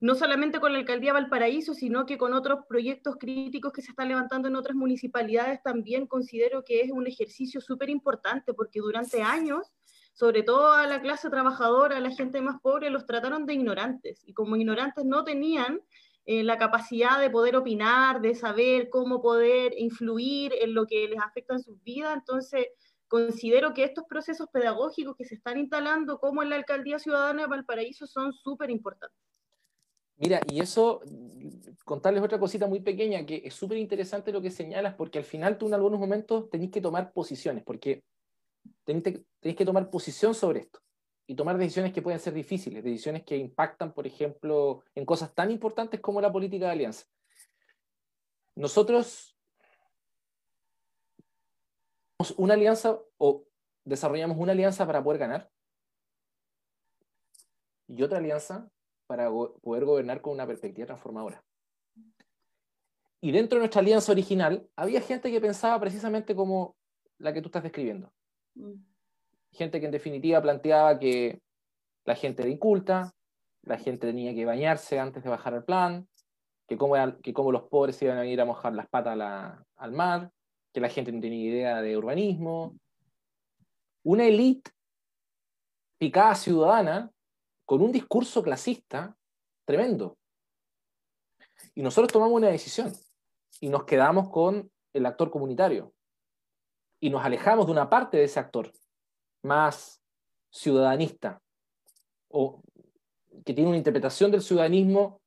no 0.00 0.14
solamente 0.14 0.60
con 0.60 0.72
la 0.72 0.78
alcaldía 0.78 1.12
Valparaíso, 1.12 1.74
sino 1.74 2.06
que 2.06 2.18
con 2.18 2.32
otros 2.32 2.60
proyectos 2.68 3.16
críticos 3.18 3.72
que 3.72 3.82
se 3.82 3.90
están 3.90 4.08
levantando 4.08 4.48
en 4.48 4.54
otras 4.54 4.76
municipalidades, 4.76 5.60
también 5.62 6.06
considero 6.06 6.64
que 6.64 6.82
es 6.82 6.92
un 6.92 7.06
ejercicio 7.06 7.60
súper 7.60 7.90
importante, 7.90 8.54
porque 8.54 8.78
durante 8.78 9.22
años, 9.22 9.72
sobre 10.14 10.42
todo 10.44 10.72
a 10.72 10.86
la 10.86 11.00
clase 11.00 11.30
trabajadora, 11.30 11.96
a 11.96 12.00
la 12.00 12.10
gente 12.10 12.40
más 12.40 12.60
pobre, 12.60 12.90
los 12.90 13.06
trataron 13.06 13.44
de 13.44 13.54
ignorantes, 13.54 14.22
y 14.24 14.34
como 14.34 14.56
ignorantes 14.56 15.04
no 15.04 15.24
tenían 15.24 15.80
eh, 16.26 16.44
la 16.44 16.58
capacidad 16.58 17.18
de 17.18 17.30
poder 17.30 17.56
opinar, 17.56 18.20
de 18.20 18.36
saber 18.36 18.90
cómo 18.90 19.20
poder 19.20 19.74
influir 19.78 20.52
en 20.60 20.74
lo 20.74 20.86
que 20.86 21.08
les 21.08 21.18
afecta 21.18 21.54
en 21.54 21.62
sus 21.62 21.82
vidas, 21.82 22.16
entonces 22.16 22.66
considero 23.08 23.74
que 23.74 23.82
estos 23.82 24.04
procesos 24.04 24.46
pedagógicos 24.52 25.16
que 25.16 25.24
se 25.24 25.34
están 25.34 25.58
instalando, 25.58 26.20
como 26.20 26.42
en 26.42 26.50
la 26.50 26.56
alcaldía 26.56 27.00
ciudadana 27.00 27.42
de 27.42 27.48
Valparaíso, 27.48 28.06
son 28.06 28.32
súper 28.32 28.70
importantes. 28.70 29.18
Mira, 30.18 30.40
y 30.50 30.60
eso, 30.60 31.00
contarles 31.84 32.22
otra 32.24 32.40
cosita 32.40 32.66
muy 32.66 32.80
pequeña, 32.80 33.24
que 33.24 33.42
es 33.44 33.54
súper 33.54 33.78
interesante 33.78 34.32
lo 34.32 34.42
que 34.42 34.50
señalas, 34.50 34.94
porque 34.94 35.18
al 35.18 35.24
final 35.24 35.58
tú 35.58 35.68
en 35.68 35.74
algunos 35.74 36.00
momentos 36.00 36.50
tenés 36.50 36.72
que 36.72 36.80
tomar 36.80 37.12
posiciones, 37.12 37.62
porque 37.62 38.02
tenés, 38.84 39.22
que 39.56 39.64
tomar 39.64 39.90
posición 39.90 40.34
sobre 40.34 40.60
esto 40.60 40.80
y 41.28 41.36
tomar 41.36 41.56
decisiones 41.56 41.92
que 41.92 42.02
pueden 42.02 42.18
ser 42.18 42.34
difíciles, 42.34 42.82
decisiones 42.82 43.22
que 43.22 43.36
impactan, 43.36 43.94
por 43.94 44.08
ejemplo, 44.08 44.82
en 44.96 45.06
cosas 45.06 45.32
tan 45.34 45.52
importantes 45.52 46.00
como 46.00 46.20
la 46.20 46.32
política 46.32 46.66
de 46.66 46.72
alianza. 46.72 47.06
Nosotros 48.56 49.36
una 52.36 52.54
alianza 52.54 52.98
o 53.18 53.44
desarrollamos 53.84 54.36
una 54.36 54.50
alianza 54.50 54.84
para 54.84 55.04
poder 55.04 55.20
ganar 55.20 55.48
y 57.86 58.02
otra 58.02 58.18
alianza 58.18 58.68
para 59.08 59.30
poder 59.30 59.84
gobernar 59.86 60.20
con 60.20 60.34
una 60.34 60.46
perspectiva 60.46 60.86
transformadora. 60.86 61.42
Y 63.20 63.32
dentro 63.32 63.56
de 63.56 63.62
nuestra 63.62 63.80
alianza 63.80 64.12
original 64.12 64.68
había 64.76 65.00
gente 65.00 65.30
que 65.32 65.40
pensaba 65.40 65.80
precisamente 65.80 66.36
como 66.36 66.76
la 67.18 67.32
que 67.32 67.40
tú 67.40 67.48
estás 67.48 67.64
describiendo. 67.64 68.12
Mm. 68.54 68.74
Gente 69.52 69.80
que 69.80 69.86
en 69.86 69.92
definitiva 69.92 70.42
planteaba 70.42 70.98
que 70.98 71.40
la 72.04 72.14
gente 72.14 72.42
era 72.42 72.50
inculta, 72.50 73.12
la 73.62 73.78
gente 73.78 74.06
tenía 74.06 74.34
que 74.34 74.44
bañarse 74.44 75.00
antes 75.00 75.24
de 75.24 75.30
bajar 75.30 75.54
al 75.54 75.64
plan, 75.64 76.06
que 76.68 76.76
como, 76.76 76.94
que 77.22 77.32
como 77.32 77.50
los 77.50 77.62
pobres 77.62 78.00
iban 78.02 78.18
a 78.18 78.26
ir 78.26 78.40
a 78.40 78.44
mojar 78.44 78.74
las 78.74 78.88
patas 78.88 79.18
al 79.76 79.92
mar, 79.92 80.30
que 80.72 80.80
la 80.80 80.90
gente 80.90 81.10
no 81.10 81.20
tenía 81.20 81.48
idea 81.48 81.82
de 81.82 81.96
urbanismo. 81.96 82.76
Una 84.04 84.26
élite 84.26 84.70
picada 85.98 86.34
ciudadana 86.34 87.10
con 87.68 87.82
un 87.82 87.92
discurso 87.92 88.42
clasista 88.42 89.14
tremendo. 89.66 90.16
Y 91.74 91.82
nosotros 91.82 92.10
tomamos 92.10 92.34
una 92.34 92.48
decisión 92.48 92.90
y 93.60 93.68
nos 93.68 93.84
quedamos 93.84 94.30
con 94.30 94.72
el 94.94 95.04
actor 95.04 95.30
comunitario 95.30 95.92
y 96.98 97.10
nos 97.10 97.22
alejamos 97.22 97.66
de 97.66 97.72
una 97.72 97.90
parte 97.90 98.16
de 98.16 98.24
ese 98.24 98.40
actor 98.40 98.72
más 99.42 100.02
ciudadanista 100.50 101.42
o 102.28 102.62
que 103.44 103.52
tiene 103.52 103.68
una 103.68 103.76
interpretación 103.76 104.30
del 104.30 104.40
ciudadanismo 104.40 105.20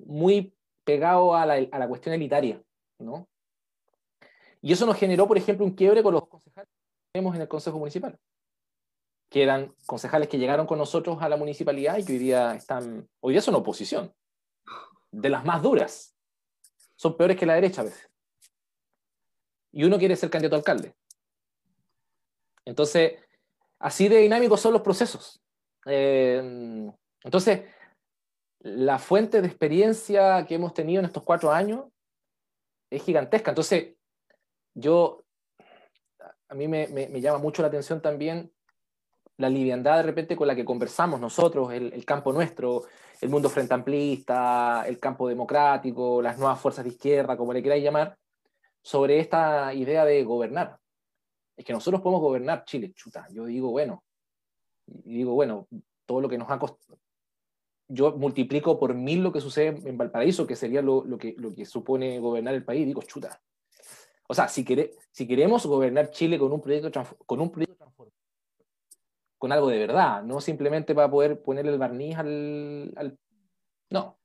muy 0.00 0.54
pegado 0.84 1.34
a 1.34 1.46
la, 1.46 1.54
a 1.54 1.78
la 1.78 1.88
cuestión 1.88 2.14
elitaria, 2.14 2.62
¿no? 2.98 3.26
Y 4.60 4.74
eso 4.74 4.84
nos 4.84 4.98
generó, 4.98 5.26
por 5.26 5.38
ejemplo, 5.38 5.64
un 5.64 5.74
quiebre 5.74 6.02
con 6.02 6.12
los 6.12 6.28
concejales 6.28 6.68
que 6.68 7.12
tenemos 7.14 7.34
en 7.36 7.40
el 7.40 7.48
Consejo 7.48 7.78
Municipal 7.78 8.20
que 9.30 9.44
eran 9.44 9.72
concejales 9.86 10.28
que 10.28 10.38
llegaron 10.38 10.66
con 10.66 10.76
nosotros 10.76 11.18
a 11.22 11.28
la 11.28 11.36
municipalidad 11.36 11.96
y 11.96 12.04
que 12.04 12.12
hoy 12.14 12.18
día 12.18 12.54
están, 12.54 13.08
hoy 13.20 13.32
día 13.32 13.40
son 13.40 13.54
oposición, 13.54 14.12
de 15.12 15.28
las 15.28 15.44
más 15.44 15.62
duras. 15.62 16.16
Son 16.96 17.16
peores 17.16 17.36
que 17.36 17.46
la 17.46 17.54
derecha 17.54 17.82
a 17.82 17.84
veces. 17.84 18.10
Y 19.72 19.84
uno 19.84 19.98
quiere 19.98 20.16
ser 20.16 20.30
candidato 20.30 20.56
a 20.56 20.58
alcalde. 20.58 20.96
Entonces, 22.64 23.20
así 23.78 24.08
de 24.08 24.18
dinámicos 24.18 24.60
son 24.60 24.72
los 24.72 24.82
procesos. 24.82 25.40
Eh, 25.86 26.90
entonces, 27.22 27.62
la 28.58 28.98
fuente 28.98 29.40
de 29.40 29.46
experiencia 29.46 30.44
que 30.44 30.56
hemos 30.56 30.74
tenido 30.74 30.98
en 30.98 31.06
estos 31.06 31.22
cuatro 31.22 31.52
años 31.52 31.86
es 32.90 33.02
gigantesca. 33.04 33.52
Entonces, 33.52 33.94
yo, 34.74 35.24
a 36.48 36.54
mí 36.54 36.66
me, 36.66 36.88
me 36.88 37.20
llama 37.20 37.38
mucho 37.38 37.62
la 37.62 37.68
atención 37.68 38.02
también 38.02 38.52
la 39.40 39.48
liviandad 39.48 39.96
de 39.96 40.02
repente 40.02 40.36
con 40.36 40.46
la 40.46 40.54
que 40.54 40.66
conversamos 40.66 41.18
nosotros, 41.18 41.72
el, 41.72 42.04
campo 42.04 42.30
nuestro, 42.30 42.82
el 43.22 43.30
mundo 43.30 43.48
frente 43.48 43.72
amplista, 43.72 44.84
el 44.86 44.98
campo 44.98 45.28
democrático, 45.28 46.20
las 46.20 46.38
nuevas 46.38 46.60
fuerzas 46.60 46.84
de 46.84 46.90
izquierda, 46.90 47.38
como 47.38 47.54
le 47.54 47.62
queráis 47.62 47.82
llamar, 47.82 48.18
sobre 48.82 49.18
esta 49.18 49.72
idea 49.72 50.04
de 50.04 50.22
gobernar. 50.24 50.78
Es 51.56 51.64
que 51.64 51.72
nosotros 51.72 52.02
podemos 52.02 52.20
gobernar 52.20 52.64
Chile, 52.66 52.92
chuta. 52.94 53.26
Yo 53.30 53.46
digo, 53.46 53.70
bueno, 53.70 54.04
digo, 54.86 55.32
bueno, 55.32 55.66
todo 56.04 56.20
lo 56.20 56.28
que 56.28 56.36
nos 56.36 56.50
ha 56.50 56.58
costado. 56.58 56.98
Yo 57.88 58.12
multiplico 58.12 58.78
por 58.78 58.94
mil 58.94 59.22
lo 59.22 59.32
que 59.32 59.40
sucede 59.40 59.88
en 59.88 59.96
Valparaíso, 59.96 60.46
que 60.46 60.54
sería 60.54 60.82
lo, 60.82 61.02
que, 61.18 61.34
lo 61.38 61.54
que 61.54 61.64
supone 61.64 62.18
gobernar 62.20 62.54
el 62.54 62.64
país, 62.64 62.86
digo, 62.86 63.00
chuta. 63.02 63.40
O 64.28 64.34
sea, 64.34 64.48
si, 64.48 64.66
si 65.10 65.26
queremos 65.26 65.64
gobernar 65.64 66.10
Chile 66.10 66.38
con 66.38 66.52
un 66.52 66.60
proyecto, 66.60 67.02
con 67.24 67.40
un 67.40 67.50
proyecto 67.50 67.80
con 69.40 69.52
algo 69.52 69.68
de 69.68 69.78
verdad, 69.78 70.22
no 70.22 70.38
simplemente 70.42 70.94
para 70.94 71.10
poder 71.10 71.40
ponerle 71.40 71.72
el 71.72 71.78
barniz 71.78 72.14
al... 72.18 73.18
No, 73.88 74.20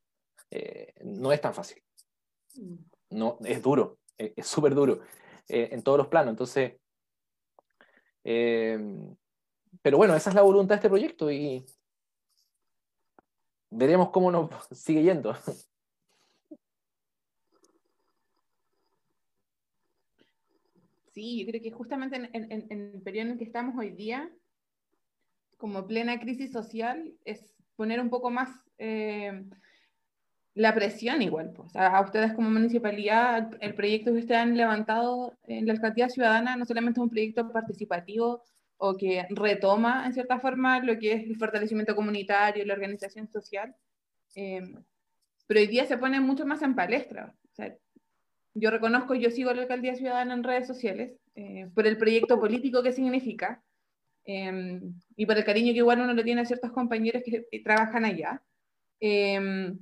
eh, 0.51 0.93
no 1.05 1.31
es 1.31 1.39
tan 1.39 1.53
fácil. 1.53 1.81
Mm. 2.55 2.75
No, 3.11 3.37
es 3.45 3.61
duro, 3.63 3.97
es 4.17 4.45
súper 4.45 4.75
duro 4.75 4.99
eh, 5.47 5.69
en 5.71 5.83
todos 5.83 5.97
los 5.97 6.07
planos. 6.07 6.31
Entonces, 6.31 6.73
eh, 8.25 8.77
pero 9.81 9.95
bueno, 9.95 10.13
esa 10.17 10.31
es 10.31 10.35
la 10.35 10.41
voluntad 10.41 10.75
de 10.75 10.79
este 10.79 10.89
proyecto 10.89 11.31
y 11.31 11.65
veremos 13.69 14.09
cómo 14.09 14.31
nos 14.31 14.49
sigue 14.71 15.01
yendo. 15.01 15.33
Sí, 21.13 21.39
yo 21.39 21.49
creo 21.49 21.61
que 21.61 21.71
justamente 21.71 22.17
en, 22.17 22.29
en 22.33 22.71
el 22.71 23.01
periodo 23.01 23.27
en 23.27 23.31
el 23.31 23.37
que 23.37 23.45
estamos 23.45 23.75
hoy 23.77 23.91
día, 23.91 24.29
como 25.57 25.87
plena 25.87 26.19
crisis 26.19 26.51
social 26.51 27.13
es 27.23 27.55
poner 27.75 27.99
un 27.99 28.09
poco 28.09 28.29
más 28.29 28.49
eh, 28.77 29.43
la 30.55 30.73
presión 30.73 31.21
igual. 31.21 31.51
Pues. 31.55 31.75
A, 31.75 32.01
ustedes 32.01 32.33
como 32.33 32.49
municipalidad, 32.49 33.51
el 33.59 33.75
proyecto 33.75 34.11
que 34.11 34.19
ustedes 34.19 34.41
han 34.41 34.57
levantado 34.57 35.37
en 35.43 35.67
la 35.67 35.73
alcaldía 35.73 36.09
ciudadana 36.09 36.55
no 36.55 36.65
solamente 36.65 36.99
es 36.99 37.03
un 37.03 37.09
proyecto 37.09 37.51
participativo 37.51 38.43
o 38.77 38.97
que 38.97 39.25
retoma 39.29 40.05
en 40.05 40.13
cierta 40.13 40.39
forma 40.39 40.79
lo 40.79 40.97
que 40.97 41.13
es 41.13 41.23
el 41.23 41.37
fortalecimiento 41.37 41.95
comunitario, 41.95 42.65
la 42.65 42.73
organización 42.73 43.27
social, 43.27 43.75
eh, 44.35 44.61
pero 45.47 45.59
hoy 45.59 45.67
día 45.67 45.85
se 45.85 45.97
pone 45.97 46.19
mucho 46.19 46.45
más 46.45 46.61
en 46.61 46.75
palestra. 46.75 47.33
yo 48.53 48.71
reconozco, 48.71 49.15
yo 49.15 49.29
sigo 49.29 49.53
la 49.53 49.63
alcaldía 49.63 49.95
ciudadana 49.95 50.33
en 50.33 50.43
redes 50.43 50.67
sociales 50.67 51.13
eh, 51.35 51.69
por 51.73 51.85
el 51.85 51.97
proyecto 51.97 52.39
político 52.39 52.81
que 52.81 52.93
significa, 52.93 53.61
Em, 54.25 54.93
y 55.15 55.25
por 55.25 55.37
el 55.37 55.45
cariño 55.45 55.71
que 55.71 55.79
igual 55.79 56.01
uno 56.01 56.13
le 56.13 56.23
tiene 56.23 56.41
a 56.41 56.45
ciertos 56.45 56.71
compañeros 56.71 57.23
que, 57.23 57.59
trabajan 57.59 58.05
allá. 58.05 58.41
Em, 58.99 59.77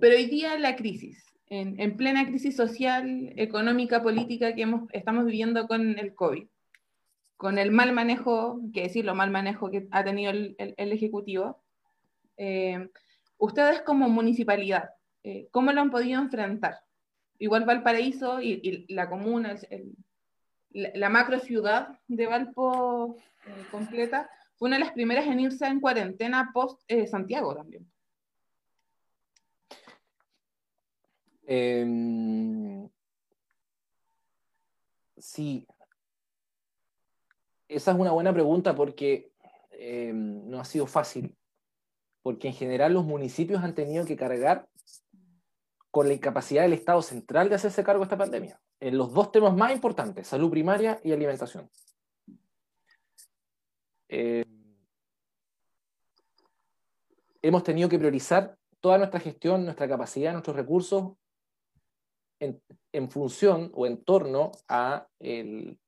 pero 0.00 0.16
hoy 0.16 0.26
día 0.26 0.58
la 0.58 0.76
crisis, 0.76 1.24
en, 1.46 1.80
en, 1.80 1.96
plena 1.96 2.26
crisis 2.26 2.56
social, 2.56 3.32
económica, 3.36 4.02
política 4.02 4.54
que 4.54 4.62
hemos, 4.62 4.88
estamos 4.92 5.24
viviendo 5.24 5.66
con 5.66 5.98
el 5.98 6.14
COVID, 6.14 6.46
con 7.40 7.56
el 7.56 7.70
mal 7.70 7.94
manejo, 7.94 8.60
que 8.74 8.82
decir, 8.82 9.06
lo 9.06 9.14
mal 9.14 9.30
manejo 9.30 9.70
que 9.70 9.88
ha 9.92 10.04
tenido 10.04 10.30
el, 10.30 10.54
Ejecutivo. 10.76 11.62
Eh, 12.36 12.86
ustedes 13.38 13.80
como 13.80 14.10
municipalidad, 14.10 14.90
eh, 15.24 15.48
¿cómo 15.50 15.72
lo 15.72 15.80
han 15.80 15.90
podido 15.90 16.20
enfrentar? 16.20 16.80
Igual 17.38 17.64
Valparaíso 17.64 18.42
y, 18.42 18.84
la 18.92 19.08
comuna, 19.08 19.56
la, 20.72 21.08
macro 21.08 21.38
ciudad 21.40 21.98
de 22.08 22.26
Valpo 22.26 23.16
completa, 23.70 24.30
fue 24.56 24.68
una 24.68 24.76
de 24.76 24.84
las 24.84 24.92
primeras 24.92 25.26
en 25.26 25.40
irse 25.40 25.66
en 25.66 25.80
cuarentena 25.80 26.50
post 26.52 26.82
Santiago 27.10 27.54
también. 27.54 27.90
Em, 31.46 32.88
sí, 35.18 35.66
esa 37.66 37.90
es 37.90 37.98
una 37.98 38.12
buena 38.12 38.32
pregunta 38.32 38.74
porque 38.74 39.32
em, 39.72 40.48
no 40.48 40.60
ha 40.60 40.64
sido 40.64 40.86
fácil, 40.86 41.36
porque 42.22 42.48
en 42.48 42.54
general 42.54 42.92
los 42.92 43.04
municipios 43.04 43.62
han 43.62 43.74
tenido 43.74 44.04
que 44.04 44.16
cargar 44.16 44.68
con 45.90 46.06
la 46.06 46.14
incapacidad 46.14 46.62
del 46.62 46.72
Estado 46.72 47.02
central 47.02 47.48
de 47.48 47.56
hacerse 47.56 47.82
cargo 47.82 48.00
de 48.00 48.04
esta 48.04 48.18
pandemia, 48.18 48.60
en 48.78 48.96
los 48.96 49.12
dos 49.12 49.32
temas 49.32 49.56
más 49.56 49.72
importantes, 49.72 50.28
salud 50.28 50.50
primaria 50.50 51.00
y 51.02 51.12
alimentación. 51.12 51.68
Em, 54.08 54.44
hemos 57.42 57.62
tenido 57.62 57.88
que 57.88 57.98
priorizar 57.98 58.56
toda 58.80 58.98
nuestra 58.98 59.20
gestión, 59.20 59.64
nuestra 59.64 59.88
capacidad, 59.88 60.32
nuestros 60.32 60.56
recursos 60.56 61.12
en, 62.40 63.10
función 63.10 63.70
o 63.74 63.86
en 63.86 64.02
torno 64.02 64.52
a 64.68 65.06
el, 65.18 65.78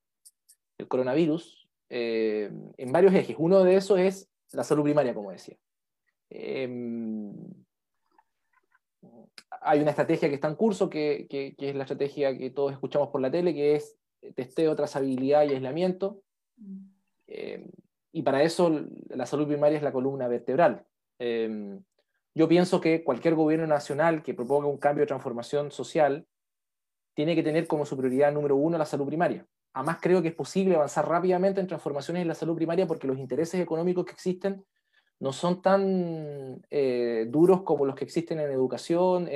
coronavirus 0.89 1.69
eh, 1.89 2.51
en 2.77 2.93
varios 2.93 3.15
ejes. 3.15 3.37
Uno 3.39 3.63
de 3.63 3.77
esos 3.77 3.99
es 3.99 4.31
la 4.53 4.65
salud 4.65 4.83
primaria, 4.83 5.15
como 5.15 5.31
decía. 5.31 5.57
Em, 6.29 7.12
hay 9.65 9.81
una 9.81 9.91
estrategia 9.91 10.29
que 10.29 10.35
está 10.35 10.49
en 10.49 10.57
curso, 10.57 10.91
que, 10.91 11.27
es 11.59 11.75
la 11.75 11.83
estrategia 11.83 12.37
que 12.37 12.51
todos 12.51 12.73
escuchamos 12.73 13.09
por 13.09 13.21
la 13.21 13.31
tele, 13.31 13.55
que 13.55 13.77
es 13.77 13.97
testeo, 14.35 14.77
trazabilidad 14.77 15.45
y 15.45 15.55
aislamiento. 15.55 16.23
Em, 17.27 17.71
y 18.13 18.23
para 18.23 18.43
eso 18.43 18.87
la 19.09 19.27
salud 19.27 19.47
primaria 19.47 19.79
es 19.79 19.83
la 19.83 19.93
columna 19.93 20.29
vertebral. 20.29 20.85
Em, 21.19 21.83
yo 22.35 22.49
pienso 22.49 22.81
que 22.81 23.05
cualquier 23.05 23.35
gobierno 23.35 23.67
nacional 23.67 24.23
que 24.23 24.35
proponga 24.35 24.67
un 24.67 24.79
cambio 24.79 25.03
de 25.03 25.09
transformación 25.09 25.71
social 25.71 26.27
tiene 27.15 27.35
que 27.35 27.43
tener 27.43 27.67
como 27.67 27.85
su 27.85 27.97
prioridad 27.97 28.33
número 28.33 28.57
uno 28.57 28.79
la 28.79 28.87
salud 28.87 29.07
primaria. 29.07 29.47
Además, 29.75 29.99
creo 30.01 30.23
que 30.23 30.29
es 30.29 30.35
posible 30.35 30.75
avanzar 30.75 31.09
rápidamente 31.09 31.61
en 31.61 31.67
transformaciones 31.67 32.23
en 32.23 32.29
la 32.29 32.35
salud 32.35 32.57
primaria 32.57 32.87
porque 32.87 33.07
los 33.07 33.19
intereses 33.19 33.61
económicos 33.61 34.05
que 34.05 34.13
existen 34.13 34.65
no 35.21 35.33
son 35.33 35.63
tan 35.63 36.65
eh, 36.71 37.27
duros 37.29 37.63
como 37.63 37.87
los 37.87 37.95
que 37.95 38.05
existen 38.05 38.41
en 38.41 38.51
educación 38.51 39.29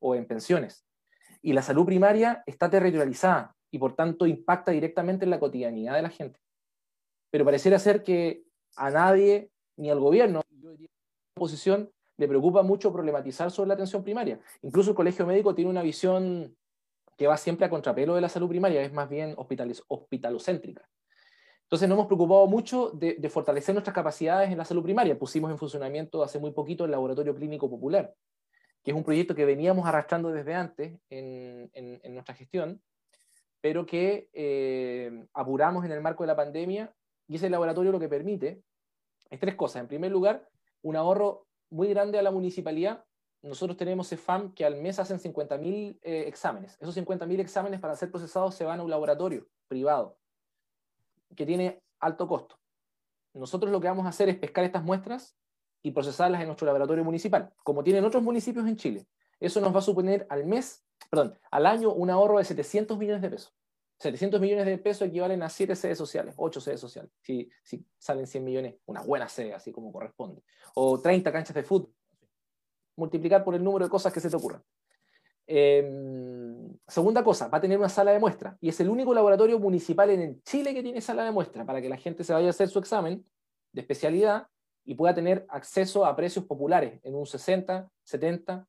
o 0.00 0.14
en 0.14 0.26
pensiones. 0.26 0.86
Y 1.42 1.52
la 1.52 1.62
salud 1.62 1.84
primaria 1.84 2.42
está 2.46 2.70
territorializada 2.70 3.54
y 3.70 3.78
por 3.78 3.94
tanto 3.94 4.26
impacta 4.26 4.70
directamente 4.72 5.24
en 5.24 5.30
la 5.30 5.40
cotidianidad 5.40 5.94
de 5.94 6.02
la 6.02 6.10
gente. 6.10 6.40
Pero 7.30 7.44
pareciera 7.44 7.78
ser 7.78 8.02
que 8.02 8.44
a 8.76 8.90
nadie, 8.90 9.50
ni 9.76 9.90
al 9.90 10.00
gobierno, 10.00 10.42
yo 10.50 10.70
la 10.70 10.86
oposición, 11.36 11.90
le 12.16 12.28
preocupa 12.28 12.62
mucho 12.62 12.92
problematizar 12.92 13.50
sobre 13.50 13.68
la 13.68 13.74
atención 13.74 14.04
primaria. 14.04 14.38
Incluso 14.62 14.90
el 14.90 14.96
Colegio 14.96 15.26
Médico 15.26 15.54
tiene 15.54 15.70
una 15.70 15.82
visión 15.82 16.56
que 17.16 17.26
va 17.26 17.36
siempre 17.36 17.66
a 17.66 17.70
contrapelo 17.70 18.14
de 18.14 18.20
la 18.20 18.28
salud 18.28 18.48
primaria, 18.48 18.82
es 18.82 18.92
más 18.92 19.08
bien 19.08 19.34
hospitalocéntrica. 19.88 20.88
Entonces 21.64 21.88
nos 21.88 21.96
hemos 21.96 22.06
preocupado 22.06 22.46
mucho 22.46 22.90
de, 22.90 23.28
fortalecer 23.28 23.74
nuestras 23.74 23.94
capacidades 23.94 24.50
en 24.50 24.58
la 24.58 24.64
salud 24.64 24.82
primaria. 24.82 25.18
Pusimos 25.18 25.50
en 25.50 25.58
funcionamiento 25.58 26.22
hace 26.22 26.38
muy 26.38 26.52
poquito 26.52 26.84
el 26.84 26.90
Laboratorio 26.90 27.34
Clínico 27.34 27.70
Popular, 27.70 28.14
que 28.82 28.90
es 28.90 28.96
un 28.96 29.02
proyecto 29.02 29.34
que 29.34 29.44
veníamos 29.44 29.86
arrastrando 29.86 30.30
desde 30.30 30.54
antes 30.54 30.98
en, 31.08 31.70
nuestra 32.12 32.34
gestión, 32.34 32.82
pero 33.60 33.86
que 33.86 34.28
eh, 34.34 35.26
apuramos 35.32 35.84
en 35.86 35.92
el 35.92 36.02
marco 36.02 36.22
de 36.22 36.28
la 36.28 36.36
pandemia 36.36 36.94
y 37.26 37.36
ese 37.36 37.48
laboratorio 37.48 37.92
lo 37.92 37.98
que 37.98 38.08
permite 38.08 38.62
es 39.30 39.40
tres 39.40 39.54
cosas. 39.54 39.80
En 39.80 39.88
primer 39.88 40.12
lugar, 40.12 40.46
un 40.82 40.96
ahorro 40.96 41.46
muy 41.70 41.88
grande 41.88 42.18
a 42.18 42.22
la 42.22 42.30
municipalidad 42.30 43.04
nosotros 43.44 43.76
tenemos 43.76 44.08
CEFAM 44.08 44.54
que 44.54 44.64
al 44.64 44.76
mes 44.80 44.98
hacen 44.98 45.18
50.000 45.18 45.98
eh, 46.02 46.24
exámenes. 46.26 46.78
Esos 46.80 46.96
50.000 46.96 47.40
exámenes 47.40 47.78
para 47.78 47.94
ser 47.94 48.10
procesados 48.10 48.54
se 48.54 48.64
van 48.64 48.80
a 48.80 48.82
un 48.82 48.88
laboratorio 48.88 49.46
privado 49.68 50.16
que 51.34 51.46
tiene 51.46 51.82
alto 52.00 52.26
costo. 52.28 52.58
Nosotros 53.34 53.70
lo 53.72 53.80
que 53.80 53.88
vamos 53.88 54.06
a 54.06 54.10
hacer 54.10 54.28
es 54.28 54.36
pescar 54.36 54.64
estas 54.64 54.84
muestras 54.84 55.36
y 55.82 55.90
procesarlas 55.90 56.40
en 56.40 56.46
nuestro 56.46 56.66
laboratorio 56.66 57.04
municipal, 57.04 57.52
como 57.62 57.82
tienen 57.82 58.04
otros 58.04 58.22
municipios 58.22 58.66
en 58.66 58.76
Chile. 58.76 59.06
Eso 59.40 59.60
nos 59.60 59.74
va 59.74 59.80
a 59.80 59.82
suponer 59.82 60.26
al 60.30 60.46
mes, 60.46 60.84
perdón, 61.10 61.36
al 61.50 61.66
año 61.66 61.92
un 61.92 62.10
ahorro 62.10 62.38
de 62.38 62.44
700 62.44 62.96
millones 62.96 63.22
de 63.22 63.30
pesos. 63.30 63.54
700 63.98 64.40
millones 64.40 64.66
de 64.66 64.78
pesos 64.78 65.08
equivalen 65.08 65.42
a 65.42 65.48
7 65.48 65.76
sedes 65.76 65.98
sociales, 65.98 66.34
8 66.36 66.60
sedes 66.60 66.80
sociales, 66.80 67.10
si, 67.22 67.50
salen 67.98 68.26
100 68.26 68.44
millones, 68.44 68.74
una 68.86 69.02
buena 69.02 69.28
sede, 69.28 69.54
así 69.54 69.72
como 69.72 69.92
corresponde. 69.92 70.42
O 70.74 71.00
30 71.00 71.32
canchas 71.32 71.54
de 71.54 71.62
fútbol 71.62 71.92
multiplicar 72.96 73.44
por 73.44 73.54
el 73.54 73.62
número 73.64 73.84
de 73.86 73.90
cosas 73.90 74.12
que 74.12 74.20
se 74.20 74.30
te 74.30 74.36
ocurran. 74.36 74.62
Em, 75.46 76.43
segunda 76.86 77.24
cosa, 77.24 77.48
va 77.48 77.58
a 77.58 77.60
tener 77.60 77.78
una 77.78 77.88
sala 77.88 78.12
de 78.12 78.18
muestra 78.18 78.56
y 78.60 78.68
es 78.68 78.80
el 78.80 78.88
único 78.88 79.14
laboratorio 79.14 79.58
municipal 79.58 80.10
en 80.10 80.42
Chile 80.42 80.74
que 80.74 80.82
tiene 80.82 81.00
sala 81.00 81.24
de 81.24 81.30
muestra 81.30 81.64
para 81.64 81.80
que 81.80 81.88
la 81.88 81.96
gente 81.96 82.24
se 82.24 82.32
vaya 82.32 82.48
a 82.48 82.50
hacer 82.50 82.68
su 82.68 82.78
examen 82.78 83.24
de 83.72 83.80
especialidad 83.80 84.48
y 84.84 84.94
pueda 84.94 85.14
tener 85.14 85.46
acceso 85.48 86.04
a 86.04 86.14
precios 86.14 86.44
populares 86.44 87.00
en 87.02 87.14
un 87.14 87.26
60, 87.26 87.90
70, 88.02 88.68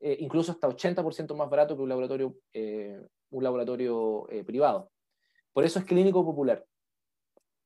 eh, 0.00 0.16
incluso 0.20 0.52
hasta 0.52 0.68
80% 0.68 1.34
más 1.34 1.50
barato 1.50 1.76
que 1.76 1.82
un 1.82 1.88
laboratorio, 1.88 2.36
eh, 2.54 3.00
un 3.30 3.44
laboratorio 3.44 4.26
eh, 4.30 4.42
privado. 4.42 4.90
Por 5.52 5.64
eso 5.64 5.78
es 5.78 5.84
clínico 5.84 6.24
popular. 6.24 6.64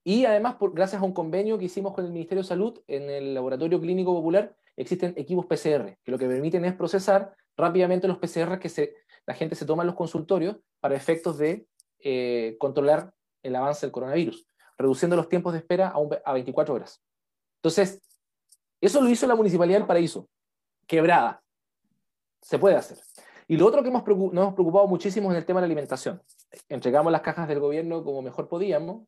Y 0.02 0.26
además, 0.26 0.56
por, 0.56 0.74
gracias 0.74 1.00
a 1.00 1.04
un 1.04 1.12
convenio 1.12 1.56
que 1.58 1.66
hicimos 1.66 1.94
con 1.94 2.04
el 2.04 2.12
Ministerio 2.12 2.42
de 2.42 2.48
Salud 2.48 2.80
en 2.88 3.08
el 3.08 3.32
laboratorio 3.32 3.80
clínico 3.80 4.12
popular, 4.12 4.54
existen 4.76 5.14
equipos 5.16 5.46
PCR, 5.46 5.96
que 6.02 6.10
lo 6.10 6.18
que 6.18 6.26
permiten 6.26 6.64
es 6.64 6.74
procesar 6.74 7.34
rápidamente 7.56 8.08
los 8.08 8.18
PCR 8.18 8.58
que 8.58 8.68
la 9.26 9.34
gente 9.34 9.54
se 9.54 9.66
toma 9.66 9.82
en 9.82 9.88
los 9.88 9.96
consultorios 9.96 10.56
para 10.80 10.96
efectos 10.96 11.38
de 11.38 11.66
eh, 12.00 12.56
controlar 12.58 13.12
el 13.42 13.56
avance 13.56 13.86
del 13.86 13.92
coronavirus, 13.92 14.46
reduciendo 14.76 15.16
los 15.16 15.28
tiempos 15.28 15.52
de 15.52 15.60
espera 15.60 15.94
a, 16.24 16.32
24 16.32 16.74
horas. 16.74 17.00
Entonces, 17.56 18.00
eso 18.80 19.00
lo 19.00 19.08
hizo 19.08 19.26
la 19.26 19.34
Municipalidad 19.34 19.78
del 19.78 19.86
Paraíso, 19.86 20.28
quebrada. 20.86 21.42
Se 22.42 22.58
puede 22.58 22.76
hacer. 22.76 22.98
Y 23.46 23.56
lo 23.56 23.66
otro 23.66 23.82
que 23.82 23.90
nos 23.90 24.02
hemos 24.06 24.54
preocupado 24.54 24.86
muchísimo 24.86 25.30
es 25.32 25.38
el 25.38 25.44
tema 25.44 25.60
de 25.60 25.62
la 25.62 25.72
alimentación. 25.72 26.22
Entregamos 26.68 27.12
las 27.12 27.22
cajas 27.22 27.48
del 27.48 27.60
gobierno 27.60 28.04
como 28.04 28.22
mejor 28.22 28.48
podíamos, 28.48 29.06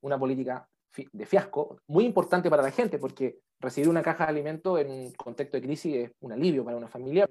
una 0.00 0.18
política 0.18 0.68
de 1.12 1.26
fiasco, 1.26 1.78
muy 1.88 2.04
importante 2.04 2.48
para 2.48 2.62
la 2.62 2.70
gente, 2.70 2.98
porque 2.98 3.40
recibir 3.60 3.88
una 3.88 4.02
caja 4.02 4.24
de 4.24 4.30
alimento 4.30 4.78
en 4.78 4.90
un 4.90 5.12
contexto 5.12 5.56
de 5.56 5.62
crisis 5.62 5.94
es 5.94 6.12
un 6.20 6.32
alivio 6.32 6.64
para 6.64 6.76
una 6.76 6.88
familia. 6.88 7.28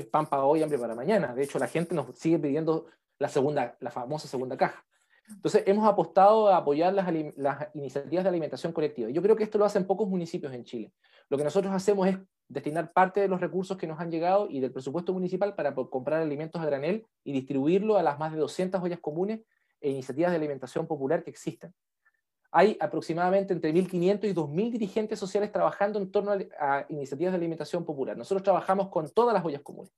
Pan 0.00 0.26
para 0.26 0.44
hoy, 0.44 0.62
hambre 0.62 0.78
para 0.78 0.94
mañana. 0.94 1.34
De 1.34 1.42
hecho, 1.42 1.58
la 1.58 1.66
gente 1.66 1.94
nos 1.94 2.16
sigue 2.18 2.38
pidiendo 2.38 2.86
la, 3.18 3.28
segunda, 3.28 3.76
la 3.80 3.90
famosa 3.90 4.26
segunda 4.26 4.56
caja. 4.56 4.84
Entonces, 5.28 5.62
hemos 5.66 5.86
apostado 5.86 6.48
a 6.48 6.56
apoyar 6.56 6.92
las, 6.92 7.06
las, 7.36 7.68
iniciativas 7.74 8.24
de 8.24 8.28
alimentación 8.28 8.72
colectiva. 8.72 9.10
Yo 9.10 9.22
creo 9.22 9.36
que 9.36 9.44
esto 9.44 9.58
lo 9.58 9.64
hacen 9.64 9.86
pocos 9.86 10.08
municipios 10.08 10.52
en 10.52 10.64
Chile. 10.64 10.92
Lo 11.28 11.36
que 11.36 11.44
nosotros 11.44 11.72
hacemos 11.72 12.08
es 12.08 12.18
destinar 12.48 12.92
parte 12.92 13.20
de 13.20 13.28
los 13.28 13.40
recursos 13.40 13.76
que 13.76 13.86
nos 13.86 14.00
han 14.00 14.10
llegado 14.10 14.48
y 14.50 14.60
del 14.60 14.72
presupuesto 14.72 15.12
municipal 15.12 15.54
para 15.54 15.74
comprar 15.74 16.22
alimentos 16.22 16.60
a 16.60 16.66
granel 16.66 17.06
y 17.24 17.32
distribuirlo 17.32 17.96
a 17.96 18.02
las 18.02 18.18
más 18.18 18.32
de 18.32 18.38
200 18.38 18.82
ollas 18.82 19.00
comunes 19.00 19.40
e 19.80 19.90
iniciativas 19.90 20.32
de 20.32 20.36
alimentación 20.36 20.86
popular 20.86 21.22
que 21.22 21.30
existen 21.30 21.72
hay 22.54 22.76
aproximadamente 22.80 23.54
entre 23.54 23.72
1.500 23.72 24.28
y 24.28 24.34
2.000 24.34 24.72
dirigentes 24.72 25.18
sociales 25.18 25.50
trabajando 25.50 25.98
en 25.98 26.10
torno 26.10 26.32
a, 26.60 26.84
iniciativas 26.90 27.32
de 27.32 27.38
alimentación 27.38 27.82
popular. 27.82 28.14
Nosotros 28.16 28.42
trabajamos 28.42 28.90
con 28.90 29.08
todas 29.08 29.32
las 29.32 29.42
ollas 29.42 29.62
comunes. 29.62 29.90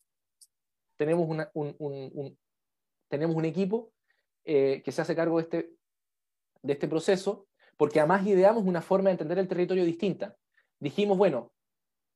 Tenemos, 0.96 1.28
un, 1.28 1.40
equipo 3.44 3.90
eh, 4.44 4.82
que 4.84 4.92
se 4.92 5.02
hace 5.02 5.16
cargo 5.16 5.38
de 5.38 5.42
este, 5.42 5.72
de 6.62 6.72
este 6.72 6.86
proceso, 6.86 7.48
porque 7.76 7.98
además 7.98 8.24
ideamos 8.24 8.62
una 8.64 8.80
forma 8.80 9.09
de 9.09 9.14
entender 9.14 9.40
el 9.40 9.48
territorio 9.48 9.84
distinta. 9.84 10.36
Dijimos, 10.78 11.18
bueno, 11.18 11.50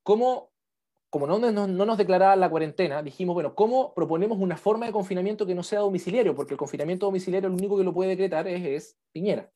¿cómo, 0.05 0.53
como 1.11 1.27
no, 1.27 1.41
no, 1.41 1.67
no 1.67 1.85
nos 1.85 1.99
declaraba 1.99 2.37
la 2.37 2.49
cuarentena, 2.49 3.03
dijimos, 3.03 3.35
bueno, 3.35 3.57
¿cómo 3.57 3.93
proponemos 3.93 4.39
una 4.39 4.57
forma 4.57 4.87
de 4.87 4.93
confinamiento 4.93 5.47
que 5.47 5.57
no 5.57 5.65
sea 5.65 5.81
domiciliario? 5.81 6.37
Porque 6.37 6.55
el 6.55 6.59
confinamiento 6.59 7.07
domiciliario 7.07 7.49
lo 7.49 7.57
único 7.57 7.77
que 7.77 7.83
lo 7.83 7.93
puede 7.93 8.11
decretar 8.11 8.47
es 8.47 8.97
Piñera. 9.11 9.51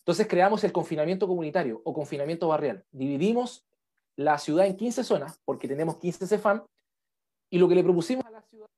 Entonces 0.00 0.26
creamos 0.26 0.64
el 0.64 0.72
confinamiento 0.72 1.26
comunitario 1.26 1.80
o 1.84 1.92
confinamiento 1.92 2.48
barrial. 2.48 2.84
Dividimos 2.90 3.64
la 4.16 4.38
ciudad 4.38 4.66
en 4.66 4.76
15 4.76 5.04
zonas, 5.04 5.40
porque 5.44 5.68
tenemos 5.68 5.96
15 5.98 6.26
CEFAM, 6.26 6.64
y 7.50 7.58
lo 7.58 7.68
que 7.68 7.74
le 7.74 7.82
propusimos 7.82 8.24
a 8.24 8.30
la 8.30 8.42
ciudad, 8.42 8.68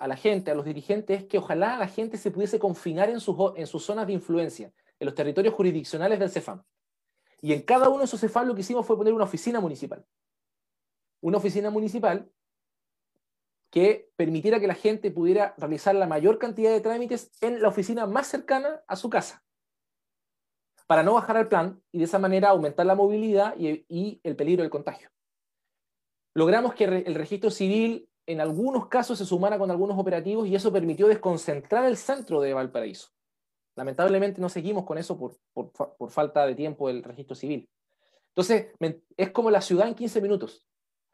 a 0.00 0.08
la 0.08 0.16
gente, 0.16 0.50
a 0.50 0.54
los 0.54 0.64
dirigentes, 0.64 1.22
es 1.22 1.26
que 1.26 1.38
ojalá 1.38 1.76
la 1.76 1.88
gente 1.88 2.16
se 2.16 2.30
pudiese 2.30 2.58
confinar 2.58 3.10
en 3.10 3.20
sus, 3.20 3.36
en 3.56 3.66
sus 3.66 3.84
zonas 3.84 4.06
de 4.06 4.14
influencia, 4.14 4.72
en 4.98 5.06
los 5.06 5.14
territorios 5.14 5.54
jurisdiccionales 5.54 6.18
del 6.18 6.30
CEFAM. 6.30 6.62
Y 7.40 7.52
en 7.52 7.62
cada 7.62 7.88
uno 7.88 7.98
de 7.98 8.04
esos 8.06 8.20
CEFAM 8.20 8.46
lo 8.46 8.54
que 8.54 8.62
hicimos 8.62 8.86
fue 8.86 8.96
poner 8.96 9.12
una 9.12 9.24
oficina 9.24 9.60
municipal. 9.60 10.04
Una 11.20 11.38
oficina 11.38 11.70
municipal 11.70 12.30
que 13.70 14.10
permitiera 14.16 14.58
que 14.58 14.66
la 14.66 14.74
gente 14.74 15.10
pudiera 15.10 15.54
realizar 15.58 15.94
la 15.94 16.06
mayor 16.06 16.38
cantidad 16.38 16.70
de 16.70 16.80
trámites 16.80 17.30
en 17.40 17.60
la 17.60 17.68
oficina 17.68 18.06
más 18.06 18.26
cercana 18.26 18.82
a 18.86 18.96
su 18.96 19.10
casa, 19.10 19.44
para 20.86 21.02
no 21.02 21.14
bajar 21.14 21.36
al 21.36 21.48
plan 21.48 21.82
y 21.92 21.98
de 21.98 22.04
esa 22.04 22.18
manera 22.18 22.50
aumentar 22.50 22.86
la 22.86 22.94
movilidad 22.94 23.54
y, 23.58 24.20
el 24.22 24.36
peligro 24.36 24.62
del 24.62 24.70
contagio. 24.70 25.10
Logramos 26.34 26.74
que 26.74 26.84
el 26.84 27.14
registro 27.14 27.50
civil 27.50 28.08
en 28.26 28.40
algunos 28.40 28.88
casos 28.88 29.18
se 29.18 29.24
sumara 29.24 29.58
con 29.58 29.70
algunos 29.70 29.98
operativos 29.98 30.46
y 30.46 30.54
eso 30.54 30.72
permitió 30.72 31.08
desconcentrar 31.08 31.84
el 31.84 31.96
centro 31.96 32.40
de 32.40 32.52
Valparaíso. 32.52 33.08
Lamentablemente 33.76 34.40
no 34.40 34.48
seguimos 34.48 34.84
con 34.84 34.98
eso 34.98 35.18
por, 35.18 35.36
por 35.72 36.10
falta 36.10 36.46
de 36.46 36.54
tiempo 36.54 36.88
del 36.88 37.02
registro 37.02 37.36
civil. 37.36 37.68
Entonces, 38.36 38.66
es 39.16 39.30
como 39.30 39.50
la 39.50 39.62
ciudad 39.62 39.88
en 39.88 39.94
15 39.94 40.20
minutos. 40.20 40.66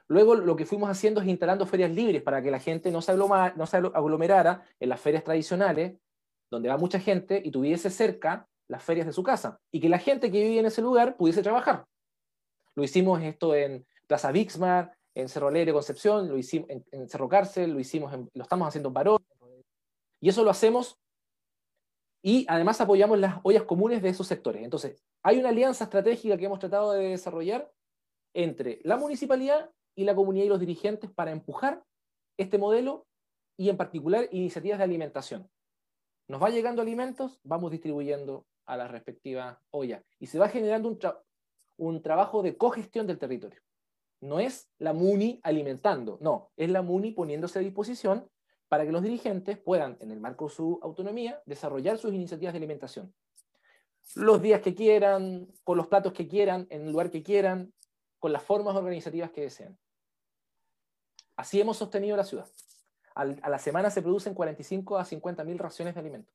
Luego 0.08 0.34
lo 0.34 0.56
que 0.56 0.66
fuimos 0.66 0.90
haciendo 0.90 1.20
es 1.20 1.28
instalando 1.28 1.66
ferias 1.66 1.90
libres 1.90 2.22
para 2.22 2.42
que 2.42 2.50
la 2.50 2.58
gente 2.58 2.90
no 2.90 3.00
se, 3.00 3.12
aglomerara 3.12 4.66
en 4.80 4.88
las 4.88 5.00
ferias 5.00 5.24
tradicionales, 5.24 5.98
donde 6.50 6.68
va 6.68 6.76
mucha 6.76 6.98
gente, 6.98 7.40
y 7.44 7.50
tuviese 7.50 7.90
cerca 7.90 8.48
las 8.68 8.82
ferias 8.82 9.06
de 9.06 9.12
su 9.12 9.22
casa, 9.22 9.58
y 9.70 9.80
que 9.80 9.88
la 9.88 9.98
gente 9.98 10.30
que 10.30 10.40
vivía 10.40 10.60
en 10.60 10.66
ese 10.66 10.82
lugar 10.82 11.16
pudiese 11.16 11.42
trabajar. 11.42 11.84
Lo 12.74 12.82
hicimos 12.82 13.22
esto 13.22 13.54
en 13.54 13.86
Plaza 14.06 14.32
Bixmar, 14.32 14.96
en 15.14 15.28
Cerro 15.28 15.48
Alegre 15.48 15.72
Concepción, 15.72 16.28
lo 16.28 16.38
hicimos 16.38 16.68
en, 16.70 17.08
Cerro 17.08 17.28
Cárcel, 17.28 17.72
lo 17.72 17.80
hicimos 17.80 18.12
lo 18.32 18.42
estamos 18.42 18.68
haciendo 18.68 18.88
en 18.88 18.94
Barón, 18.94 19.18
y 20.20 20.28
eso 20.28 20.44
lo 20.44 20.50
hacemos 20.50 20.98
y 22.22 22.46
además 22.48 22.80
apoyamos 22.80 23.18
las 23.18 23.40
ollas 23.42 23.64
comunes 23.64 24.00
de 24.00 24.08
esos 24.08 24.28
sectores. 24.28 24.62
Entonces, 24.62 25.02
hay 25.24 25.38
una 25.38 25.48
alianza 25.48 25.84
estratégica 25.84 26.36
que 26.36 26.44
hemos 26.44 26.60
tratado 26.60 26.92
de 26.92 27.08
desarrollar 27.08 27.70
entre 28.32 28.80
la 28.84 28.96
municipalidad 28.96 29.70
y 29.96 30.04
la 30.04 30.14
comunidad 30.14 30.44
y 30.46 30.48
los 30.48 30.60
dirigentes 30.60 31.10
para 31.10 31.32
empujar 31.32 31.82
este 32.38 32.58
modelo 32.58 33.06
y 33.58 33.68
en 33.68 33.76
particular 33.76 34.28
iniciativas 34.30 34.78
de 34.78 34.84
alimentación. 34.84 35.50
Nos 36.28 36.40
va 36.40 36.50
llegando 36.50 36.80
alimentos, 36.80 37.40
vamos 37.42 37.72
distribuyendo 37.72 38.46
a 38.66 38.76
las 38.76 38.90
respectivas 38.90 39.58
ollas 39.70 40.02
y 40.18 40.26
se 40.26 40.38
va 40.38 40.48
generando 40.48 40.88
un, 40.88 40.98
un 41.76 42.02
trabajo 42.02 42.42
de 42.42 42.56
cogestión 42.56 43.06
del 43.06 43.18
territorio. 43.18 43.60
No 44.20 44.38
es 44.38 44.70
la 44.78 44.92
MUNI 44.92 45.40
alimentando, 45.42 46.18
no, 46.20 46.52
es 46.56 46.70
la 46.70 46.82
MUNI 46.82 47.12
poniéndose 47.12 47.58
a 47.58 47.62
disposición 47.62 48.30
para 48.68 48.86
que 48.86 48.92
los 48.92 49.02
dirigentes 49.02 49.58
puedan, 49.58 49.98
en 50.00 50.10
el 50.10 50.20
marco 50.20 50.48
de 50.48 50.54
su 50.54 50.78
autonomía, 50.82 51.42
desarrollar 51.44 51.98
sus 51.98 52.14
iniciativas 52.14 52.54
de 52.54 52.58
alimentación. 52.58 53.12
Los 54.14 54.40
días 54.40 54.60
que 54.60 54.74
quieran, 54.74 55.48
con 55.64 55.76
los 55.76 55.88
platos 55.88 56.12
que 56.12 56.28
quieran, 56.28 56.66
en 56.70 56.82
el 56.82 56.92
lugar 56.92 57.10
que 57.10 57.22
quieran, 57.22 57.72
con 58.18 58.32
las 58.32 58.42
formas 58.42 58.76
organizativas 58.76 59.30
que 59.32 59.42
deseen. 59.42 59.76
Así 61.36 61.60
hemos 61.60 61.76
sostenido 61.76 62.16
la 62.16 62.24
ciudad. 62.24 62.48
a 63.14 63.24
la 63.26 63.58
semana 63.58 63.90
se 63.90 64.00
producen 64.00 64.34
45 64.34 64.96
a 64.96 65.04
50 65.04 65.44
mil 65.44 65.58
raciones 65.58 65.94
de 65.94 66.00
alimentos. 66.00 66.34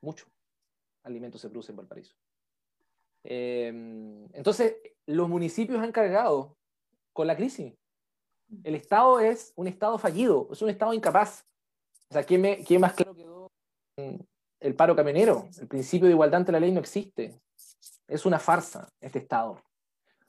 Mucho 0.00 0.26
alimento 1.04 1.38
se 1.38 1.48
produce 1.48 1.72
en 1.72 1.76
Valparaíso. 1.76 2.14
Em, 3.22 4.26
entonces, 4.32 4.76
los 5.06 5.28
municipios 5.28 5.80
han 5.80 5.92
cargado 5.92 6.56
con 7.12 7.26
la 7.26 7.36
crisis. 7.36 7.72
El 8.62 8.74
Estado 8.74 9.20
es 9.20 9.52
un 9.56 9.66
Estado 9.66 9.98
fallido, 9.98 10.48
es 10.52 10.60
un 10.60 10.70
Estado 10.70 10.92
incapaz. 10.92 11.46
O 12.10 12.14
sea, 12.14 12.24
¿quién, 12.24 12.42
más 12.80 12.92
claro 12.92 13.14
quedó? 13.14 13.50
El 14.60 14.74
paro 14.74 14.94
camionero. 14.94 15.48
El 15.58 15.68
principio 15.68 16.06
de 16.06 16.12
igualdad 16.12 16.40
ante 16.40 16.52
la 16.52 16.60
ley 16.60 16.72
no 16.72 16.80
existe. 16.80 17.40
Es 18.06 18.26
una 18.26 18.38
farsa 18.38 18.88
este 19.00 19.20
Estado. 19.20 19.62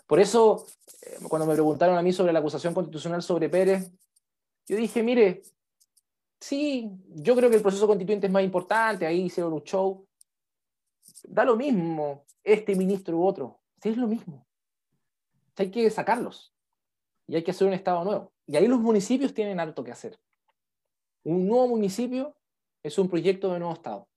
Por 0.07 0.19
eso, 0.19 0.65
eh, 1.01 1.17
cuando 1.28 1.47
me 1.47 1.53
preguntaron 1.53 1.97
a 1.97 2.01
mí 2.01 2.13
sobre 2.13 2.32
la 2.32 2.39
acusación 2.39 2.73
constitucional 2.73 3.21
sobre 3.21 3.49
Pérez, 3.49 3.91
yo 4.67 4.78
dije, 4.78 5.03
mire, 5.03 5.43
sí, 6.39 6.91
yo 7.07 7.36
creo 7.36 7.49
que 7.49 7.57
el 7.57 7.61
proceso 7.61 7.88
constituyente 7.88 8.28
es 8.28 8.34
más 8.34 8.43
importante, 8.43 9.05
ahí 9.05 9.23
hicieron 9.23 9.53
un 9.53 9.63
show. 9.63 10.07
Da 11.28 11.45
lo 11.45 11.55
mismo 11.55 12.26
este 12.43 12.76
ministro 12.76 13.17
u 13.17 13.26
otro, 13.26 13.61
sí 13.82 13.89
es 13.89 13.97
lo 13.97 14.07
mismo. 14.07 14.45
Hay 15.57 15.71
que 15.71 15.89
sacarlos 15.89 16.53
y 17.28 17.36
hay 17.36 17.43
que 17.43 17.51
hacer 17.51 17.67
un 17.67 17.73
Estado 17.73 18.03
nuevo. 18.03 18.34
Y 18.45 18.55
ahí 18.55 18.67
los 18.67 18.80
municipios 18.80 19.34
tienen 19.34 19.59
harto 19.59 19.84
que 19.84 19.91
hacer. 19.91 20.19
Un 21.23 21.47
nuevo 21.47 21.69
municipio 21.69 22.36
es 22.84 22.97
un 22.99 23.09
proyecto 23.09 23.51
de 23.51 23.59
nuevo 23.59 23.73
Estado. 23.73 24.07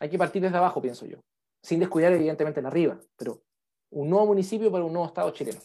Hay 0.00 0.08
que 0.08 0.18
partir 0.18 0.42
desde 0.42 0.56
abajo, 0.56 0.82
pienso 0.82 1.06
yo, 1.06 1.20
sin 1.62 1.78
descuidar 1.78 2.12
evidentemente 2.12 2.62
la 2.62 2.68
arriba, 2.68 2.98
pero 3.16 3.42
un 3.90 4.08
nuevo 4.08 4.26
municipio 4.26 4.72
para 4.72 4.84
un 4.84 4.92
nuevo 4.92 5.06
Estado 5.06 5.30
chileno. 5.30 5.60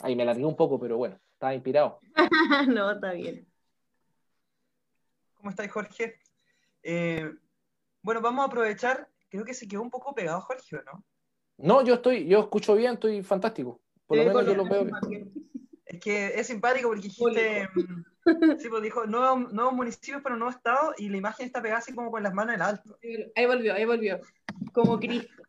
Ahí 0.00 0.14
me 0.14 0.22
alargué 0.22 0.44
un 0.44 0.56
poco, 0.56 0.78
pero 0.78 0.98
bueno, 0.98 1.18
estaba 1.32 1.54
inspirado. 1.54 2.00
no, 2.68 2.92
está 2.92 3.12
bien. 3.12 3.48
¿Cómo 5.34 5.50
estáis, 5.50 5.72
Jorge? 5.72 6.20
Eh, 6.82 7.32
bueno, 8.06 8.20
vamos 8.20 8.44
a 8.44 8.46
aprovechar, 8.46 9.08
creo 9.28 9.44
que 9.44 9.52
se 9.52 9.66
quedó 9.66 9.82
un 9.82 9.90
poco 9.90 10.14
pegado 10.14 10.40
Jorge, 10.40 10.76
¿no? 10.86 11.04
No, 11.58 11.82
yo 11.82 11.94
estoy, 11.94 12.28
yo 12.28 12.38
escucho 12.38 12.76
bien, 12.76 12.92
estoy 12.92 13.20
fantástico. 13.24 13.80
Por 14.06 14.18
lo 14.18 14.24
menos 14.24 14.46
yo 14.46 14.54
lo 14.54 14.64
veo 14.64 14.84
bien. 14.84 15.32
Es 15.84 15.98
que 15.98 16.38
es 16.38 16.46
simpático 16.46 16.86
porque 16.86 17.02
dijiste, 17.02 17.68
mm, 17.74 18.58
sí, 18.60 18.68
pues 18.68 18.82
dijo, 18.84 19.06
nuevos, 19.06 19.52
nuevos 19.52 19.72
municipios 19.72 20.22
para 20.22 20.36
un 20.36 20.38
nuevo 20.38 20.56
estado 20.56 20.94
y 20.96 21.08
la 21.08 21.16
imagen 21.16 21.46
está 21.46 21.60
pegada 21.60 21.80
así 21.80 21.92
como 21.96 22.12
con 22.12 22.22
las 22.22 22.32
manos 22.32 22.54
en 22.54 22.62
alto. 22.62 22.96
Ahí 23.34 23.46
volvió, 23.46 23.74
ahí 23.74 23.84
volvió. 23.84 24.20
Como 24.72 25.00
Cristo. 25.00 25.42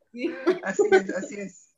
Así 0.63 0.81
es, 0.91 1.15
así 1.15 1.39
es. 1.39 1.75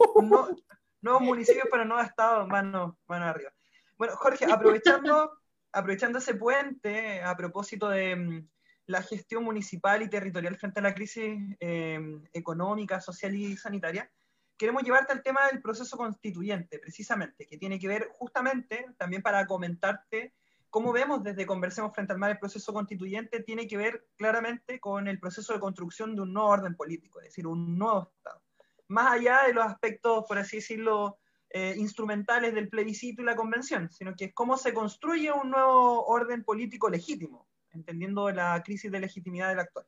nuevos 1.01 1.21
municipios 1.21 1.67
para 1.69 1.84
nuevo 1.84 2.01
estado, 2.01 2.47
mano, 2.47 2.97
mano 3.05 3.25
arriba. 3.25 3.51
Bueno, 3.97 4.15
Jorge, 4.15 4.45
aprovechando, 4.49 5.39
aprovechando 5.73 6.19
ese 6.19 6.36
puente, 6.36 7.21
a 7.21 7.36
propósito 7.36 7.89
de 7.89 8.15
mm, 8.15 8.47
la 8.90 9.04
gestión 9.04 9.44
municipal 9.44 10.02
y 10.02 10.10
territorial 10.10 10.58
frente 10.58 10.80
a 10.80 10.84
la 10.84 10.96
crisis 10.96 11.38
em, 11.60 12.24
económica, 12.34 13.00
social 13.00 13.36
y 13.36 13.56
sanitaria, 13.56 14.12
queremos 14.58 14.82
llevarte 14.82 15.14
al 15.14 15.22
tema 15.22 15.42
del 15.46 15.62
proceso 15.62 15.96
constituyente, 15.96 16.80
precisamente, 16.80 17.46
que 17.46 17.60
tiene 17.60 17.78
que 17.78 17.88
ver 17.88 18.10
justamente 18.18 18.88
también 18.98 19.22
para 19.22 19.46
comentarte 19.46 20.34
cómo 20.72 20.92
vemos 20.92 21.22
desde 21.22 21.46
Conversemos 21.46 21.94
frente 21.94 22.14
al 22.14 22.18
mar 22.18 22.32
el 22.32 22.40
proceso 22.40 22.74
constituyente, 22.74 23.44
tiene 23.44 23.68
que 23.68 23.78
ver 23.78 24.08
claramente 24.18 24.80
con 24.80 25.08
el 25.08 25.20
proceso 25.20 25.54
de 25.54 25.60
construcción 25.60 26.16
de 26.16 26.22
un 26.22 26.34
nuevo 26.34 26.50
orden 26.50 26.76
político, 26.76 27.20
es 27.20 27.26
decir, 27.26 27.46
un 27.46 27.78
nuevo 27.78 28.12
Estado. 28.18 28.42
Más 28.88 29.14
allá 29.14 29.44
de 29.46 29.54
los 29.54 29.66
aspectos, 29.66 30.26
por 30.28 30.40
así 30.40 30.58
decirlo, 30.58 31.20
eh, 31.52 31.76
instrumentales 31.78 32.56
del 32.56 32.70
plebiscito 32.70 33.22
y 33.22 33.26
la 33.26 33.36
convención, 33.36 33.92
sino 33.92 34.16
que 34.16 34.26
es 34.26 34.34
cómo 34.34 34.58
se 34.58 34.74
construye 34.74 35.32
un 35.32 35.52
nuevo 35.52 36.06
orden 36.08 36.44
político 36.44 36.90
legítimo, 36.90 37.49
entendiendo 37.72 38.30
la 38.32 38.61
crisis 38.63 38.91
de 38.91 38.99
legitimidad 38.99 39.49
del 39.49 39.59
actual 39.59 39.86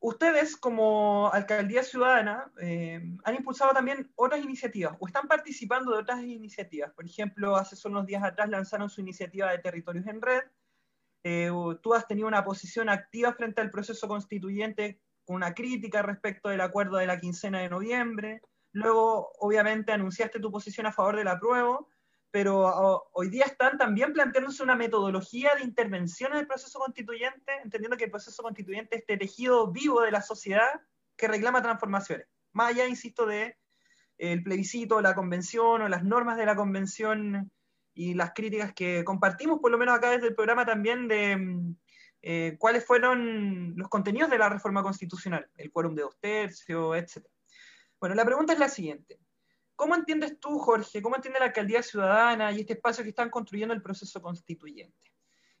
ustedes 0.00 0.56
como 0.56 1.30
alcaldía 1.32 1.82
ciudadana 1.82 2.50
eh, 2.60 3.00
han 3.24 3.34
impulsado 3.34 3.72
también 3.72 4.10
otras 4.14 4.42
iniciativas 4.42 4.96
o 4.98 5.06
están 5.06 5.26
participando 5.26 5.92
de 5.92 5.98
otras 5.98 6.22
iniciativas. 6.22 6.92
Por 6.92 7.04
ejemplo, 7.04 7.56
hace 7.56 7.76
solo 7.76 7.96
unos 7.96 8.06
días 8.06 8.22
atrás 8.22 8.48
lanzaron 8.48 8.90
su 8.90 9.00
iniciativa 9.00 9.50
de 9.50 9.58
territorios 9.58 10.06
en 10.06 10.22
red. 10.22 10.42
Eh, 11.24 11.50
tú 11.82 11.94
has 11.94 12.06
tenido 12.06 12.28
una 12.28 12.44
posición 12.44 12.88
activa 12.88 13.32
frente 13.32 13.60
al 13.60 13.70
proceso 13.70 14.06
constituyente 14.06 15.00
con 15.24 15.36
una 15.36 15.52
crítica 15.52 16.02
respecto 16.02 16.48
del 16.48 16.60
acuerdo 16.60 16.96
de 16.96 17.06
la 17.06 17.20
quincena 17.20 17.60
de 17.60 17.68
noviembre. 17.68 18.40
Luego, 18.72 19.32
obviamente, 19.40 19.92
anunciaste 19.92 20.38
tu 20.38 20.50
posición 20.50 20.86
a 20.86 20.92
favor 20.92 21.16
del 21.16 21.28
apruebo 21.28 21.88
pero 22.30 23.08
hoy 23.12 23.30
día 23.30 23.44
están 23.46 23.78
también 23.78 24.12
planteándose 24.12 24.62
una 24.62 24.76
metodología 24.76 25.54
de 25.54 25.64
intervención 25.64 26.32
en 26.32 26.40
el 26.40 26.46
proceso 26.46 26.78
constituyente, 26.78 27.52
entendiendo 27.62 27.96
que 27.96 28.04
el 28.04 28.10
proceso 28.10 28.42
constituyente 28.42 28.96
es 28.96 29.00
este 29.02 29.16
tejido 29.16 29.70
vivo 29.70 30.02
de 30.02 30.10
la 30.10 30.20
sociedad 30.20 30.68
que 31.16 31.28
reclama 31.28 31.62
transformaciones. 31.62 32.26
Más 32.52 32.70
allá, 32.70 32.86
insisto, 32.86 33.26
de 33.26 33.56
el 34.18 34.42
plebiscito, 34.42 35.00
la 35.00 35.14
convención 35.14 35.82
o 35.82 35.88
las 35.88 36.04
normas 36.04 36.36
de 36.36 36.46
la 36.46 36.56
convención 36.56 37.50
y 37.94 38.14
las 38.14 38.32
críticas 38.32 38.74
que 38.74 39.04
compartimos, 39.04 39.60
por 39.60 39.70
lo 39.70 39.78
menos 39.78 39.96
acá 39.96 40.10
desde 40.10 40.28
el 40.28 40.34
programa 40.34 40.66
también, 40.66 41.08
de 41.08 41.74
eh, 42.22 42.56
cuáles 42.58 42.84
fueron 42.84 43.74
los 43.76 43.88
contenidos 43.88 44.30
de 44.30 44.38
la 44.38 44.48
reforma 44.48 44.82
constitucional, 44.82 45.48
el 45.56 45.70
quórum 45.70 45.94
de 45.94 46.02
dos 46.02 46.18
tercios, 46.20 46.96
etc. 46.96 47.26
Bueno, 48.00 48.14
la 48.14 48.24
pregunta 48.24 48.52
es 48.52 48.58
la 48.58 48.68
siguiente. 48.68 49.18
¿Cómo 49.78 49.94
entiendes 49.94 50.40
tú, 50.40 50.58
Jorge, 50.58 51.00
cómo 51.00 51.14
entiende 51.14 51.38
la 51.38 51.46
alcaldía 51.46 51.84
ciudadana 51.84 52.50
y 52.50 52.62
este 52.62 52.72
espacio 52.72 53.04
que 53.04 53.10
están 53.10 53.30
construyendo 53.30 53.72
el 53.72 53.80
proceso 53.80 54.20
constituyente? 54.20 55.12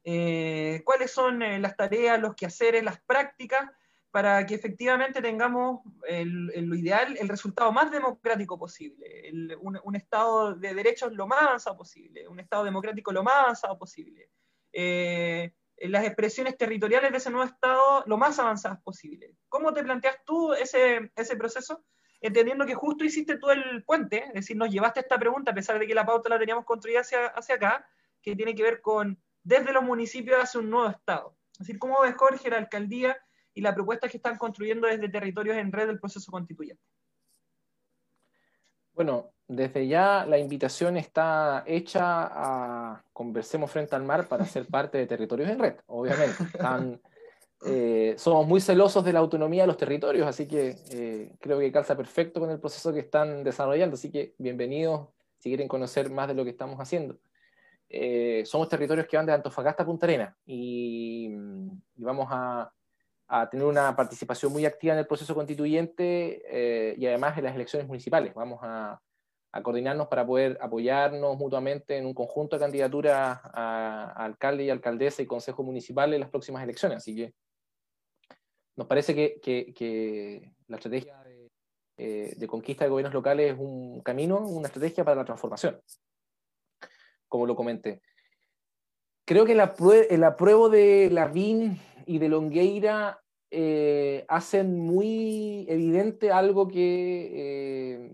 Eh, 0.02 0.82
¿Cuáles 0.84 1.12
son 1.12 1.40
eh, 1.40 1.60
las 1.60 1.76
tareas, 1.76 2.20
los 2.20 2.34
quehaceres, 2.34 2.82
las 2.82 3.00
prácticas 3.00 3.70
para 4.10 4.44
que 4.44 4.56
efectivamente 4.56 5.22
tengamos 5.22 5.82
lo 6.08 6.74
ideal, 6.74 7.16
el 7.16 7.28
resultado 7.28 7.70
más 7.70 7.92
democrático 7.92 8.58
posible, 8.58 9.54
un, 9.60 9.94
Estado 9.94 10.56
de 10.56 10.74
derechos 10.74 11.12
lo 11.12 11.28
más 11.28 11.42
avanzado 11.42 11.76
posible, 11.76 12.26
un 12.26 12.40
Estado 12.40 12.64
democrático 12.64 13.12
lo 13.12 13.22
más 13.22 13.36
avanzado 13.36 13.78
posible, 13.78 14.30
eh, 14.72 15.52
las 15.76 16.04
expresiones 16.04 16.56
territoriales 16.56 17.12
de 17.12 17.18
ese 17.18 17.30
nuevo 17.30 17.48
Estado 17.48 18.02
lo 18.06 18.16
más 18.16 18.36
avanzadas 18.40 18.82
posible. 18.82 19.36
¿Cómo 19.48 19.72
te 19.72 19.84
planteas 19.84 20.16
tú 20.24 20.54
ese, 20.54 21.12
ese 21.14 21.36
proceso? 21.36 21.84
Entendiendo 22.20 22.66
que 22.66 22.74
justo 22.74 23.04
hiciste 23.04 23.38
tú 23.38 23.50
el 23.50 23.84
puente, 23.84 24.24
es 24.26 24.34
decir, 24.34 24.56
nos 24.56 24.70
llevaste 24.70 25.00
esta 25.00 25.18
pregunta, 25.18 25.52
a 25.52 25.54
pesar 25.54 25.78
de 25.78 25.86
que 25.86 25.94
la 25.94 26.04
pauta 26.04 26.28
la 26.28 26.38
teníamos 26.38 26.64
construida 26.64 27.00
hacia, 27.00 27.26
hacia 27.26 27.54
acá, 27.54 27.88
que 28.20 28.34
tiene 28.34 28.54
que 28.54 28.62
ver 28.62 28.80
con 28.80 29.18
desde 29.42 29.72
los 29.72 29.84
municipios 29.84 30.38
hacia 30.42 30.60
un 30.60 30.70
nuevo 30.70 30.88
Estado. 30.88 31.36
Es 31.52 31.58
decir, 31.58 31.78
¿cómo 31.78 32.00
ves, 32.02 32.14
Jorge, 32.16 32.50
la 32.50 32.58
alcaldía 32.58 33.16
y 33.58 33.60
la 33.60 33.74
propuesta 33.74 34.08
que 34.08 34.18
están 34.18 34.38
construyendo 34.38 34.86
desde 34.86 35.08
territorios 35.08 35.56
en 35.56 35.72
red 35.72 35.88
del 35.88 35.98
proceso 35.98 36.30
constituyente. 36.30 36.80
Bueno, 38.92 39.32
desde 39.48 39.88
ya 39.88 40.24
la 40.26 40.38
invitación 40.38 40.96
está 40.96 41.64
hecha 41.66 42.02
a 42.04 43.02
Conversemos 43.12 43.68
Frente 43.68 43.96
al 43.96 44.04
Mar 44.04 44.28
para 44.28 44.44
ser 44.44 44.66
parte 44.66 44.98
de 44.98 45.08
Territorios 45.08 45.50
en 45.50 45.58
Red, 45.58 45.74
obviamente. 45.86 46.36
Eh, 47.66 48.14
somos 48.18 48.46
muy 48.46 48.60
celosos 48.60 49.04
de 49.04 49.12
la 49.12 49.18
autonomía 49.18 49.62
de 49.62 49.66
los 49.66 49.76
territorios, 49.76 50.26
así 50.26 50.46
que 50.46 50.76
eh, 50.90 51.32
creo 51.40 51.58
que 51.58 51.72
calza 51.72 51.96
perfecto 51.96 52.40
con 52.40 52.50
el 52.50 52.60
proceso 52.60 52.92
que 52.92 53.00
están 53.00 53.42
desarrollando, 53.42 53.94
así 53.94 54.10
que 54.10 54.34
bienvenidos 54.38 55.08
si 55.38 55.50
quieren 55.50 55.68
conocer 55.68 56.10
más 56.10 56.28
de 56.28 56.34
lo 56.34 56.44
que 56.44 56.50
estamos 56.50 56.78
haciendo. 56.78 57.18
Eh, 57.88 58.42
somos 58.46 58.68
territorios 58.68 59.06
que 59.06 59.16
van 59.16 59.26
de 59.26 59.32
Antofagasta 59.32 59.82
a 59.82 59.86
Punta 59.86 60.06
Arena 60.06 60.36
y 60.44 61.34
vamos 61.96 62.28
a, 62.30 62.72
a 63.28 63.48
tener 63.48 63.66
una 63.66 63.94
participación 63.94 64.50
muy 64.52 64.64
activa 64.64 64.94
en 64.94 65.00
el 65.00 65.06
proceso 65.06 65.34
constituyente 65.34 66.42
eh, 66.48 66.94
y 66.96 67.06
además 67.06 67.36
en 67.36 67.44
las 67.44 67.54
elecciones 67.54 67.86
municipales. 67.86 68.32
Vamos 68.34 68.58
a, 68.62 69.00
coordinarnos 69.62 70.06
para 70.06 70.24
poder 70.24 70.56
apoyarnos 70.60 71.36
mutuamente 71.36 71.96
en 71.96 72.06
un 72.06 72.14
conjunto 72.14 72.56
de 72.56 72.60
candidaturas 72.60 73.40
a, 73.42 74.12
alcalde 74.16 74.64
y 74.64 74.70
alcaldesa 74.70 75.20
y 75.20 75.26
consejo 75.26 75.64
municipal 75.64 76.14
en 76.14 76.20
las 76.20 76.30
próximas 76.30 76.62
elecciones. 76.62 76.98
Así 76.98 77.16
que 77.16 77.34
nos 78.78 78.86
parece 78.86 79.14
que, 79.14 80.52
la 80.68 80.76
estrategia 80.76 81.20
eh, 81.96 82.34
de, 82.36 82.46
conquista 82.46 82.84
de 82.84 82.90
gobiernos 82.90 83.12
locales 83.12 83.52
es 83.52 83.58
un 83.58 84.00
camino, 84.02 84.38
una 84.38 84.68
estrategia 84.68 85.04
para 85.04 85.16
la 85.16 85.24
transformación, 85.24 85.80
como 87.26 87.44
lo 87.44 87.56
comenté. 87.56 88.00
Creo 89.26 89.44
que 89.44 89.52
el 89.52 90.24
apruebo 90.24 90.68
de 90.70 91.10
la 91.10 91.26
BIN 91.26 91.78
y 92.06 92.18
de 92.18 92.28
Longueira 92.28 93.20
eh, 93.50 94.24
hacen 94.28 94.78
muy 94.78 95.66
evidente 95.68 96.30
algo 96.30 96.68
que 96.68 97.30
eh, 97.32 98.10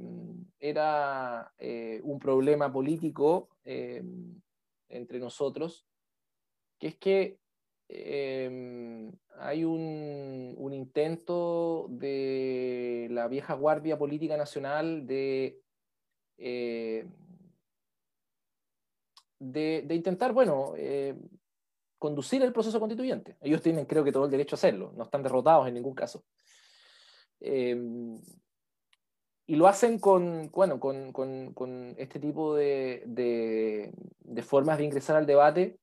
era 0.58 1.52
eh, 1.58 2.00
un 2.04 2.18
problema 2.18 2.72
político 2.72 3.50
entre 3.64 5.18
nosotros, 5.18 5.86
que 6.78 6.88
es 6.88 6.96
que 6.96 7.38
hay 9.38 9.64
un, 9.64 10.72
intento 10.72 11.86
de 11.88 13.08
la 13.10 13.28
vieja 13.28 13.54
guardia 13.54 13.96
política 13.96 14.36
nacional 14.36 15.06
de, 15.06 15.60
de, 19.38 19.94
intentar, 19.94 20.32
bueno, 20.32 20.74
conducir 21.98 22.42
el 22.42 22.52
proceso 22.52 22.80
constituyente. 22.80 23.36
Ellos 23.40 23.62
tienen, 23.62 23.86
creo 23.86 24.04
que, 24.04 24.12
todo 24.12 24.26
el 24.26 24.30
derecho 24.30 24.56
a 24.56 24.58
hacerlo, 24.58 24.92
no 24.96 25.04
están 25.04 25.22
derrotados 25.22 25.68
en 25.68 25.74
ningún 25.74 25.94
caso. 25.94 26.24
Eh, 27.40 27.76
y 29.46 29.56
lo 29.56 29.66
hacen 29.66 29.98
con, 29.98 30.50
bueno, 30.50 30.80
con, 30.80 31.94
este 31.98 32.18
tipo 32.18 32.54
de, 32.54 33.92
formas 34.42 34.78
de 34.78 34.84
ingresar 34.84 35.16
al 35.16 35.26
debate 35.26 35.78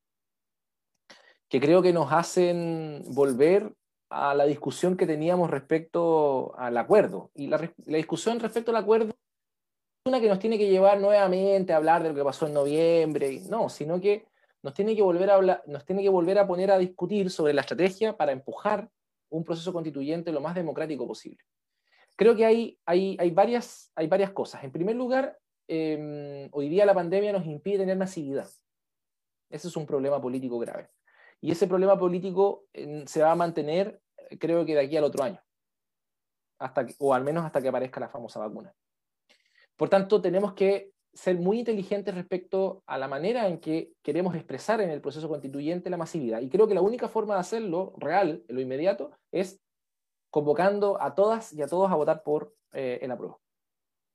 que 1.51 1.59
creo 1.59 1.81
que 1.81 1.91
nos 1.91 2.13
hacen 2.13 3.03
volver 3.09 3.73
a 4.09 4.33
la 4.33 4.45
discusión 4.45 4.95
que 4.95 5.05
teníamos 5.05 5.49
respecto 5.49 6.57
al 6.57 6.77
acuerdo. 6.77 7.29
Y 7.35 7.47
la, 7.47 7.57
la 7.87 7.97
discusión 7.97 8.39
respecto 8.39 8.71
al 8.71 8.77
acuerdo 8.77 9.09
es 9.09 9.15
una 10.05 10.21
que 10.21 10.29
nos 10.29 10.39
tiene 10.39 10.57
que 10.57 10.69
llevar 10.69 11.01
nuevamente 11.01 11.73
a 11.73 11.75
hablar 11.75 12.03
de 12.03 12.09
lo 12.09 12.15
que 12.15 12.23
pasó 12.23 12.47
en 12.47 12.53
noviembre, 12.53 13.41
no, 13.49 13.67
sino 13.67 13.99
que 13.99 14.25
nos 14.63 14.73
tiene 14.73 14.95
que 14.95 15.01
volver 15.01 15.29
a 15.29 15.35
hablar, 15.35 15.61
nos 15.67 15.83
tiene 15.83 16.01
que 16.01 16.07
volver 16.07 16.39
a 16.39 16.47
poner 16.47 16.71
a 16.71 16.77
discutir 16.77 17.29
sobre 17.29 17.53
la 17.53 17.61
estrategia 17.61 18.15
para 18.15 18.31
empujar 18.31 18.89
un 19.29 19.43
proceso 19.43 19.73
constituyente 19.73 20.31
lo 20.31 20.39
más 20.39 20.55
democrático 20.55 21.05
posible. 21.05 21.43
Creo 22.15 22.33
que 22.33 22.45
hay, 22.45 22.79
hay, 22.85 23.17
hay, 23.19 23.31
varias, 23.31 23.91
hay 23.95 24.07
varias 24.07 24.31
cosas. 24.31 24.63
En 24.63 24.71
primer 24.71 24.95
lugar, 24.95 25.37
em, 25.67 26.47
hoy 26.53 26.69
día 26.69 26.85
la 26.85 26.93
pandemia 26.93 27.33
nos 27.33 27.45
impide 27.45 27.79
tener 27.79 27.97
masividad. 27.97 28.47
Ese 29.49 29.67
es 29.67 29.75
un 29.75 29.85
problema 29.85 30.21
político 30.21 30.57
grave. 30.57 30.89
Y 31.41 31.51
ese 31.51 31.67
problema 31.67 31.97
político 31.97 32.65
se 33.05 33.21
va 33.21 33.31
a 33.31 33.35
mantener, 33.35 33.99
creo 34.39 34.63
que 34.65 34.75
de 34.75 34.81
aquí 34.81 34.95
al 34.95 35.03
otro 35.03 35.23
año, 35.23 35.41
hasta 36.59 36.85
o 36.99 37.13
al 37.13 37.23
menos 37.23 37.43
hasta 37.43 37.61
que 37.61 37.67
aparezca 37.67 37.99
la 37.99 38.09
famosa 38.09 38.39
vacuna. 38.39 38.73
Por 39.75 39.89
tanto, 39.89 40.21
tenemos 40.21 40.53
que 40.53 40.91
ser 41.13 41.37
muy 41.37 41.59
inteligentes 41.59 42.13
respecto 42.15 42.83
a 42.85 42.97
la 42.97 43.07
manera 43.07 43.47
en 43.47 43.59
que 43.59 43.93
queremos 44.01 44.35
expresar 44.35 44.79
en 44.79 44.89
el 44.89 45.01
proceso 45.01 45.27
constituyente 45.27 45.89
la 45.89 45.97
masividad. 45.97 46.41
Y 46.41 46.49
creo 46.49 46.67
que 46.67 46.75
la 46.75 46.81
única 46.81 47.09
forma 47.09 47.33
de 47.33 47.41
hacerlo 47.41 47.93
real, 47.97 48.43
en 48.47 48.55
lo 48.55 48.61
inmediato, 48.61 49.11
es 49.31 49.59
convocando 50.29 51.01
a 51.01 51.15
todas 51.15 51.51
y 51.51 51.61
a 51.61 51.67
todos 51.67 51.91
a 51.91 51.95
votar 51.95 52.23
por 52.23 52.53
eh, 52.73 52.99
el 53.01 53.11
apruebo. 53.11 53.41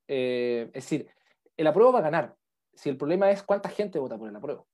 Eh, 0.08 0.68
es 0.68 0.84
decir, 0.84 1.08
el 1.56 1.66
apruebo 1.66 1.92
va 1.92 1.98
a 1.98 2.02
ganar. 2.02 2.36
Si 2.72 2.88
el 2.88 2.96
problema 2.96 3.30
es 3.30 3.42
cuánta 3.42 3.68
gente 3.68 3.98
vota 3.98 4.16
por 4.16 4.28
el 4.28 4.36
apruebo. 4.36 4.66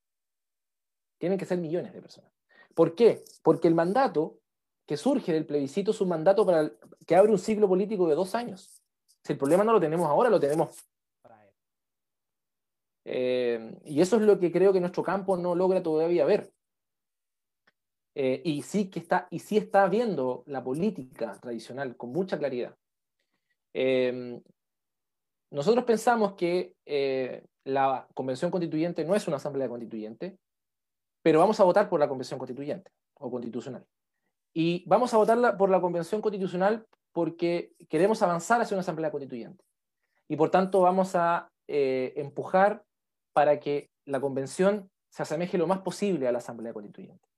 Tienen 1.18 1.38
que 1.38 1.44
ser 1.44 1.59
millones 1.59 1.92
de 1.92 2.03
personas. 2.03 2.32
¿Por 2.74 2.94
qué? 2.94 3.24
Porque 3.42 3.68
el 3.68 3.74
mandato 3.74 4.38
que 4.86 4.96
surge 4.96 5.32
del 5.32 5.46
plebiscito 5.46 5.90
es 5.92 6.00
un 6.00 6.08
mandato 6.08 6.44
para 6.44 6.70
que 7.06 7.16
abre 7.16 7.32
un 7.32 7.38
ciclo 7.38 7.68
político 7.68 8.08
de 8.08 8.14
dos 8.14 8.34
años. 8.34 8.82
Si 9.24 9.32
el 9.32 9.38
problema 9.38 9.64
no 9.64 9.72
lo 9.72 9.80
tenemos 9.80 10.08
ahora, 10.08 10.28
lo 10.28 10.40
tenemos 10.40 10.76
eh, 13.04 13.78
y 13.84 14.00
eso 14.00 14.16
es 14.16 14.22
lo 14.22 14.38
que 14.38 14.52
creo 14.52 14.72
que 14.72 14.80
nuestro 14.80 15.02
campo 15.02 15.36
no 15.36 15.54
logra 15.54 15.82
todavía 15.82 16.24
ver. 16.24 16.52
Eh, 18.14 18.42
y, 18.44 18.62
sí 18.62 18.90
que 18.90 18.98
está, 18.98 19.26
y 19.30 19.38
sí 19.38 19.56
está 19.56 19.88
viendo 19.88 20.44
la 20.46 20.62
política 20.62 21.38
tradicional 21.40 21.96
con 21.96 22.12
mucha 22.12 22.38
claridad. 22.38 22.76
Eh, 23.72 24.40
nosotros 25.50 25.84
pensamos 25.84 26.34
que 26.34 26.74
la 27.64 28.08
convención 28.14 28.50
constituyente 28.50 29.04
no 29.04 29.14
es 29.14 29.26
una 29.28 29.36
asamblea 29.36 29.68
constituyente, 29.68 30.38
pero 31.22 31.38
vamos 31.38 31.58
a 31.60 31.64
votar 31.64 31.88
por 31.88 32.00
la 32.00 32.08
convención 32.08 32.38
constituyente 32.38 32.90
o 33.14 33.30
constitucional. 33.30 33.86
Y 34.52 34.84
vamos 34.86 35.14
a 35.14 35.16
votar 35.16 35.56
por 35.56 35.70
la 35.70 35.80
convención 35.80 36.20
constitucional 36.20 36.86
porque 37.12 37.72
queremos 37.88 38.22
avanzar 38.22 38.60
hacia 38.60 38.74
una 38.74 38.82
asamblea 38.82 39.10
constituyente. 39.10 39.64
Y 40.28 40.36
por 40.36 40.50
tanto 40.50 40.80
vamos 40.80 41.14
a 41.14 41.50
empujar 41.66 42.84
para 43.32 43.58
que 43.60 43.90
la 44.04 44.20
convención 44.20 44.90
se 45.12 45.22
asemeje 45.22 45.58
lo 45.58 45.66
más 45.66 45.80
posible 45.80 46.26
a 46.26 46.32
la 46.32 46.38
Asamblea 46.38 46.72
Constituyente. 46.72 47.28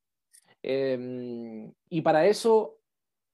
Em, 0.63 1.73
y 1.89 2.01
para 2.03 2.27
eso 2.27 2.79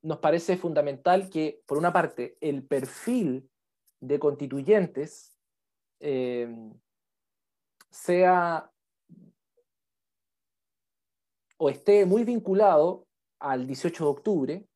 nos 0.03 0.19
parece 0.19 0.57
fundamental 0.57 1.29
que, 1.29 1.61
por 1.67 1.77
una 1.77 1.93
parte, 1.93 2.37
el 2.41 2.65
perfil 2.67 3.49
de 4.01 4.19
constituyentes 4.19 5.37
em, 6.01 6.73
sea 7.91 8.71
o 11.63 11.69
esté 11.69 12.07
muy 12.07 12.25
vinculado 12.25 13.07
al 13.39 13.67
18 13.67 14.05
de 14.05 14.11
octubre, 14.11 14.67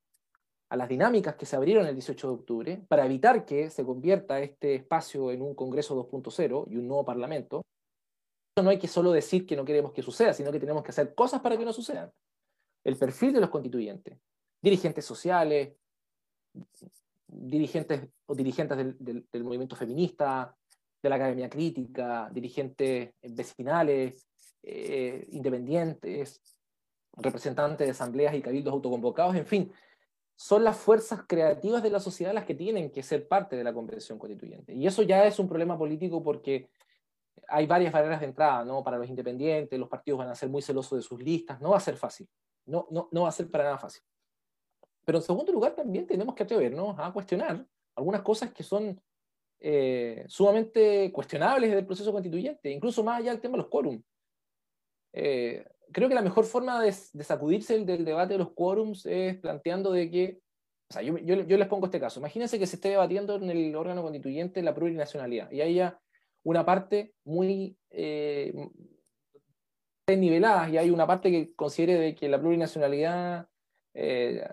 a 0.68 0.76
las 0.76 0.86
dinámicas 0.86 1.34
que 1.34 1.46
se 1.46 1.56
abrieron 1.56 1.86
el 1.86 1.94
18 1.94 2.28
de 2.28 2.34
octubre, 2.34 2.84
para 2.88 3.06
evitar 3.06 3.46
que 3.46 3.70
se 3.70 3.84
convierta 3.84 4.38
este 4.40 4.74
espacio 4.74 5.30
en 5.30 5.40
un 5.40 5.54
Congreso 5.54 5.96
2.0 5.96 6.66
y 6.70 6.76
un 6.76 6.86
nuevo 6.86 7.02
Parlamento, 7.02 7.62
no 8.62 8.68
hay 8.68 8.78
que 8.78 8.86
solo 8.86 9.12
decir 9.12 9.46
que 9.46 9.56
no 9.56 9.64
queremos 9.64 9.92
que 9.92 10.02
suceda, 10.02 10.34
sino 10.34 10.52
que 10.52 10.60
tenemos 10.60 10.82
que 10.82 10.90
hacer 10.90 11.14
cosas 11.14 11.40
para 11.40 11.56
que 11.56 11.64
no 11.64 11.72
sucedan. 11.72 12.12
El 12.84 12.96
perfil 12.96 13.32
de 13.32 13.40
los 13.40 13.48
constituyentes, 13.48 14.18
dirigentes 14.60 15.06
sociales, 15.06 15.74
dirigentes 17.26 18.10
o 18.26 18.34
dirigentes 18.34 18.76
del, 18.98 19.44
movimiento 19.44 19.74
feminista, 19.74 20.54
de 21.02 21.08
la 21.08 21.16
academia 21.16 21.48
crítica, 21.48 22.28
dirigentes 22.30 23.14
vecinales, 23.22 24.26
eh, 24.62 25.26
independientes, 25.30 26.40
representantes 27.16 27.86
de 27.86 27.92
asambleas 27.92 28.34
y 28.34 28.42
cabildos 28.42 28.72
autoconvocados, 28.72 29.36
en 29.36 29.46
fin, 29.46 29.72
son 30.36 30.64
las 30.64 30.76
fuerzas 30.76 31.22
creativas 31.26 31.82
de 31.82 31.90
la 31.90 32.00
sociedad 32.00 32.34
las 32.34 32.44
que 32.44 32.54
tienen 32.54 32.90
que 32.90 33.02
ser 33.02 33.28
parte 33.28 33.56
de 33.56 33.64
la 33.64 33.72
convención 33.72 34.18
constituyente. 34.18 34.74
Y 34.74 34.86
eso 34.86 35.02
ya 35.02 35.24
es 35.24 35.38
un 35.38 35.48
problema 35.48 35.78
político 35.78 36.22
porque 36.22 36.68
hay 37.48 37.66
varias 37.66 37.92
barreras 37.92 38.20
de 38.20 38.26
entrada, 38.26 38.64
¿no? 38.64 38.82
Para 38.82 38.98
los 38.98 39.08
independientes, 39.08 39.78
los 39.78 39.88
partidos 39.88 40.18
van 40.18 40.28
a 40.28 40.34
ser 40.34 40.48
muy 40.48 40.62
celosos 40.62 40.98
de 40.98 41.02
sus 41.02 41.22
listas, 41.22 41.60
no 41.60 41.70
va 41.70 41.76
a 41.76 41.80
ser 41.80 41.96
fácil, 41.96 42.28
no, 42.66 42.86
no, 42.90 43.08
no 43.12 43.22
va 43.22 43.28
a 43.28 43.32
ser 43.32 43.50
para 43.50 43.64
nada 43.64 43.78
fácil. 43.78 44.02
Pero 45.04 45.18
en 45.18 45.22
segundo 45.22 45.52
lugar, 45.52 45.74
también 45.74 46.06
tenemos 46.06 46.34
que 46.34 46.42
atrevernos 46.42 46.96
a 46.98 47.12
cuestionar 47.12 47.64
algunas 47.94 48.22
cosas 48.22 48.52
que 48.52 48.62
son 48.62 49.00
eh, 49.60 50.24
sumamente 50.28 51.12
cuestionables 51.12 51.70
del 51.70 51.86
proceso 51.86 52.12
constituyente, 52.12 52.70
incluso 52.70 53.04
más 53.04 53.20
allá 53.20 53.32
del 53.32 53.40
tema 53.40 53.52
de 53.52 53.58
los 53.58 53.68
quórums. 53.68 54.02
Eh, 55.12 55.64
creo 55.92 56.08
que 56.08 56.14
la 56.14 56.22
mejor 56.22 56.44
forma 56.44 56.82
de, 56.82 56.92
sacudirse 56.92 57.78
del 57.84 58.04
debate 58.04 58.34
de 58.34 58.38
los 58.38 58.52
quórums 58.52 59.06
es 59.06 59.38
planteando 59.38 59.92
de 59.92 60.10
que, 60.10 60.40
o 60.90 60.92
sea, 60.92 61.02
yo, 61.02 61.16
les 61.16 61.68
pongo 61.68 61.86
este 61.86 62.00
caso, 62.00 62.20
imagínense 62.20 62.58
que 62.58 62.66
se 62.66 62.76
esté 62.76 62.90
debatiendo 62.90 63.36
en 63.36 63.50
el 63.50 63.74
órgano 63.76 64.02
constituyente 64.02 64.62
la 64.62 64.74
plurinacionalidad 64.74 65.50
y 65.50 65.60
haya 65.60 65.98
una 66.42 66.64
parte 66.64 67.14
muy 67.24 67.76
eh, 67.90 68.52
nivelada 70.08 70.68
y 70.68 70.78
hay 70.78 70.90
una 70.90 71.06
parte 71.06 71.30
que 71.30 71.54
considere 71.54 71.98
de 71.98 72.14
que 72.14 72.28
la 72.28 72.38
plurinacionalidad 72.38 73.48
eh, 73.94 74.46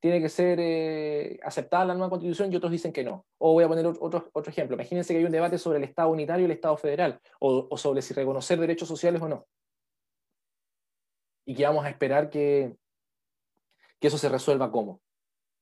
tiene 0.00 0.20
que 0.20 0.28
ser 0.28 0.58
eh, 0.60 1.40
aceptada 1.42 1.86
la 1.86 1.94
nueva 1.94 2.10
constitución 2.10 2.52
y 2.52 2.56
otros 2.56 2.70
dicen 2.70 2.92
que 2.92 3.04
no. 3.04 3.26
O 3.38 3.54
voy 3.54 3.64
a 3.64 3.68
poner 3.68 3.86
otro, 3.86 4.28
otro 4.32 4.50
ejemplo. 4.50 4.74
Imagínense 4.76 5.12
que 5.12 5.18
hay 5.18 5.24
un 5.24 5.32
debate 5.32 5.58
sobre 5.58 5.78
el 5.78 5.84
Estado 5.84 6.10
unitario 6.10 6.42
y 6.42 6.46
el 6.46 6.52
Estado 6.52 6.76
federal, 6.76 7.20
o, 7.40 7.76
sobre 7.76 8.02
si 8.02 8.14
reconocer 8.14 8.58
derechos 8.60 8.88
sociales 8.88 9.22
o 9.22 9.28
no. 9.28 9.46
Y 11.48 11.54
que 11.54 11.64
vamos 11.64 11.82
a 11.86 11.88
esperar 11.88 12.28
que, 12.28 12.76
que 13.98 14.08
eso 14.08 14.18
se 14.18 14.28
resuelva 14.28 14.70
cómo. 14.70 15.00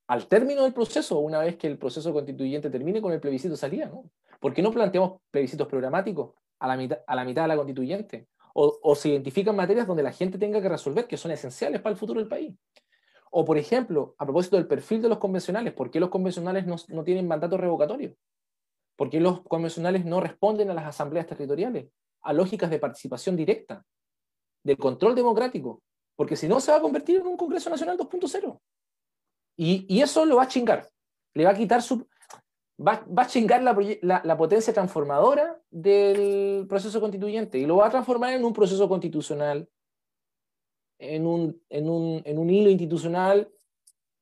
Al 0.08 0.26
término 0.26 0.64
del 0.64 0.72
proceso, 0.72 1.20
una 1.20 1.38
vez 1.38 1.56
que 1.56 1.68
el 1.68 1.78
proceso 1.78 2.12
constituyente 2.12 2.70
termine 2.70 3.00
con 3.00 3.12
el 3.12 3.20
plebiscito 3.20 3.56
salida, 3.56 3.86
¿no? 3.86 4.10
¿Por 4.40 4.52
qué 4.52 4.62
no 4.62 4.72
planteamos 4.72 5.20
plebiscitos 5.30 5.68
programáticos 5.68 6.34
a 6.58 6.66
la 6.66 6.76
mitad, 6.76 6.98
a 7.06 7.14
la 7.14 7.24
mitad 7.24 7.42
de 7.42 7.48
la 7.48 7.56
constituyente? 7.56 8.26
O, 8.52 8.76
o 8.82 8.96
se 8.96 9.10
identifican 9.10 9.54
materias 9.54 9.86
donde 9.86 10.02
la 10.02 10.10
gente 10.10 10.38
tenga 10.38 10.60
que 10.60 10.68
resolver 10.68 11.06
que 11.06 11.16
son 11.16 11.30
esenciales 11.30 11.80
para 11.80 11.92
el 11.92 11.96
futuro 11.96 12.18
del 12.18 12.28
país. 12.28 12.52
O, 13.30 13.44
por 13.44 13.56
ejemplo, 13.56 14.16
a 14.18 14.24
propósito 14.24 14.56
del 14.56 14.66
perfil 14.66 15.02
de 15.02 15.08
los 15.08 15.18
convencionales, 15.18 15.72
¿por 15.72 15.92
qué 15.92 16.00
los 16.00 16.10
convencionales 16.10 16.66
no, 16.66 16.74
no 16.88 17.04
tienen 17.04 17.28
mandato 17.28 17.56
revocatorio? 17.56 18.16
¿Por 18.96 19.08
qué 19.08 19.20
los 19.20 19.42
convencionales 19.42 20.04
no 20.04 20.20
responden 20.20 20.68
a 20.68 20.74
las 20.74 20.86
asambleas 20.86 21.28
territoriales, 21.28 21.86
a 22.22 22.32
lógicas 22.32 22.70
de 22.70 22.80
participación 22.80 23.36
directa, 23.36 23.84
de 24.66 24.76
control 24.76 25.14
democrático? 25.14 25.82
Porque 26.16 26.36
si 26.36 26.48
no, 26.48 26.60
se 26.60 26.72
va 26.72 26.78
a 26.78 26.80
convertir 26.80 27.20
en 27.20 27.26
un 27.26 27.36
Congreso 27.36 27.70
Nacional 27.70 27.96
2.0. 27.96 28.58
Y, 29.56 29.86
y, 29.88 30.02
eso 30.02 30.24
lo 30.24 30.36
va 30.36 30.42
a 30.42 30.48
chingar. 30.48 30.88
Le 31.34 31.44
va 31.44 31.50
a 31.50 31.56
quitar 31.56 31.80
su. 31.80 32.06
Va, 32.78 33.06
va 33.06 33.22
a 33.22 33.26
chingar 33.26 33.62
la, 33.62 34.20
la, 34.22 34.36
potencia 34.36 34.72
transformadora 34.72 35.58
del 35.70 36.66
proceso 36.68 37.00
constituyente 37.00 37.58
y 37.58 37.64
lo 37.64 37.76
va 37.76 37.86
a 37.86 37.90
transformar 37.90 38.34
en 38.34 38.44
un 38.44 38.52
proceso 38.52 38.86
constitucional 38.86 39.66
en 40.98 41.26
un, 41.26 41.62
en 41.70 41.88
un, 41.88 42.22
en 42.24 42.38
un 42.38 42.50
hilo 42.50 42.70
institucional 42.70 43.50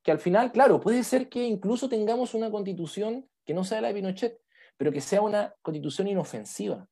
que 0.05 0.13
al 0.13 0.19
final, 0.19 0.53
claro, 0.53 0.81
puede 0.81 1.03
ser 1.03 1.29
que 1.29 1.45
incluso 1.45 1.89
tengamos 1.89 2.35
una 2.35 2.51
constitución 2.51 3.29
que 3.45 3.55
no 3.55 3.65
sea 3.65 3.81
la 3.81 3.89
de 3.89 3.95
Pinochet, 3.95 4.41
pero 4.77 4.93
que 4.93 5.01
sea 5.01 5.23
una 5.23 5.55
constitución 5.63 6.09
inofensiva, 6.09 6.89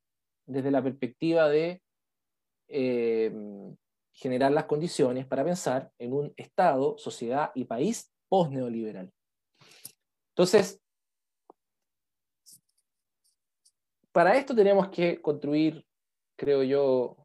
desde 0.47 0.71
la 0.71 0.83
perspectiva 0.83 1.49
de 1.49 1.83
eh, 2.73 3.33
generar 4.13 4.53
las 4.53 4.65
condiciones 4.65 5.27
para 5.27 5.45
pensar 5.45 5.93
en 5.99 6.13
un 6.13 6.33
Estado, 6.37 6.97
sociedad 6.99 7.53
y 7.55 7.65
país 7.65 8.13
post-neoliberal. 8.29 9.13
Entonces, 10.31 10.81
para 14.11 14.37
esto 14.37 14.55
tenemos 14.55 14.89
que 14.89 15.21
construir, 15.21 15.85
creo 16.37 16.63
yo, 16.63 17.17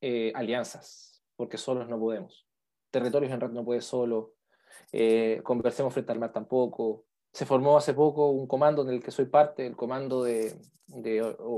eh, 0.00 0.32
alianzas 0.34 1.12
porque 1.36 1.58
solos 1.58 1.88
no 1.88 1.98
podemos. 1.98 2.46
Territorios 2.90 3.32
en 3.32 3.40
red 3.40 3.50
no 3.50 3.64
puede 3.64 3.80
solo, 3.80 4.34
eh, 4.92 5.40
conversemos 5.42 5.92
frente 5.92 6.12
al 6.12 6.20
mar 6.20 6.32
tampoco. 6.32 7.04
Se 7.32 7.46
formó 7.46 7.76
hace 7.76 7.94
poco 7.94 8.30
un 8.30 8.46
comando 8.46 8.82
en 8.82 8.90
el 8.90 9.02
que 9.02 9.10
soy 9.10 9.26
parte, 9.26 9.66
el 9.66 9.76
comando 9.76 10.22
de, 10.22 10.54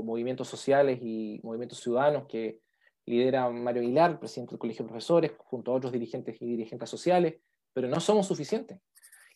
movimientos 0.03 0.47
sociales 0.47 0.99
y 1.01 1.39
movimientos 1.43 1.79
ciudadanos 1.79 2.25
que 2.25 2.61
lidera 3.05 3.49
Mario 3.49 3.81
Aguilar, 3.81 4.19
presidente 4.19 4.51
del 4.51 4.59
Colegio 4.59 4.83
de 4.83 4.89
Profesores, 4.89 5.31
junto 5.37 5.71
a 5.71 5.75
otros 5.75 5.91
dirigentes 5.91 6.41
y 6.41 6.45
dirigentes 6.45 6.89
sociales, 6.89 7.35
pero 7.73 7.87
no 7.87 7.99
somos 7.99 8.27
suficientes. 8.27 8.79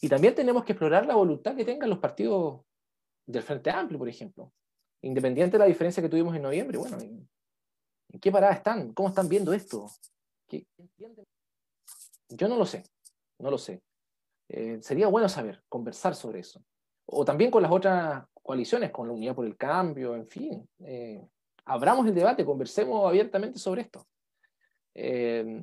Y 0.02 0.10
también 0.10 0.34
tenemos 0.34 0.64
que 0.64 0.74
explorar 0.74 1.06
la 1.06 1.16
voluntad 1.16 1.56
que 1.56 1.66
tengan 1.66 1.90
los 1.90 2.00
partidos 2.00 2.62
del 3.26 3.44
Frente 3.44 3.70
Amplio, 3.70 4.00
por 4.00 4.10
ejemplo. 4.10 4.54
Independiente 5.02 5.54
de 5.54 5.60
la 5.60 5.66
diferencia 5.66 6.02
que 6.02 6.10
tuvimos 6.10 6.36
en 6.36 6.42
noviembre, 6.42 6.78
bueno, 6.78 6.98
¿en 7.00 8.20
qué 8.20 8.32
parada 8.32 8.54
están? 8.54 8.94
¿Cómo 8.94 9.10
están 9.10 9.30
viendo 9.30 9.54
esto? 9.54 9.90
Yo 12.30 12.48
no 12.48 12.58
lo 12.58 12.66
sé, 12.66 12.84
no 13.40 13.52
lo 13.52 13.58
sé. 13.58 13.82
Eh, 14.50 14.80
sería 14.82 15.08
bueno 15.08 15.30
saber, 15.30 15.64
conversar 15.70 16.16
sobre 16.16 16.40
eso. 16.40 16.64
O 17.06 17.24
también 17.24 17.52
con 17.52 17.62
las 17.62 17.72
otras 17.72 18.26
coaliciones, 18.34 18.92
con 18.92 19.08
la 19.08 19.14
Unidad 19.14 19.36
por 19.36 19.46
el 19.46 19.58
Cambio, 19.58 20.16
en 20.16 20.28
fin. 20.28 20.68
Eh, 20.80 21.28
abramos 21.70 22.08
el 22.08 22.16
debate, 22.16 22.46
conversemos 22.46 23.08
abiertamente 23.08 23.60
sobre 23.60 23.82
esto. 23.82 24.06
Eh, 24.96 25.62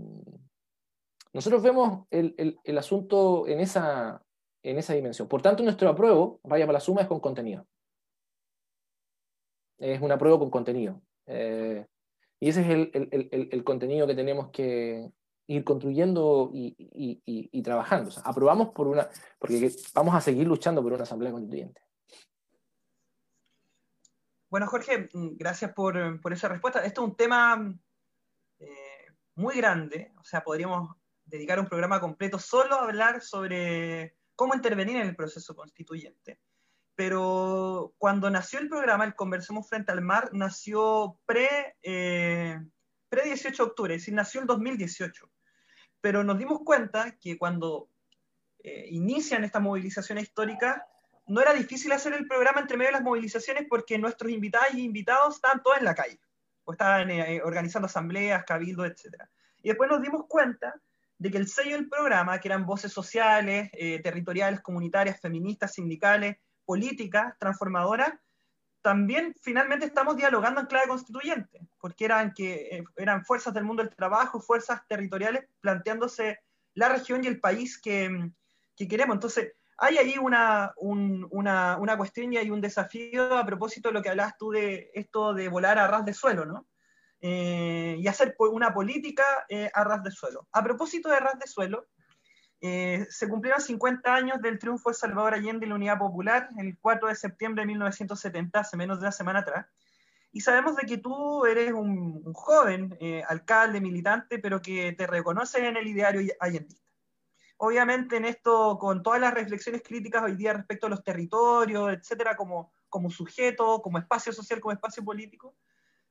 nosotros 1.32 1.62
vemos 1.62 2.06
el, 2.10 2.78
asunto 2.78 3.46
en 3.46 3.60
esa, 3.60 4.22
en 4.62 4.78
esa 4.78 4.94
dimensión. 4.94 5.28
Por 5.28 5.42
tanto, 5.42 5.62
nuestro 5.62 5.88
apruebo, 5.88 6.40
vaya 6.44 6.64
para 6.64 6.78
la 6.78 6.80
suma, 6.80 7.02
es 7.02 7.08
con 7.08 7.20
contenido. 7.20 7.66
Es 9.78 10.00
un 10.00 10.12
apruebo 10.12 10.38
con 10.38 10.50
contenido. 10.50 11.02
Y 11.26 12.48
ese 12.48 12.60
es 12.60 12.68
el, 12.94 13.64
contenido 13.64 14.06
que 14.06 14.14
tenemos 14.14 14.50
que 14.50 15.10
ir 15.48 15.64
construyendo 15.64 16.50
y, 16.52 16.74
y, 16.78 17.20
y, 17.52 17.62
trabajando. 17.62 18.10
aprobamos 18.24 18.70
por 18.70 18.86
una, 18.88 19.08
porque 19.38 19.70
vamos 19.94 20.14
a 20.14 20.20
seguir 20.20 20.46
luchando 20.46 20.82
por 20.82 20.92
una 20.92 21.02
asamblea 21.02 21.32
constituyente. 21.32 21.80
Bueno, 24.48 24.66
Jorge, 24.66 25.08
mm, 25.12 25.36
gracias 25.36 25.72
por, 25.72 26.20
por 26.20 26.32
esa 26.32 26.48
respuesta. 26.48 26.84
Esto 26.84 27.02
es 27.02 27.08
un 27.08 27.16
tema 27.16 27.74
eh, 28.58 29.06
muy 29.34 29.56
grande, 29.56 30.12
o 30.18 30.24
sea, 30.24 30.42
podríamos 30.42 30.96
dedicar 31.24 31.58
un 31.58 31.66
programa 31.66 32.00
completo 32.00 32.38
solo 32.38 32.76
a 32.76 32.84
hablar 32.84 33.20
sobre 33.20 34.16
cómo 34.34 34.54
intervenir 34.54 34.96
en 34.96 35.08
el 35.08 35.16
proceso 35.16 35.54
constituyente 35.54 36.40
pero 36.96 37.94
cuando 37.98 38.30
nació 38.30 38.58
el 38.58 38.70
programa, 38.70 39.04
el 39.04 39.14
Conversemos 39.14 39.68
Frente 39.68 39.92
al 39.92 40.00
Mar, 40.00 40.30
nació 40.32 41.20
pre, 41.26 41.76
eh, 41.82 42.58
pre 43.10 43.22
18 43.22 43.62
de 43.62 43.68
octubre, 43.68 43.94
es 43.94 44.00
decir, 44.00 44.14
nació 44.14 44.40
en 44.40 44.46
2018. 44.46 45.30
Pero 46.00 46.24
nos 46.24 46.38
dimos 46.38 46.60
cuenta 46.64 47.18
que 47.18 47.36
cuando 47.36 47.90
eh, 48.64 48.86
inician 48.90 49.44
estas 49.44 49.60
movilizaciones 49.60 50.24
históricas, 50.24 50.82
no 51.26 51.40
era 51.40 51.52
difícil 51.52 51.92
hacer 51.92 52.12
el 52.14 52.26
programa 52.26 52.60
entre 52.60 52.76
medio 52.76 52.88
de 52.88 52.98
las 52.98 53.02
movilizaciones 53.02 53.66
porque 53.68 53.98
nuestros 53.98 54.30
invitados 54.30 54.74
y 54.74 54.84
invitados 54.84 55.36
estaban 55.36 55.62
todos 55.62 55.78
en 55.78 55.84
la 55.84 55.94
calle, 55.94 56.20
o 56.64 56.72
estaban 56.72 57.10
eh, 57.10 57.40
organizando 57.42 57.86
asambleas, 57.86 58.44
cabildos, 58.44 58.86
etc. 58.86 59.22
Y 59.62 59.68
después 59.68 59.90
nos 59.90 60.02
dimos 60.02 60.26
cuenta 60.28 60.74
de 61.18 61.30
que 61.30 61.38
el 61.38 61.48
sello 61.48 61.76
del 61.76 61.88
programa, 61.88 62.38
que 62.38 62.48
eran 62.48 62.66
voces 62.66 62.92
sociales, 62.92 63.70
territoriales, 64.02 64.60
comunitarias, 64.60 65.18
feministas, 65.18 65.72
sindicales, 65.72 66.36
políticas 66.66 67.34
transformadoras, 67.38 68.12
también 68.86 69.34
finalmente 69.42 69.84
estamos 69.84 70.16
dialogando 70.16 70.60
en 70.60 70.68
clave 70.68 70.86
constituyente, 70.86 71.66
porque 71.80 72.04
eran, 72.04 72.32
que, 72.32 72.54
eh, 72.70 72.84
eran 72.94 73.24
fuerzas 73.24 73.52
del 73.52 73.64
mundo 73.64 73.82
del 73.82 73.92
trabajo, 73.92 74.40
fuerzas 74.40 74.86
territoriales 74.86 75.44
planteándose 75.60 76.38
la 76.74 76.88
región 76.90 77.24
y 77.24 77.26
el 77.26 77.40
país 77.40 77.80
que, 77.80 78.30
que 78.76 78.86
queremos. 78.86 79.16
Entonces, 79.16 79.54
hay 79.78 79.98
ahí 79.98 80.18
una, 80.18 80.72
una, 80.76 81.76
una, 81.76 81.96
cuestión 81.96 82.32
y 82.32 82.38
hay 82.38 82.50
un 82.50 82.60
desafío 82.60 83.36
a 83.36 83.44
propósito 83.44 83.88
de 83.88 83.94
lo 83.94 84.02
que 84.02 84.08
hablabas 84.08 84.36
tú 84.38 84.50
de 84.50 84.90
esto 84.94 85.34
de 85.34 85.48
volar 85.48 85.78
a 85.78 85.86
ras 85.86 86.04
de 86.04 86.14
suelo, 86.14 86.46
¿no? 86.46 86.66
Eh, 87.20 87.96
y 87.98 88.06
hacer 88.08 88.36
una 88.38 88.72
política 88.72 89.24
eh, 89.48 89.70
a 89.72 89.84
ras 89.84 90.02
de 90.02 90.10
suelo. 90.10 90.48
A 90.52 90.62
propósito 90.62 91.08
de 91.08 91.20
ras 91.20 91.38
de 91.38 91.46
suelo, 91.46 91.86
eh, 92.60 93.06
se 93.10 93.28
cumplieron 93.28 93.60
50 93.60 94.14
años 94.14 94.40
del 94.40 94.58
triunfo 94.58 94.90
de 94.90 94.94
Salvador 94.94 95.34
Allende 95.34 95.66
y 95.66 95.68
la 95.68 95.74
Unidad 95.74 95.98
Popular, 95.98 96.48
el 96.58 96.78
4 96.80 97.08
de 97.08 97.14
septiembre 97.14 97.62
de 97.62 97.66
1970, 97.66 98.60
hace 98.60 98.76
menos 98.76 98.98
de 98.98 99.04
una 99.04 99.12
semana 99.12 99.40
atrás. 99.40 99.66
Y 100.32 100.40
sabemos 100.40 100.76
de 100.76 100.86
que 100.86 100.98
tú 100.98 101.44
eres 101.46 101.72
un, 101.72 102.22
joven 102.32 102.96
eh, 103.00 103.22
alcalde, 103.28 103.80
militante, 103.80 104.38
pero 104.38 104.60
que 104.60 104.92
te 104.92 105.06
reconoces 105.06 105.62
en 105.62 105.76
el 105.76 105.86
ideario 105.86 106.20
allendista. 106.40 106.85
Obviamente 107.58 108.16
en 108.16 108.24
esto, 108.26 108.78
con 108.78 109.02
todas 109.02 109.20
las 109.20 109.32
reflexiones 109.32 109.82
críticas 109.82 110.22
hoy 110.22 110.36
día 110.36 110.52
respecto 110.52 110.86
a 110.86 110.90
los 110.90 111.02
territorios, 111.02 111.92
etcétera, 111.92 112.36
como, 112.36 112.72
como 112.88 113.10
sujeto, 113.10 113.80
como 113.80 113.98
espacio 113.98 114.32
social, 114.32 114.60
como 114.60 114.72
espacio 114.72 115.04
político, 115.04 115.56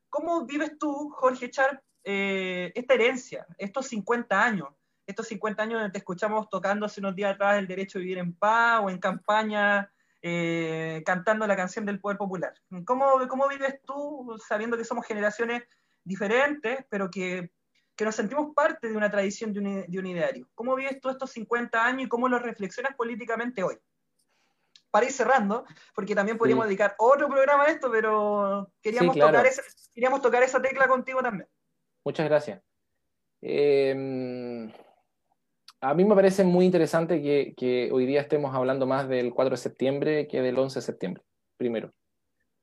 ¿cómo 0.10 0.46
vives 0.46 0.78
tú, 0.80 1.10
Jorge 1.10 1.52
Char, 1.52 1.84
eh, 2.04 2.72
esta 2.76 2.94
herencia, 2.94 3.46
estos 3.58 3.88
50 3.88 4.44
años? 4.44 4.70
estos 5.08 5.28
50 5.28 5.64
años 5.64 5.92
te 5.92 6.00
escuchamos 6.00 6.50
tocando 6.50 6.86
hace 6.86 7.00
unos 7.00 7.16
días 7.16 7.34
atrás 7.34 7.58
el 7.58 7.68
derecho 7.68 7.98
a 7.98 8.02
vivir 8.02 8.18
en 8.18 8.34
paz 8.34 8.82
o 8.84 8.90
en 8.90 8.98
campaña, 8.98 9.92
eh, 10.22 11.04
cantando 11.06 11.46
la 11.46 11.56
canción 11.56 11.86
del 11.86 12.00
poder 12.00 12.18
popular. 12.18 12.54
¿Cómo, 12.86 13.28
¿Cómo 13.28 13.48
vives 13.48 13.82
tú 13.84 14.36
sabiendo 14.48 14.78
que 14.78 14.86
somos 14.86 15.06
generaciones 15.06 15.64
diferentes, 16.04 16.86
pero 16.90 17.10
que 17.10 17.52
que 17.96 18.06
nos 18.06 18.16
sentimos 18.16 18.54
parte 18.54 18.90
de 18.90 18.98
una 18.98 19.10
tradición 19.10 19.54
de 19.54 19.60
un, 20.00 20.06
ideario. 20.06 20.48
¿Cómo 20.54 20.76
vives 20.76 21.00
tú 21.00 21.10
estos 21.10 21.32
50 21.32 21.86
años 21.86 22.04
y 22.04 22.10
cómo 22.10 22.28
los 22.28 22.42
reflexionas 22.42 22.96
políticamente 22.96 23.64
hoy? 23.64 23.78
Para 24.92 25.06
ir 25.06 25.12
cerrando, 25.12 25.66
porque 25.94 26.16
también 26.16 26.38
podríamos 26.38 26.66
dedicar 26.66 26.96
otro 26.98 27.28
programa 27.28 27.64
a 27.64 27.70
esto, 27.70 27.90
pero 27.92 28.72
queríamos, 28.82 29.18
tocar 29.18 29.46
esa, 29.46 29.62
queríamos 29.94 30.22
tocar 30.22 30.44
esa 30.44 30.62
tecla 30.62 30.88
contigo 30.88 31.22
también. 31.22 31.48
Muchas 32.04 32.28
gracias. 32.28 32.62
Em, 33.42 34.72
a 35.82 35.94
mí 35.94 36.06
me 36.06 36.16
parece 36.16 36.44
muy 36.44 36.66
interesante 36.66 37.22
que, 37.22 37.54
que, 37.56 37.90
hoy 37.92 38.06
día 38.06 38.22
estemos 38.22 38.54
hablando 38.56 38.86
más 38.86 39.08
del 39.08 39.34
4 39.34 39.52
de 39.52 39.58
septiembre 39.58 40.28
que 40.28 40.42
del 40.42 40.58
11 40.58 40.80
de 40.80 40.86
septiembre, 40.86 41.24
primero. 41.58 41.94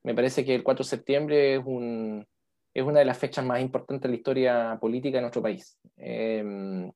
Me 0.03 0.15
parece 0.15 0.45
que 0.45 0.55
el 0.55 0.63
4 0.63 0.85
de 0.85 0.89
septiembre 0.89 1.55
es 1.55 1.63
un, 1.65 2.27
es 2.75 2.83
una 2.83 3.01
de 3.01 3.05
las 3.05 3.19
fechas 3.19 3.45
más 3.45 3.61
importantes 3.61 4.03
de 4.03 4.09
la 4.09 4.17
historia 4.17 4.79
política 4.81 5.19
de 5.19 5.23
nuestro 5.23 5.43
país. 5.43 5.79
Em, 5.97 6.91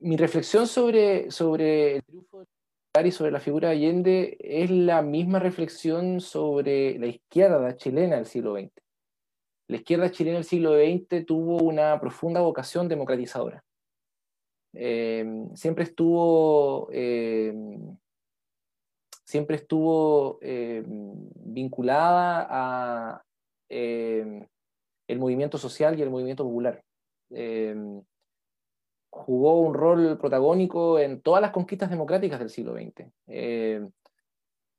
mi 0.00 0.16
reflexión 0.16 0.66
sobre, 0.66 1.30
sobre 1.30 1.96
el 1.96 2.04
triunfo 2.04 2.46
y 3.04 3.12
sobre 3.12 3.30
la 3.30 3.40
figura 3.40 3.68
de 3.68 3.76
Allende 3.76 4.36
es 4.40 4.70
la 4.70 5.02
misma 5.02 5.38
reflexión 5.38 6.20
sobre 6.20 6.98
la 6.98 7.06
izquierda 7.06 7.76
chilena 7.76 8.16
del 8.16 8.26
siglo 8.26 8.54
XX. 8.54 8.72
La 9.68 9.76
izquierda 9.76 10.10
chilena 10.10 10.38
del 10.38 10.44
siglo 10.44 10.74
XX 10.74 11.24
tuvo 11.24 11.58
una 11.58 12.00
profunda 12.00 12.40
vocación 12.40 12.88
democratizadora. 12.88 13.64
Em, 14.72 15.54
siempre 15.54 15.84
estuvo, 15.84 16.88
em, 16.92 17.96
siempre 19.24 19.56
estuvo 19.56 20.40
vinculada 20.40 22.46
a, 22.50 23.24
eh, 23.68 24.46
el 25.06 25.18
movimiento 25.18 25.58
social 25.58 25.98
y 25.98 26.02
el 26.02 26.10
movimiento 26.10 26.44
popular. 26.44 26.82
Eh, 27.30 27.74
jugó 29.10 29.60
un 29.60 29.74
rol 29.74 30.18
protagónico 30.18 30.98
en 30.98 31.22
todas 31.22 31.40
las 31.40 31.50
conquistas 31.50 31.90
democráticas 31.90 32.38
del 32.38 32.50
siglo 32.50 32.74
XX, 32.74 33.06
eh, 33.26 33.88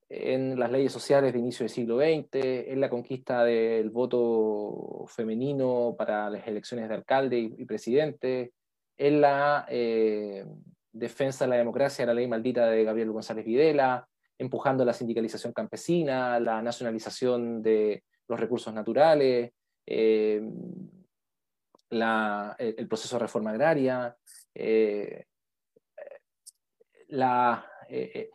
en 0.09 0.59
las 0.59 0.71
leyes 0.71 0.91
sociales 0.91 1.33
de 1.33 1.39
inicio 1.39 1.63
del 1.63 1.69
siglo 1.69 1.97
XX, 1.97 2.29
en 2.33 2.79
la 2.79 2.89
conquista 2.89 3.43
del 3.43 3.89
voto 3.89 5.05
femenino 5.07 5.95
para 5.97 6.29
las 6.29 6.47
elecciones 6.47 6.89
de 6.89 6.95
alcalde 6.95 7.37
y, 7.37 7.65
presidente, 7.65 8.53
en 8.97 9.21
la 9.21 9.65
defensa 10.91 11.45
de 11.45 11.49
la 11.49 11.57
democracia, 11.57 12.05
la 12.05 12.13
ley 12.13 12.27
maldita 12.27 12.67
de 12.67 12.83
Gabriel 12.83 13.11
González 13.11 13.45
Videla, 13.45 14.07
empujando 14.39 14.83
la 14.83 14.93
sindicalización 14.93 15.53
campesina, 15.53 16.39
la 16.39 16.61
nacionalización 16.61 17.61
de, 17.61 18.03
los 18.29 18.39
recursos 18.39 18.73
naturales, 18.73 19.51
eh, 19.91 20.39
el 21.89 22.87
proceso 22.87 23.15
de 23.15 23.19
reforma 23.19 23.49
agraria, 23.49 24.15
eh, 24.53 25.25
eh, 27.89 28.29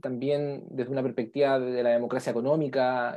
también 0.00 0.64
desde 0.70 0.92
una 0.92 1.02
perspectiva 1.02 1.58
de 1.58 1.82
la 1.82 1.90
democracia 1.90 2.30
económica, 2.30 3.16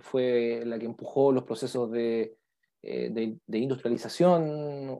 fue 0.00 0.62
la 0.64 0.78
que 0.78 0.86
empujó 0.86 1.32
los 1.32 1.44
procesos 1.44 1.90
de, 1.90 2.36
industrialización 2.82 4.96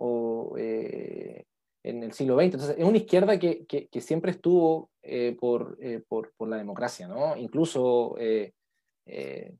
en 1.82 2.02
el 2.02 2.12
siglo 2.12 2.34
XX. 2.34 2.44
Entonces, 2.44 2.76
es 2.76 2.84
una 2.84 2.98
izquierda 2.98 3.38
que, 3.38 3.88
siempre 4.00 4.32
estuvo 4.32 4.90
por, 5.38 5.78
la 6.48 6.56
democracia, 6.56 7.08
¿no? 7.08 7.36
Incluso 7.36 8.16
eh, 9.06 9.54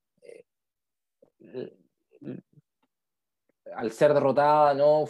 al 3.75 3.93
ser 3.93 4.15
derrotada, 4.15 4.75
¿no? 4.75 5.05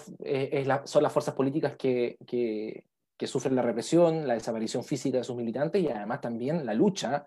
Son 0.85 1.03
las 1.03 1.13
fuerzas 1.13 1.35
políticas 1.35 1.77
que, 1.77 2.85
sufren 3.27 3.55
la 3.55 3.63
represión, 3.63 4.27
la 4.27 4.35
desaparición 4.35 4.83
física 4.83 5.19
de 5.19 5.25
sus 5.25 5.37
militantes 5.37 5.83
y 5.83 5.89
además 5.89 6.21
también 6.21 6.65
la 6.65 6.75
lucha 6.75 7.27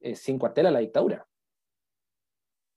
eh, 0.00 0.14
sin 0.16 0.38
cuartel 0.38 0.66
a 0.66 0.70
la 0.70 0.80
dictadura. 0.80 1.26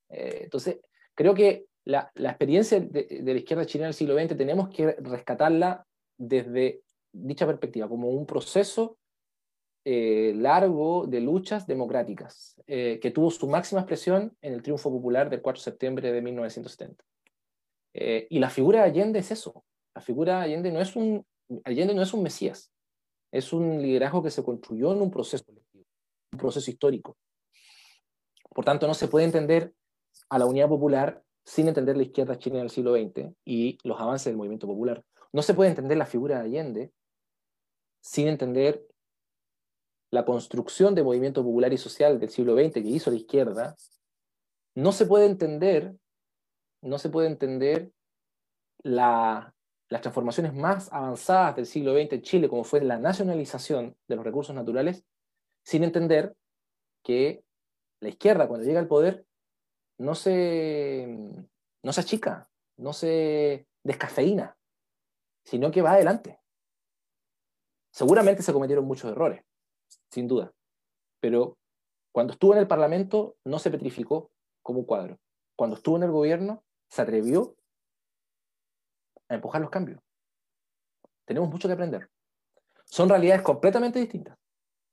entonces, 0.09 0.79
creo 1.15 1.33
que 1.33 1.65
la, 1.85 2.11
experiencia 2.15 2.79
de, 2.79 3.21
la 3.23 3.31
izquierda 3.31 3.65
chilena 3.65 3.87
del 3.87 3.93
siglo 3.93 4.19
XX 4.19 4.35
tenemos 4.35 4.69
que 4.69 4.93
rescatarla 4.93 5.85
desde 6.17 6.81
dicha 7.11 7.45
perspectiva, 7.45 7.87
como 7.87 8.09
un 8.09 8.25
proceso 8.25 8.97
eh, 9.87 10.33
largo 10.35 11.05
de 11.05 11.21
luchas 11.21 11.67
democráticas, 11.67 12.59
eh, 12.65 12.99
que 12.99 13.11
tuvo 13.11 13.29
su 13.29 13.47
máxima 13.47 13.81
expresión 13.81 14.35
en 14.41 14.53
el 14.53 14.63
triunfo 14.63 14.89
popular 14.89 15.29
del 15.29 15.43
4 15.43 15.59
de 15.59 15.63
septiembre 15.63 16.11
de 16.11 16.23
1970. 16.23 17.03
Eh, 17.93 18.25
y 18.31 18.39
la 18.39 18.49
figura 18.49 18.79
de 18.79 18.85
Allende 18.85 19.19
es 19.19 19.29
eso. 19.29 19.63
La 19.93 20.01
figura 20.01 20.39
de 20.39 20.45
Allende 20.45 20.71
no 20.71 20.81
es 20.81 20.95
un, 20.95 21.23
Allende 21.63 21.93
no 21.93 22.01
es 22.01 22.11
un 22.15 22.23
mesías, 22.23 22.71
es 23.31 23.53
un 23.53 23.79
liderazgo 23.79 24.23
que 24.23 24.31
se 24.31 24.43
construyó 24.43 24.91
en 24.91 25.01
un 25.01 25.11
proceso 25.11 25.45
colectivo, 25.45 25.85
un 26.33 26.39
proceso 26.39 26.71
histórico. 26.71 27.15
Por 28.49 28.65
tanto, 28.65 28.87
no 28.87 28.95
se 28.95 29.07
puede 29.07 29.25
entender 29.25 29.71
a 30.29 30.39
la 30.39 30.47
unidad 30.47 30.67
popular 30.67 31.21
sin 31.43 31.67
entender 31.67 31.95
la 31.95 32.03
izquierda 32.03 32.39
chilena 32.39 32.61
del 32.61 32.71
siglo 32.71 32.95
XX 32.95 33.35
y 33.45 33.77
los 33.83 34.01
avances 34.01 34.25
del 34.25 34.37
movimiento 34.37 34.65
popular. 34.65 35.03
No 35.31 35.43
se 35.43 35.53
puede 35.53 35.69
entender 35.69 35.95
la 35.95 36.07
figura 36.07 36.39
de 36.39 36.45
Allende 36.45 36.91
sin 38.01 38.27
entender 38.27 38.83
la 40.15 40.23
construcción 40.23 40.95
de 40.95 41.03
movimiento 41.03 41.43
popular 41.43 41.73
y 41.73 41.77
social 41.77 42.19
del 42.19 42.29
siglo 42.29 42.55
XX 42.55 42.73
que 42.75 42.79
hizo 42.79 43.11
la 43.11 43.17
izquierda, 43.17 43.75
no 44.73 44.93
se 44.93 45.05
puede 45.05 45.25
entender, 45.25 45.93
no 46.81 46.97
se 46.97 47.09
puede 47.09 47.27
entender 47.27 47.91
las 48.81 49.51
transformaciones 49.89 50.53
más 50.53 50.91
avanzadas 50.93 51.57
del 51.57 51.65
siglo 51.65 51.93
XX 51.93 52.13
en 52.13 52.21
Chile, 52.21 52.49
como 52.49 52.63
fue 52.63 52.79
la 52.81 52.97
nacionalización 52.97 53.97
de 54.07 54.15
los 54.15 54.23
recursos 54.23 54.55
naturales, 54.55 55.03
sin 55.63 55.83
entender 55.83 56.33
que 57.03 57.43
la 57.99 58.09
izquierda, 58.09 58.47
cuando 58.47 58.65
llega 58.65 58.79
al 58.79 58.87
poder, 58.87 59.25
no 59.97 60.15
se, 60.15 61.07
no 61.83 61.91
se 61.91 62.01
achica, 62.01 62.49
no 62.77 62.93
se 62.93 63.67
descafeína, 63.83 64.57
sino 65.43 65.71
que 65.71 65.81
va 65.81 65.91
adelante. 65.91 66.39
Seguramente 67.91 68.43
se 68.43 68.53
cometieron 68.53 68.85
muchos 68.85 69.11
errores, 69.11 69.43
sin 70.09 70.27
duda. 70.27 70.53
Pero 71.19 71.57
cuando 72.11 72.33
estuvo 72.33 72.53
en 72.53 72.59
el 72.59 72.67
Parlamento 72.67 73.37
no 73.43 73.59
se 73.59 73.71
petrificó 73.71 74.31
como 74.61 74.79
un 74.79 74.85
cuadro. 74.85 75.19
Cuando 75.55 75.75
estuvo 75.75 75.97
en 75.97 76.03
el 76.03 76.11
gobierno 76.11 76.63
se 76.89 77.01
atrevió 77.01 77.55
a 79.27 79.35
empujar 79.35 79.61
los 79.61 79.69
cambios. 79.69 79.99
Tenemos 81.25 81.49
mucho 81.49 81.67
que 81.67 81.73
aprender. 81.73 82.09
Son 82.85 83.09
realidades 83.09 83.41
completamente 83.41 83.99
distintas. 83.99 84.37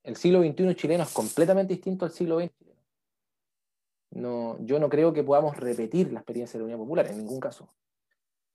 El 0.03 0.15
siglo 0.15 0.41
XXI 0.41 0.75
chileno 0.75 1.03
es 1.03 1.13
completamente 1.13 1.73
distinto 1.73 2.03
al 2.03 2.11
siglo 2.11 2.39
XX 2.39 2.51
No, 4.11 4.57
yo 4.59 4.79
no 4.79 4.89
creo 4.89 5.13
que 5.13 5.23
podamos 5.23 5.55
repetir 5.55 6.11
la 6.11 6.19
experiencia 6.19 6.57
de 6.57 6.59
la 6.59 6.65
Unión 6.65 6.79
Popular, 6.79 7.07
en 7.07 7.19
ningún 7.19 7.39
caso. 7.39 7.73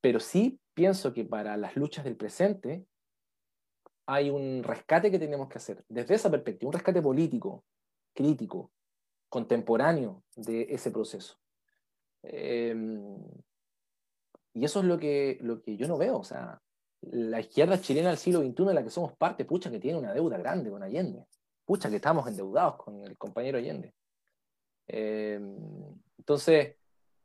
Pero 0.01 0.21
sí 0.21 0.61
pienso 0.75 1.13
que 1.13 1.25
para 1.25 1.57
las 1.57 1.75
luchas 1.77 2.05
del 2.05 2.17
presente 2.17 2.85
hay 4.11 4.31
un 4.31 4.63
rescate 4.65 5.11
que 5.11 5.19
tenemos 5.19 5.51
que 5.51 5.59
hacer 5.59 5.85
desde 5.87 6.15
esa 6.15 6.31
perspectiva, 6.31 6.71
un 6.71 6.73
rescate 6.73 7.03
político, 7.03 7.65
crítico, 8.15 8.73
contemporáneo 9.29 10.25
de 10.35 10.67
ese 10.71 10.91
proceso. 10.91 11.39
Em, 12.23 13.19
y 14.55 14.65
eso 14.65 14.81
es 14.81 14.87
lo 14.87 14.99
que, 14.99 15.39
lo 15.43 15.61
que 15.61 15.77
yo 15.77 15.87
no 15.87 15.99
veo. 15.99 16.21
O 16.21 16.25
sea, 16.25 16.59
la 17.03 17.41
izquierda 17.41 17.79
chilena 17.79 18.09
del 18.09 18.17
siglo 18.17 18.41
XXI 18.41 18.65
de 18.65 18.75
la 18.75 18.83
que 18.83 18.89
somos 18.89 19.15
parte, 19.15 19.45
pucha, 19.45 19.71
que 19.71 19.79
tiene 19.79 19.99
una 19.99 20.15
deuda 20.15 20.39
grande 20.39 20.71
con 20.71 20.83
Allende. 20.83 21.27
Pucha, 21.67 21.91
que 21.91 21.97
estamos 21.97 22.27
endeudados 22.27 22.77
con 22.77 23.05
el 23.05 23.19
compañero 23.19 23.59
Allende. 23.59 23.93
Em, 24.87 25.55
entonces, 26.17 26.77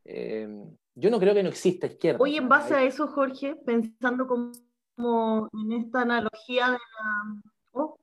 em, 0.03 0.75
yo 0.95 1.09
no 1.09 1.17
creo 1.17 1.33
que 1.33 1.43
no 1.43 1.49
exista 1.49 1.87
izquierda. 1.87 2.21
Oye, 2.21 2.39
en 2.39 2.49
base 2.49 2.73
a 2.73 2.83
eso, 2.83 3.07
Jorge, 3.07 3.55
pensando 3.55 4.27
como 4.27 4.51
como 4.95 5.49
en 5.53 5.71
esta 5.73 6.01
analogía 6.01 6.71
de 6.71 6.77
la... 6.77 7.41
Oh, 7.73 7.97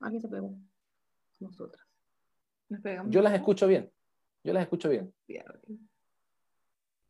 alguien 0.00 0.22
se 0.22 0.28
pegó. 0.28 0.54
Nosotras. 1.40 1.86
Yo 3.08 3.22
las 3.22 3.34
escucho 3.34 3.66
bien. 3.66 3.90
Yo 4.42 4.52
las 4.52 4.62
escucho 4.62 4.88
bien. 4.88 5.12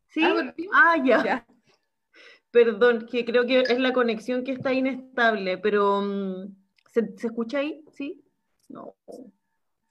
¿Sí? 0.07 0.21
Ah, 0.23 0.53
ah 0.73 0.95
ya. 1.03 1.47
Perdón, 2.51 3.07
que 3.09 3.25
creo 3.25 3.45
que 3.45 3.61
es 3.61 3.79
la 3.79 3.93
conexión 3.93 4.43
que 4.43 4.53
está 4.53 4.73
inestable, 4.73 5.57
pero 5.57 6.01
mm, 6.01 6.55
¿se, 6.87 7.13
escucha 7.23 7.59
ahí? 7.59 7.83
¿Sí? 7.93 8.23
No. 8.69 8.95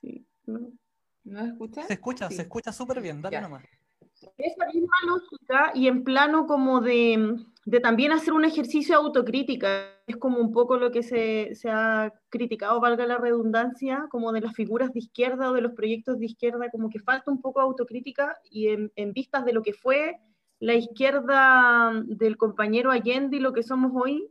Sí, 0.01 0.27
no. 0.47 0.73
¿No 1.25 1.43
se 1.43 1.49
escucha? 1.49 1.83
Se 1.87 1.93
escucha, 1.93 2.31
se 2.31 2.43
escucha 2.43 2.73
súper 2.73 3.01
bien, 3.01 3.21
dale 3.21 3.41
nomás. 3.41 3.65
Esa 4.39 4.67
misma 4.73 4.97
lógica 5.07 5.73
y 5.75 5.89
en 5.89 6.05
plano 6.05 6.47
como 6.47 6.81
de 6.81 7.39
de 7.67 7.81
también 7.81 8.12
hacer 8.12 8.33
un 8.33 8.45
ejercicio 8.45 8.95
de 8.95 9.05
autocrítica. 9.05 9.91
Es 10.07 10.17
como 10.17 10.39
un 10.39 10.53
poco 10.53 10.77
lo 10.77 10.93
que 10.93 11.03
se, 11.03 11.53
ha 11.69 12.14
criticado, 12.29 12.81
valga 12.81 13.07
la 13.07 13.19
redundancia, 13.19 14.07
como 14.09 14.33
de 14.33 14.41
las 14.41 14.55
figuras 14.55 14.93
de 14.93 15.01
izquierda 15.01 15.51
o 15.51 15.53
de 15.53 15.62
los 15.62 15.73
proyectos 15.73 16.19
de 16.21 16.27
izquierda, 16.27 16.71
como 16.71 16.89
que 16.89 17.01
falta 17.01 17.31
un 17.31 17.41
poco 17.41 17.59
de 17.59 17.64
autocrítica 17.64 18.39
y 18.49 18.69
en, 18.69 19.12
vistas 19.12 19.45
de 19.45 19.53
lo 19.53 19.62
que 19.62 19.73
fue 19.73 20.17
la 20.61 20.75
izquierda 20.75 21.93
del 22.07 22.37
compañero 22.37 22.93
Allende 22.93 23.37
y 23.37 23.41
lo 23.41 23.53
que 23.53 23.64
somos 23.64 23.91
hoy, 23.95 24.31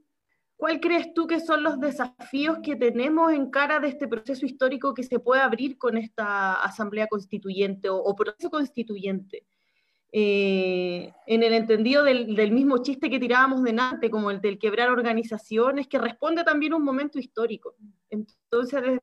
¿cuál 0.56 0.80
crees 0.80 1.14
tú 1.14 1.28
que 1.28 1.42
son 1.42 1.62
los 1.62 1.78
desafíos 1.82 2.60
que 2.64 2.78
tenemos 2.78 3.34
en 3.34 3.52
cara 3.52 3.82
de 3.82 3.90
este 3.90 4.08
proceso 4.08 4.46
histórico 4.46 4.94
que 4.94 5.04
se 5.04 5.20
puede 5.20 5.42
abrir 5.42 5.78
con 5.78 5.98
esta 5.98 6.54
asamblea 6.54 7.08
constituyente 7.08 7.90
o, 7.90 8.16
proceso 8.16 8.50
constituyente? 8.50 9.46
Eh, 10.18 11.12
en 11.28 11.44
el 11.44 11.54
entendido 11.54 12.02
del, 12.06 12.38
del, 12.38 12.54
mismo 12.54 12.82
chiste 12.82 13.10
que 13.10 13.20
tirábamos 13.20 13.62
de 13.64 13.74
Nante, 13.74 14.10
como 14.10 14.32
el 14.32 14.40
del 14.40 14.58
quebrar 14.58 14.90
organizaciones, 14.90 15.90
que 15.90 15.98
responde 15.98 16.46
también 16.46 16.72
a 16.72 16.78
un 16.78 16.86
momento 16.86 17.20
histórico. 17.20 17.76
Entonces, 18.10 19.02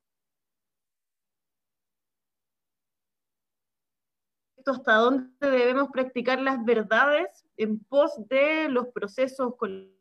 hasta 4.65 4.95
dónde 4.95 5.51
debemos 5.51 5.89
practicar 5.91 6.41
las 6.41 6.65
verdades 6.65 7.45
en 7.57 7.77
pos 7.77 8.13
de 8.27 8.69
los 8.69 8.87
procesos 8.87 9.55
con 9.55 9.93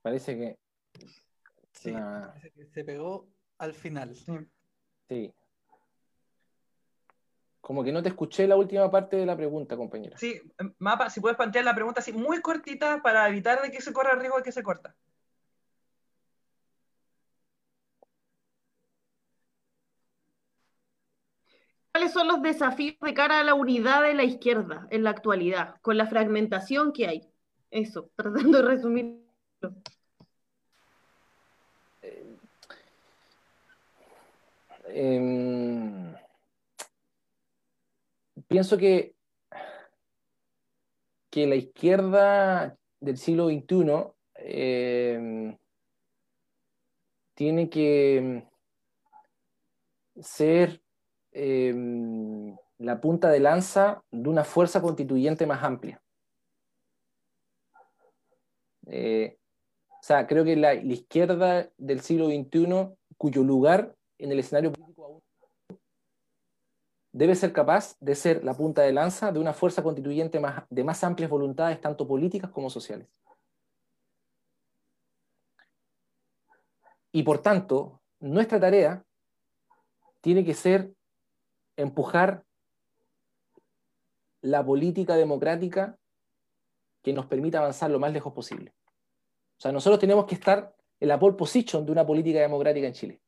Parece 0.00 0.34
que, 0.34 0.58
sí, 1.72 1.92
parece 1.92 2.50
que 2.52 2.64
se 2.68 2.84
pegó 2.84 3.28
al 3.58 3.74
final. 3.74 4.14
Sí. 5.08 5.34
Como 7.60 7.84
que 7.84 7.92
no 7.92 8.02
te 8.02 8.08
escuché 8.08 8.46
la 8.46 8.56
última 8.56 8.90
parte 8.90 9.16
de 9.16 9.26
la 9.26 9.36
pregunta, 9.36 9.76
compañera. 9.76 10.16
Sí, 10.16 10.40
Mapa, 10.78 11.10
si 11.10 11.20
puedes 11.20 11.36
plantear 11.36 11.64
la 11.64 11.74
pregunta 11.74 12.00
así 12.00 12.12
muy 12.12 12.40
cortita 12.40 13.02
para 13.02 13.28
evitar 13.28 13.60
de 13.60 13.70
que 13.70 13.82
se 13.82 13.92
corra 13.92 14.14
el 14.14 14.20
riesgo 14.20 14.38
de 14.38 14.42
que 14.42 14.52
se 14.52 14.62
corta. 14.62 14.94
¿Cuáles 21.92 22.12
son 22.12 22.28
los 22.28 22.40
desafíos 22.42 22.96
de 23.00 23.12
cara 23.12 23.40
a 23.40 23.44
la 23.44 23.54
unidad 23.54 24.02
de 24.02 24.14
la 24.14 24.22
izquierda 24.24 24.86
en 24.90 25.02
la 25.02 25.10
actualidad, 25.10 25.74
con 25.82 25.96
la 25.96 26.06
fragmentación 26.06 26.92
que 26.92 27.08
hay? 27.08 27.28
Eso, 27.70 28.10
tratando 28.16 28.62
de 28.62 28.68
resumirlo. 28.68 29.26
Em, 35.00 36.14
pienso 38.48 38.76
que, 38.76 39.14
que 41.30 41.46
la 41.46 41.54
izquierda 41.54 42.76
del 43.00 43.16
siglo 43.16 43.48
XXI 43.48 44.12
em, 44.34 45.56
tiene 47.34 47.70
que 47.70 48.44
ser 50.20 50.82
Em, 51.40 52.56
la 52.78 53.00
punta 53.00 53.30
de 53.30 53.38
lanza 53.38 54.02
de 54.10 54.28
una 54.28 54.42
fuerza 54.42 54.80
constituyente 54.82 55.46
más 55.46 55.62
amplia. 55.62 56.02
Eh, 58.86 59.36
o 59.88 60.02
sea, 60.02 60.26
creo 60.26 60.44
que 60.44 60.56
la, 60.56 60.74
izquierda 60.74 61.70
del 61.76 62.00
siglo 62.00 62.26
XXI, 62.26 62.88
cuyo 63.16 63.44
lugar 63.44 63.94
en 64.18 64.32
el 64.32 64.40
escenario 64.40 64.72
debe 67.12 67.34
ser 67.34 67.52
capaz 67.52 67.96
de 68.00 68.14
ser 68.14 68.44
la 68.44 68.54
punta 68.54 68.82
de 68.82 68.92
lanza 68.92 69.32
de 69.32 69.38
una 69.38 69.52
fuerza 69.52 69.82
constituyente 69.82 70.40
de 70.70 70.84
más 70.84 71.04
amplias 71.04 71.30
voluntades, 71.30 71.80
tanto 71.80 72.06
políticas 72.06 72.50
como 72.50 72.70
sociales. 72.70 73.08
Y 77.12 77.22
por 77.22 77.38
tanto, 77.38 78.00
nuestra 78.20 78.60
tarea 78.60 79.04
tiene 80.20 80.44
que 80.44 80.54
ser 80.54 80.92
empujar 81.76 82.44
la 84.40 84.64
política 84.64 85.16
democrática 85.16 85.98
que 87.02 87.12
nos 87.12 87.26
permita 87.26 87.58
avanzar 87.58 87.90
lo 87.90 87.98
más 87.98 88.12
lejos 88.12 88.32
posible. 88.32 88.74
O 89.56 89.60
sea, 89.60 89.72
nosotros 89.72 89.98
tenemos 89.98 90.26
que 90.26 90.34
estar 90.34 90.74
en 91.00 91.08
la 91.08 91.18
pole 91.18 91.36
position 91.36 91.84
de 91.86 91.92
una 91.92 92.06
política 92.06 92.40
democrática 92.40 92.86
en 92.86 92.92
Chile. 92.92 93.20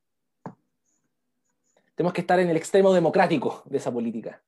Tenemos 2.01 2.15
que 2.15 2.23
estar 2.23 2.41
en 2.41 2.49
el 2.49 2.57
extremo 2.57 2.95
democrático 2.95 3.63
de 3.67 3.77
esa 3.77 3.93
política. 3.93 4.43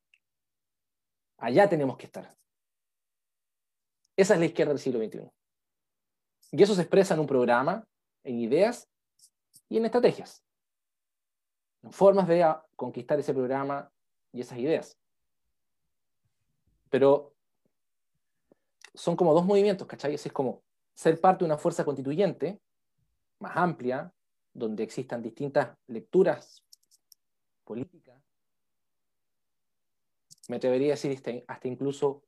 Allá 1.37 1.69
tenemos 1.69 1.97
que 1.97 2.07
estar. 2.07 2.35
Esa 4.17 4.33
es 4.33 4.39
la 4.39 4.47
izquierda 4.47 4.73
del 4.73 4.79
siglo 4.79 4.97
XXI. 4.97 5.29
Y 6.49 6.63
eso 6.63 6.73
se 6.73 6.81
expresa 6.81 7.13
en 7.13 7.19
un 7.19 7.27
programa, 7.27 7.87
en 8.23 8.39
ideas 8.39 8.89
y 9.69 9.77
en 9.77 9.85
estrategias. 9.85 10.43
En 11.83 11.91
formas 11.91 12.27
de 12.27 12.43
conquistar 12.75 13.19
ese 13.19 13.35
programa 13.35 13.87
y 14.31 14.41
esas 14.41 14.57
ideas. 14.57 14.97
Pero 16.89 17.35
son 18.95 19.15
como 19.15 19.31
dos 19.31 19.45
movimientos, 19.45 19.85
¿cachai? 19.85 20.15
Es 20.15 20.31
como 20.31 20.63
ser 20.95 21.21
parte 21.21 21.43
de 21.43 21.49
una 21.49 21.59
fuerza 21.59 21.85
constituyente 21.85 22.59
más 23.37 23.55
amplia, 23.55 24.11
donde 24.55 24.81
existan 24.81 25.21
distintas 25.21 25.77
lecturas 25.85 26.63
políticas, 27.63 28.21
me 30.49 30.57
atrevería 30.57 30.93
a 30.93 30.97
decir 30.97 31.43
hasta 31.47 31.67
incluso 31.67 32.23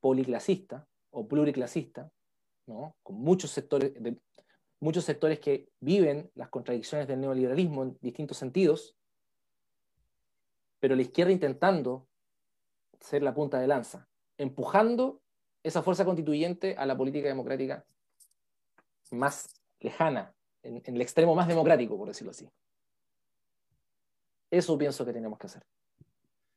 policlasista 0.00 0.86
o 1.10 1.28
pluriclasista, 1.28 2.10
¿no? 2.66 2.96
con 3.02 3.16
muchos 3.16 3.50
sectores, 3.50 3.94
de, 3.94 4.18
muchos 4.80 5.04
sectores 5.04 5.38
que 5.38 5.68
viven 5.80 6.30
las 6.34 6.48
contradicciones 6.48 7.06
del 7.06 7.20
neoliberalismo 7.20 7.84
en 7.84 7.98
distintos 8.00 8.36
sentidos, 8.36 8.96
pero 10.80 10.96
la 10.96 11.02
izquierda 11.02 11.32
intentando 11.32 12.08
ser 13.00 13.22
la 13.22 13.32
punta 13.32 13.60
de 13.60 13.68
lanza, 13.68 14.08
empujando 14.38 15.20
esa 15.62 15.82
fuerza 15.82 16.04
constituyente 16.04 16.74
a 16.76 16.86
la 16.86 16.96
política 16.96 17.28
democrática 17.28 17.84
más 19.12 19.48
lejana, 19.78 20.34
en, 20.62 20.82
el 20.84 21.00
extremo 21.00 21.34
más 21.34 21.46
democrático, 21.46 21.96
por 21.96 22.08
decirlo 22.08 22.32
así. 22.32 22.48
Eso 24.52 24.76
pienso 24.76 25.06
que 25.06 25.14
tenemos 25.14 25.38
que 25.38 25.46
hacer. 25.46 25.64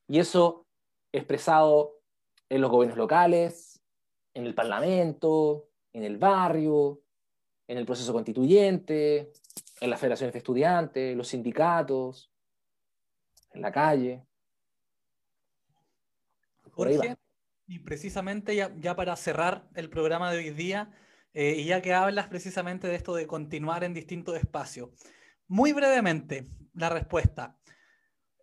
Y 0.10 0.20
eso 0.20 0.68
expresado 1.14 2.02
en 2.50 2.60
los 2.60 2.70
gobiernos 2.70 2.98
locales, 2.98 3.82
en 4.34 4.46
el 4.46 4.54
parlamento, 4.54 5.70
en 5.94 6.04
el 6.04 6.18
barrio, 6.18 7.00
en 7.70 7.78
el 7.78 7.86
proceso 7.86 8.12
constituyente, 8.12 9.32
en 9.80 9.90
las 9.90 9.98
federaciones 9.98 10.34
de 10.34 10.40
estudiantes, 10.40 11.16
los 11.16 11.30
sindicatos, 11.30 12.30
en 13.54 13.62
la 13.62 13.72
calle. 13.72 14.26
Jorge, 16.72 17.16
y 17.66 17.80
precisamente 17.80 18.58
ya, 18.58 18.96
para 18.98 19.16
cerrar 19.16 19.70
el 19.74 19.90
programa 19.90 20.34
de 20.34 20.40
hoy 20.40 20.50
día, 20.50 20.92
eh, 21.34 21.56
y 21.60 21.64
ya 21.64 21.82
que 21.82 21.94
hablas 21.94 22.28
precisamente 22.28 22.90
de 22.90 22.96
esto 22.96 23.16
de 23.16 23.26
continuar 23.26 23.86
en 23.86 23.94
distintos 23.94 24.36
espacios, 24.36 24.90
muy 25.48 25.72
brevemente 25.72 26.50
la 26.74 26.90
respuesta. 26.90 27.58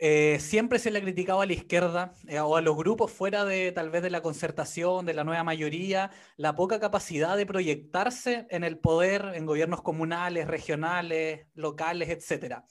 Eh, 0.05 0.41
siempre 0.41 0.81
se 0.81 0.91
le 0.91 0.99
ha 0.99 1.01
criticado 1.01 1.43
a 1.43 1.47
la 1.47 1.53
izquierda 1.53 2.13
eh, 2.27 2.41
o 2.41 2.57
a 2.57 2.61
los 2.61 2.77
grupos 2.77 3.13
fuera 3.13 3.45
de 3.45 3.71
tal 3.71 3.89
vez 3.89 4.03
de 4.03 4.11
la 4.11 4.21
concertación, 4.21 5.07
de 5.07 5.15
la 5.15 5.23
nueva 5.23 5.45
mayoría, 5.45 6.11
la 6.37 6.57
poca 6.57 6.81
capacidad 6.81 7.37
de 7.37 7.47
proyectarse 7.47 8.49
en 8.51 8.65
el 8.65 8.81
poder 8.81 9.31
en 9.37 9.47
gobiernos 9.47 9.81
comunales, 9.81 10.49
regionales, 10.49 11.47
locales, 11.55 12.09
etc. 12.09 12.65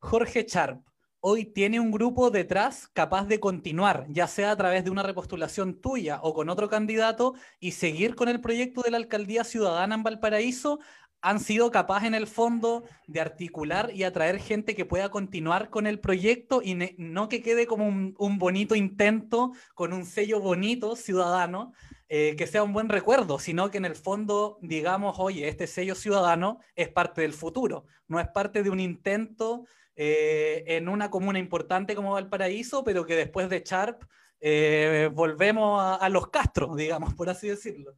Jorge 0.00 0.44
Charp, 0.44 0.84
hoy 1.20 1.44
tiene 1.44 1.78
un 1.78 1.92
grupo 1.92 2.30
detrás 2.30 2.88
capaz 2.88 3.26
de 3.28 3.38
continuar, 3.38 4.04
ya 4.08 4.26
sea 4.26 4.50
a 4.50 4.56
través 4.56 4.82
de 4.82 4.90
una 4.90 5.04
repostulación 5.04 5.80
tuya 5.80 6.18
o 6.20 6.34
con 6.34 6.48
otro 6.48 6.68
candidato, 6.68 7.34
y 7.60 7.72
seguir 7.72 8.16
con 8.16 8.28
el 8.28 8.40
proyecto 8.40 8.82
de 8.82 8.90
la 8.90 8.96
alcaldía 8.96 9.44
ciudadana 9.44 9.94
en 9.94 10.02
Valparaíso, 10.02 10.80
han 11.26 11.40
sido 11.40 11.72
capaces 11.72 12.06
en 12.06 12.14
el 12.14 12.28
fondo 12.28 12.84
de 13.08 13.20
articular 13.20 13.90
y 13.92 14.04
atraer 14.04 14.38
gente 14.38 14.76
que 14.76 14.84
pueda 14.84 15.08
continuar 15.08 15.70
con 15.70 15.88
el 15.88 15.98
proyecto 15.98 16.62
y 16.62 16.76
no 16.98 17.28
que 17.28 17.42
quede 17.42 17.66
como 17.66 17.84
un, 17.88 18.38
bonito 18.38 18.76
intento 18.76 19.50
con 19.74 19.92
un 19.92 20.06
sello 20.06 20.38
bonito 20.38 20.94
ciudadano, 20.94 21.72
eh, 22.08 22.36
que 22.38 22.46
sea 22.46 22.62
un 22.62 22.72
buen 22.72 22.88
recuerdo, 22.88 23.40
sino 23.40 23.72
que 23.72 23.78
en 23.78 23.86
el 23.86 23.96
fondo 23.96 24.58
digamos, 24.62 25.16
oye, 25.18 25.48
este 25.48 25.66
sello 25.66 25.96
ciudadano 25.96 26.60
es 26.76 26.90
parte 26.90 27.22
del 27.22 27.32
futuro, 27.32 27.86
no 28.06 28.20
es 28.20 28.28
parte 28.28 28.62
de 28.62 28.70
un 28.70 28.78
intento 28.78 29.64
eh, 29.96 30.62
en 30.68 30.88
una 30.88 31.10
comuna 31.10 31.40
importante 31.40 31.96
como 31.96 32.12
Valparaíso, 32.12 32.84
pero 32.84 33.04
que 33.04 33.16
después 33.16 33.50
de 33.50 33.64
Sharp 33.66 34.04
eh, 34.38 35.10
volvemos 35.12 35.98
a, 36.00 36.08
los 36.08 36.28
Castros, 36.28 36.76
digamos, 36.76 37.14
por 37.14 37.28
así 37.28 37.48
decirlo. 37.48 37.96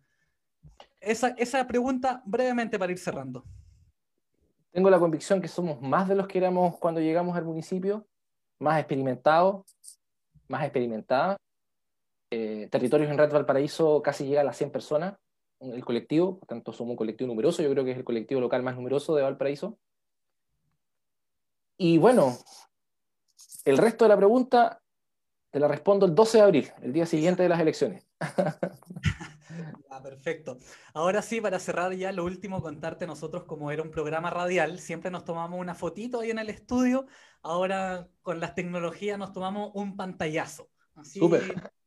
Esa, 1.00 1.28
esa 1.38 1.66
pregunta 1.66 2.22
brevemente 2.24 2.78
para 2.78 2.92
ir 2.92 2.98
cerrando. 2.98 3.44
Tengo 4.72 4.90
la 4.90 4.98
convicción 4.98 5.40
que 5.40 5.48
somos 5.48 5.80
más 5.80 6.08
de 6.08 6.14
los 6.14 6.26
que 6.26 6.38
éramos 6.38 6.76
cuando 6.78 7.00
llegamos 7.00 7.36
al 7.36 7.44
municipio, 7.44 8.06
más 8.58 8.78
experimentados, 8.78 9.64
más 10.48 10.62
experimentadas. 10.62 11.38
Eh, 12.30 12.68
territorios 12.70 13.10
en 13.10 13.18
Red 13.18 13.32
Valparaíso 13.32 14.02
casi 14.02 14.26
llega 14.26 14.42
a 14.42 14.44
las 14.44 14.56
100 14.56 14.70
personas, 14.70 15.16
el 15.60 15.84
colectivo, 15.84 16.38
por 16.38 16.46
tanto 16.46 16.72
somos 16.72 16.92
un 16.92 16.96
colectivo 16.96 17.28
numeroso, 17.28 17.62
yo 17.62 17.70
creo 17.70 17.84
que 17.84 17.92
es 17.92 17.96
el 17.96 18.04
colectivo 18.04 18.40
local 18.40 18.62
más 18.62 18.76
numeroso 18.76 19.14
de 19.16 19.22
Valparaíso. 19.22 19.78
Y 21.76 21.98
bueno, 21.98 22.36
el 23.64 23.78
resto 23.78 24.04
de 24.04 24.08
la 24.10 24.16
pregunta 24.16 24.80
te 25.50 25.58
la 25.58 25.68
respondo 25.68 26.06
el 26.06 26.14
12 26.14 26.38
de 26.38 26.44
abril, 26.44 26.72
el 26.82 26.92
día 26.92 27.06
siguiente 27.06 27.42
de 27.42 27.48
las 27.48 27.60
elecciones. 27.60 28.06
Ah, 29.90 30.02
perfecto. 30.02 30.58
Ahora 30.92 31.22
sí, 31.22 31.40
para 31.40 31.58
cerrar 31.58 31.92
ya, 31.94 32.12
lo 32.12 32.24
último, 32.24 32.62
contarte 32.62 33.06
nosotros 33.06 33.44
como 33.44 33.70
era 33.70 33.82
un 33.82 33.90
programa 33.90 34.30
radial, 34.30 34.78
siempre 34.78 35.10
nos 35.10 35.24
tomamos 35.24 35.58
una 35.58 35.74
fotito 35.74 36.20
ahí 36.20 36.30
en 36.30 36.38
el 36.38 36.50
estudio, 36.50 37.06
ahora 37.42 38.08
con 38.22 38.40
las 38.40 38.54
tecnologías 38.54 39.18
nos 39.18 39.32
tomamos 39.32 39.70
un 39.74 39.96
pantallazo. 39.96 40.70
Así, 40.94 41.20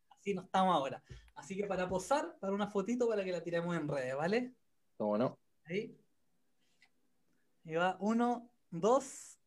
así 0.09 0.33
nos 0.33 0.45
estamos 0.45 0.75
ahora. 0.75 1.03
Así 1.35 1.55
que 1.55 1.65
para 1.65 1.87
posar, 1.89 2.37
para 2.39 2.53
una 2.53 2.67
fotito 2.67 3.07
para 3.07 3.23
que 3.23 3.31
la 3.31 3.41
tiremos 3.41 3.75
en 3.75 3.87
redes, 3.87 4.15
¿vale? 4.15 4.53
¿Cómo 4.97 5.17
no? 5.17 5.39
Ahí. 5.65 5.97
Y 7.63 7.75
va 7.75 7.97
uno, 7.99 8.51
dos, 8.69 9.39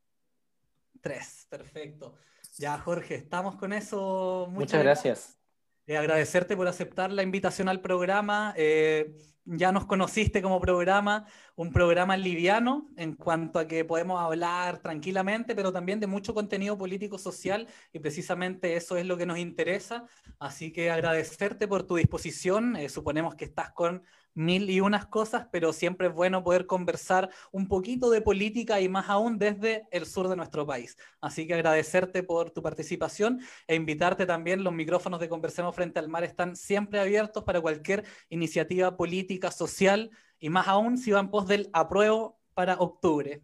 tres. 1.00 1.46
Perfecto. 1.48 2.16
Ya, 2.58 2.78
Jorge, 2.78 3.16
estamos 3.16 3.56
con 3.56 3.72
eso. 3.72 4.48
Muchas, 4.50 4.82
gracias. 4.82 5.38
Eh, 5.86 5.98
agradecerte 5.98 6.56
por 6.56 6.66
aceptar 6.66 7.12
la 7.12 7.22
invitación 7.22 7.68
al 7.68 7.80
programa. 7.82 8.54
Eh, 8.56 9.14
ya 9.44 9.70
nos 9.72 9.84
conociste 9.84 10.40
como 10.40 10.58
programa, 10.58 11.26
un 11.54 11.70
programa 11.70 12.16
liviano 12.16 12.88
en 12.96 13.14
cuanto 13.14 13.58
a 13.58 13.66
que 13.66 13.84
podemos 13.84 14.18
hablar 14.22 14.78
tranquilamente, 14.78 15.54
pero 15.54 15.70
también 15.72 16.00
de 16.00 16.06
mucho 16.06 16.32
contenido 16.32 16.78
político 16.78 17.18
social 17.18 17.68
y 17.92 17.98
precisamente 17.98 18.76
eso 18.76 18.96
es 18.96 19.04
lo 19.04 19.18
que 19.18 19.26
nos 19.26 19.38
interesa. 19.38 20.06
Así 20.38 20.72
que 20.72 20.90
agradecerte 20.90 21.68
por 21.68 21.82
tu 21.82 21.96
disposición. 21.96 22.76
Eh, 22.76 22.88
suponemos 22.88 23.34
que 23.34 23.44
estás 23.44 23.70
con 23.72 24.02
mil 24.34 24.68
y 24.68 24.80
unas 24.80 25.06
cosas, 25.06 25.46
pero 25.50 25.72
siempre 25.72 26.08
es 26.08 26.14
bueno 26.14 26.42
poder 26.42 26.66
conversar 26.66 27.30
un 27.52 27.68
poquito 27.68 28.10
de 28.10 28.20
política 28.20 28.80
y 28.80 28.88
más 28.88 29.08
aún 29.08 29.38
desde 29.38 29.86
el 29.90 30.06
sur 30.06 30.28
de 30.28 30.36
nuestro 30.36 30.66
país. 30.66 30.96
Así 31.20 31.46
que 31.46 31.54
agradecerte 31.54 32.22
por 32.22 32.50
tu 32.50 32.62
participación 32.62 33.40
e 33.66 33.76
invitarte 33.76 34.26
también. 34.26 34.64
Los 34.64 34.72
micrófonos 34.72 35.20
de 35.20 35.28
Conversemos 35.28 35.74
Frente 35.74 35.98
al 35.98 36.08
Mar 36.08 36.24
están 36.24 36.56
siempre 36.56 37.00
abiertos 37.00 37.44
para 37.44 37.60
cualquier 37.60 38.04
iniciativa 38.28 38.96
política, 38.96 39.50
social 39.50 40.10
y 40.38 40.50
más 40.50 40.68
aún 40.68 40.98
si 40.98 41.12
van 41.12 41.30
pos 41.30 41.46
del 41.46 41.70
apruebo 41.72 42.38
para 42.54 42.74
octubre. 42.74 43.42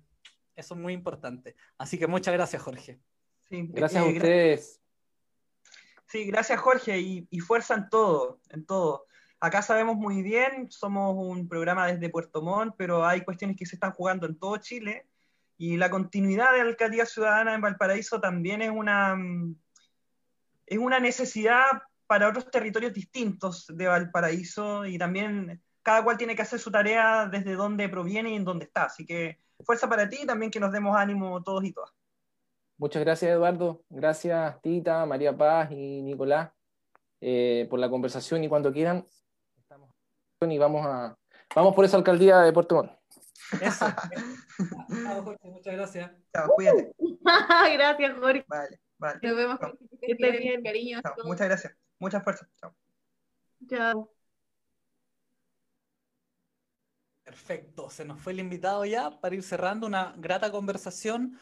Eso 0.57 0.75
es 0.75 0.81
muy 0.81 0.93
importante. 0.93 1.57
Así 1.79 1.99
que 1.99 2.07
muchas 2.07 2.35
gracias, 2.35 2.63
Jorge. 2.63 3.01
Sí, 3.49 3.69
gracias 3.71 4.05
a 4.05 4.07
eh, 4.07 4.13
ustedes. 4.13 4.81
Sí, 6.07 6.25
gracias, 6.25 6.61
Jorge, 6.61 6.99
y, 6.99 7.29
y 7.31 7.39
fuerza 7.39 7.75
en 7.75 7.89
todo, 7.89 8.41
en 8.51 8.67
todo 8.67 9.07
Acá 9.41 9.63
sabemos 9.63 9.97
muy 9.97 10.23
bien, 10.23 10.71
somos 10.71 11.17
un 11.17 11.49
programa 11.49 11.87
desde 11.87 12.11
Puerto 12.11 12.43
Montt, 12.43 12.75
pero 12.77 13.07
hay 13.07 13.23
cuestiones 13.23 13.57
que 13.57 13.65
se 13.65 13.77
están 13.77 13.93
jugando 13.93 14.27
en 14.27 14.39
todo 14.39 14.59
Chile 14.59 15.07
y 15.57 15.77
la 15.77 15.91
continuidad 15.91 16.53
de 16.53 16.61
alcaldía 16.61 17.07
ciudadana 17.07 17.55
en 17.55 17.61
Valparaíso 17.61 18.21
también 18.21 18.63
es 18.63 18.71
una, 18.71 19.17
es 20.67 20.79
una 20.79 21.01
necesidad 21.01 21.65
para 22.07 22.29
otros 22.29 22.51
territorios 22.51 22.93
distintos 22.93 23.67
de 23.69 23.87
Valparaíso 23.87 24.85
y 24.85 24.99
también 24.99 25.63
cada 25.83 26.05
cual 26.05 26.17
tiene 26.17 26.35
que 26.35 26.43
hacer 26.43 26.59
su 26.59 26.71
tarea 26.71 27.27
desde 27.27 27.55
donde 27.55 27.89
proviene 27.89 28.33
y 28.33 28.37
en 28.37 28.45
dónde 28.45 28.67
está. 28.67 28.85
Así 28.85 29.07
que 29.07 29.39
fuerza 29.65 29.89
para 29.89 30.09
ti 30.09 30.21
y 30.23 30.27
también 30.27 30.51
que 30.51 30.61
nos 30.61 30.73
demos 30.73 30.97
ánimo 30.97 31.43
todos 31.43 31.65
y 31.65 31.73
todas. 31.73 31.91
Muchas 32.77 33.05
gracias, 33.05 33.31
Eduardo. 33.31 33.85
Gracias, 33.91 34.61
Tita, 34.63 35.05
María 35.07 35.37
Paz 35.37 35.71
y 35.71 36.03
Nicolás, 36.03 36.51
eh, 37.21 37.67
por 37.69 37.79
la 37.79 37.91
conversación 37.91 38.43
y 38.43 38.49
cuando 38.49 38.73
quieran, 38.73 39.07
y 40.49 40.57
vamos 40.57 40.87
a 40.87 41.15
vamos 41.55 41.75
por 41.75 41.85
esa 41.85 41.99
alcaldía 41.99 42.39
de 42.41 42.53
Puerto 42.53 42.77
Montt. 42.77 42.93
Eso. 43.61 43.87
muchas 45.43 45.75
gracias. 45.75 46.11
Chao, 46.33 46.49
cuídate. 46.55 46.95
gracias, 47.75 48.19
Jorge. 48.19 48.45
Vale, 48.49 48.81
vale. 48.97 49.19
Nos 49.23 49.37
vemos. 49.37 49.59
Que 50.01 50.13
estés 50.13 50.39
bien, 50.39 50.63
cariño. 50.63 51.01
Muchas 51.25 51.47
gracias. 51.47 51.77
Muchas 51.99 52.25
fuerzas. 52.25 52.49
Chao. 52.59 52.75
Chao. 53.69 54.11
Perfecto, 57.23 57.91
se 57.91 58.05
nos 58.07 58.19
fue 58.21 58.33
el 58.33 58.41
invitado 58.41 58.85
ya 58.87 59.21
para 59.21 59.35
ir 59.35 59.43
cerrando 59.43 59.87
una 59.87 60.15
grata 60.17 60.51
conversación. 60.51 61.39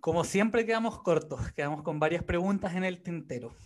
Como 0.00 0.24
siempre 0.24 0.66
quedamos 0.66 1.02
cortos, 1.02 1.52
quedamos 1.52 1.82
con 1.82 1.98
varias 1.98 2.22
preguntas 2.22 2.74
en 2.74 2.84
el 2.84 3.02
tintero 3.02 3.56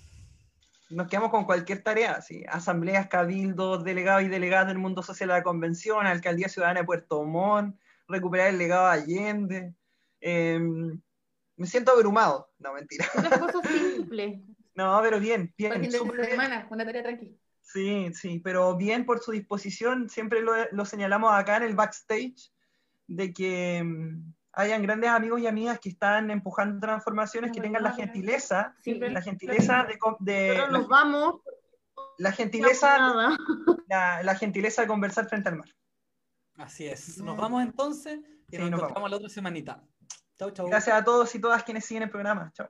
nos 0.90 1.08
quedamos 1.08 1.30
con 1.30 1.44
cualquier 1.44 1.82
tarea, 1.82 2.20
¿sí? 2.20 2.44
asambleas, 2.48 3.08
cabildos, 3.08 3.84
delegados 3.84 4.24
y 4.24 4.28
delegadas 4.28 4.68
del 4.68 4.78
mundo 4.78 5.02
social 5.02 5.28
de 5.28 5.36
la 5.36 5.42
convención, 5.42 6.06
alcaldía 6.06 6.48
ciudadana 6.48 6.80
de 6.80 6.86
Puerto 6.86 7.24
Montt, 7.24 7.78
recuperar 8.08 8.48
el 8.48 8.58
legado 8.58 8.86
de 8.86 8.92
Allende. 8.92 9.74
Em, 10.20 11.00
me 11.56 11.66
siento 11.66 11.92
abrumado, 11.92 12.50
no 12.58 12.72
mentira. 12.74 13.06
Una 13.16 13.30
cosa 13.38 13.60
simple. 13.68 14.42
No, 14.74 15.00
pero 15.02 15.20
bien, 15.20 15.54
bien. 15.56 15.80
de 15.80 15.90
semana, 15.90 16.66
una 16.70 16.84
tarea 16.84 17.02
tranquila. 17.02 17.36
Sí, 17.62 18.10
sí, 18.14 18.40
pero 18.42 18.76
bien 18.76 19.06
por 19.06 19.20
su 19.20 19.30
disposición, 19.30 20.08
siempre 20.08 20.42
lo, 20.42 20.52
lo 20.72 20.84
señalamos 20.84 21.32
acá 21.32 21.58
en 21.58 21.62
el 21.62 21.76
backstage, 21.76 22.50
de 23.06 23.32
que 23.32 23.76
em, 23.76 24.32
hayan 24.52 24.82
grandes 24.82 25.10
amigos 25.10 25.40
y 25.40 25.46
amigas 25.46 25.78
que 25.78 25.90
están 25.90 26.30
empujando 26.30 26.80
transformaciones, 26.80 27.52
que 27.52 27.60
tengan 27.60 27.82
la 27.82 27.92
gentileza, 27.92 28.74
la 28.84 29.22
gentileza 29.22 29.86
de, 29.86 29.98
de 30.20 30.68
nos 30.70 30.88
vamos. 30.88 31.40
La 32.18 32.32
gentileza, 32.32 32.98
la, 33.88 34.34
gentileza 34.34 34.82
de 34.82 34.88
conversar 34.88 35.26
frente 35.28 35.48
al 35.48 35.56
mar. 35.56 35.68
Así 36.56 36.86
es. 36.86 37.18
Nos 37.18 37.36
vamos 37.36 37.62
entonces 37.62 38.20
y 38.48 38.58
nos, 38.58 38.72
encontramos 38.72 39.10
la 39.10 39.16
otra 39.16 39.28
semanita. 39.28 39.82
Chau, 40.38 40.50
chau. 40.50 40.66
Gracias 40.66 40.96
a 40.96 41.04
todos 41.04 41.34
y 41.34 41.40
todas 41.40 41.64
quienes 41.64 41.84
siguen 41.84 42.02
el 42.04 42.10
programa. 42.10 42.50
Chao. 42.52 42.68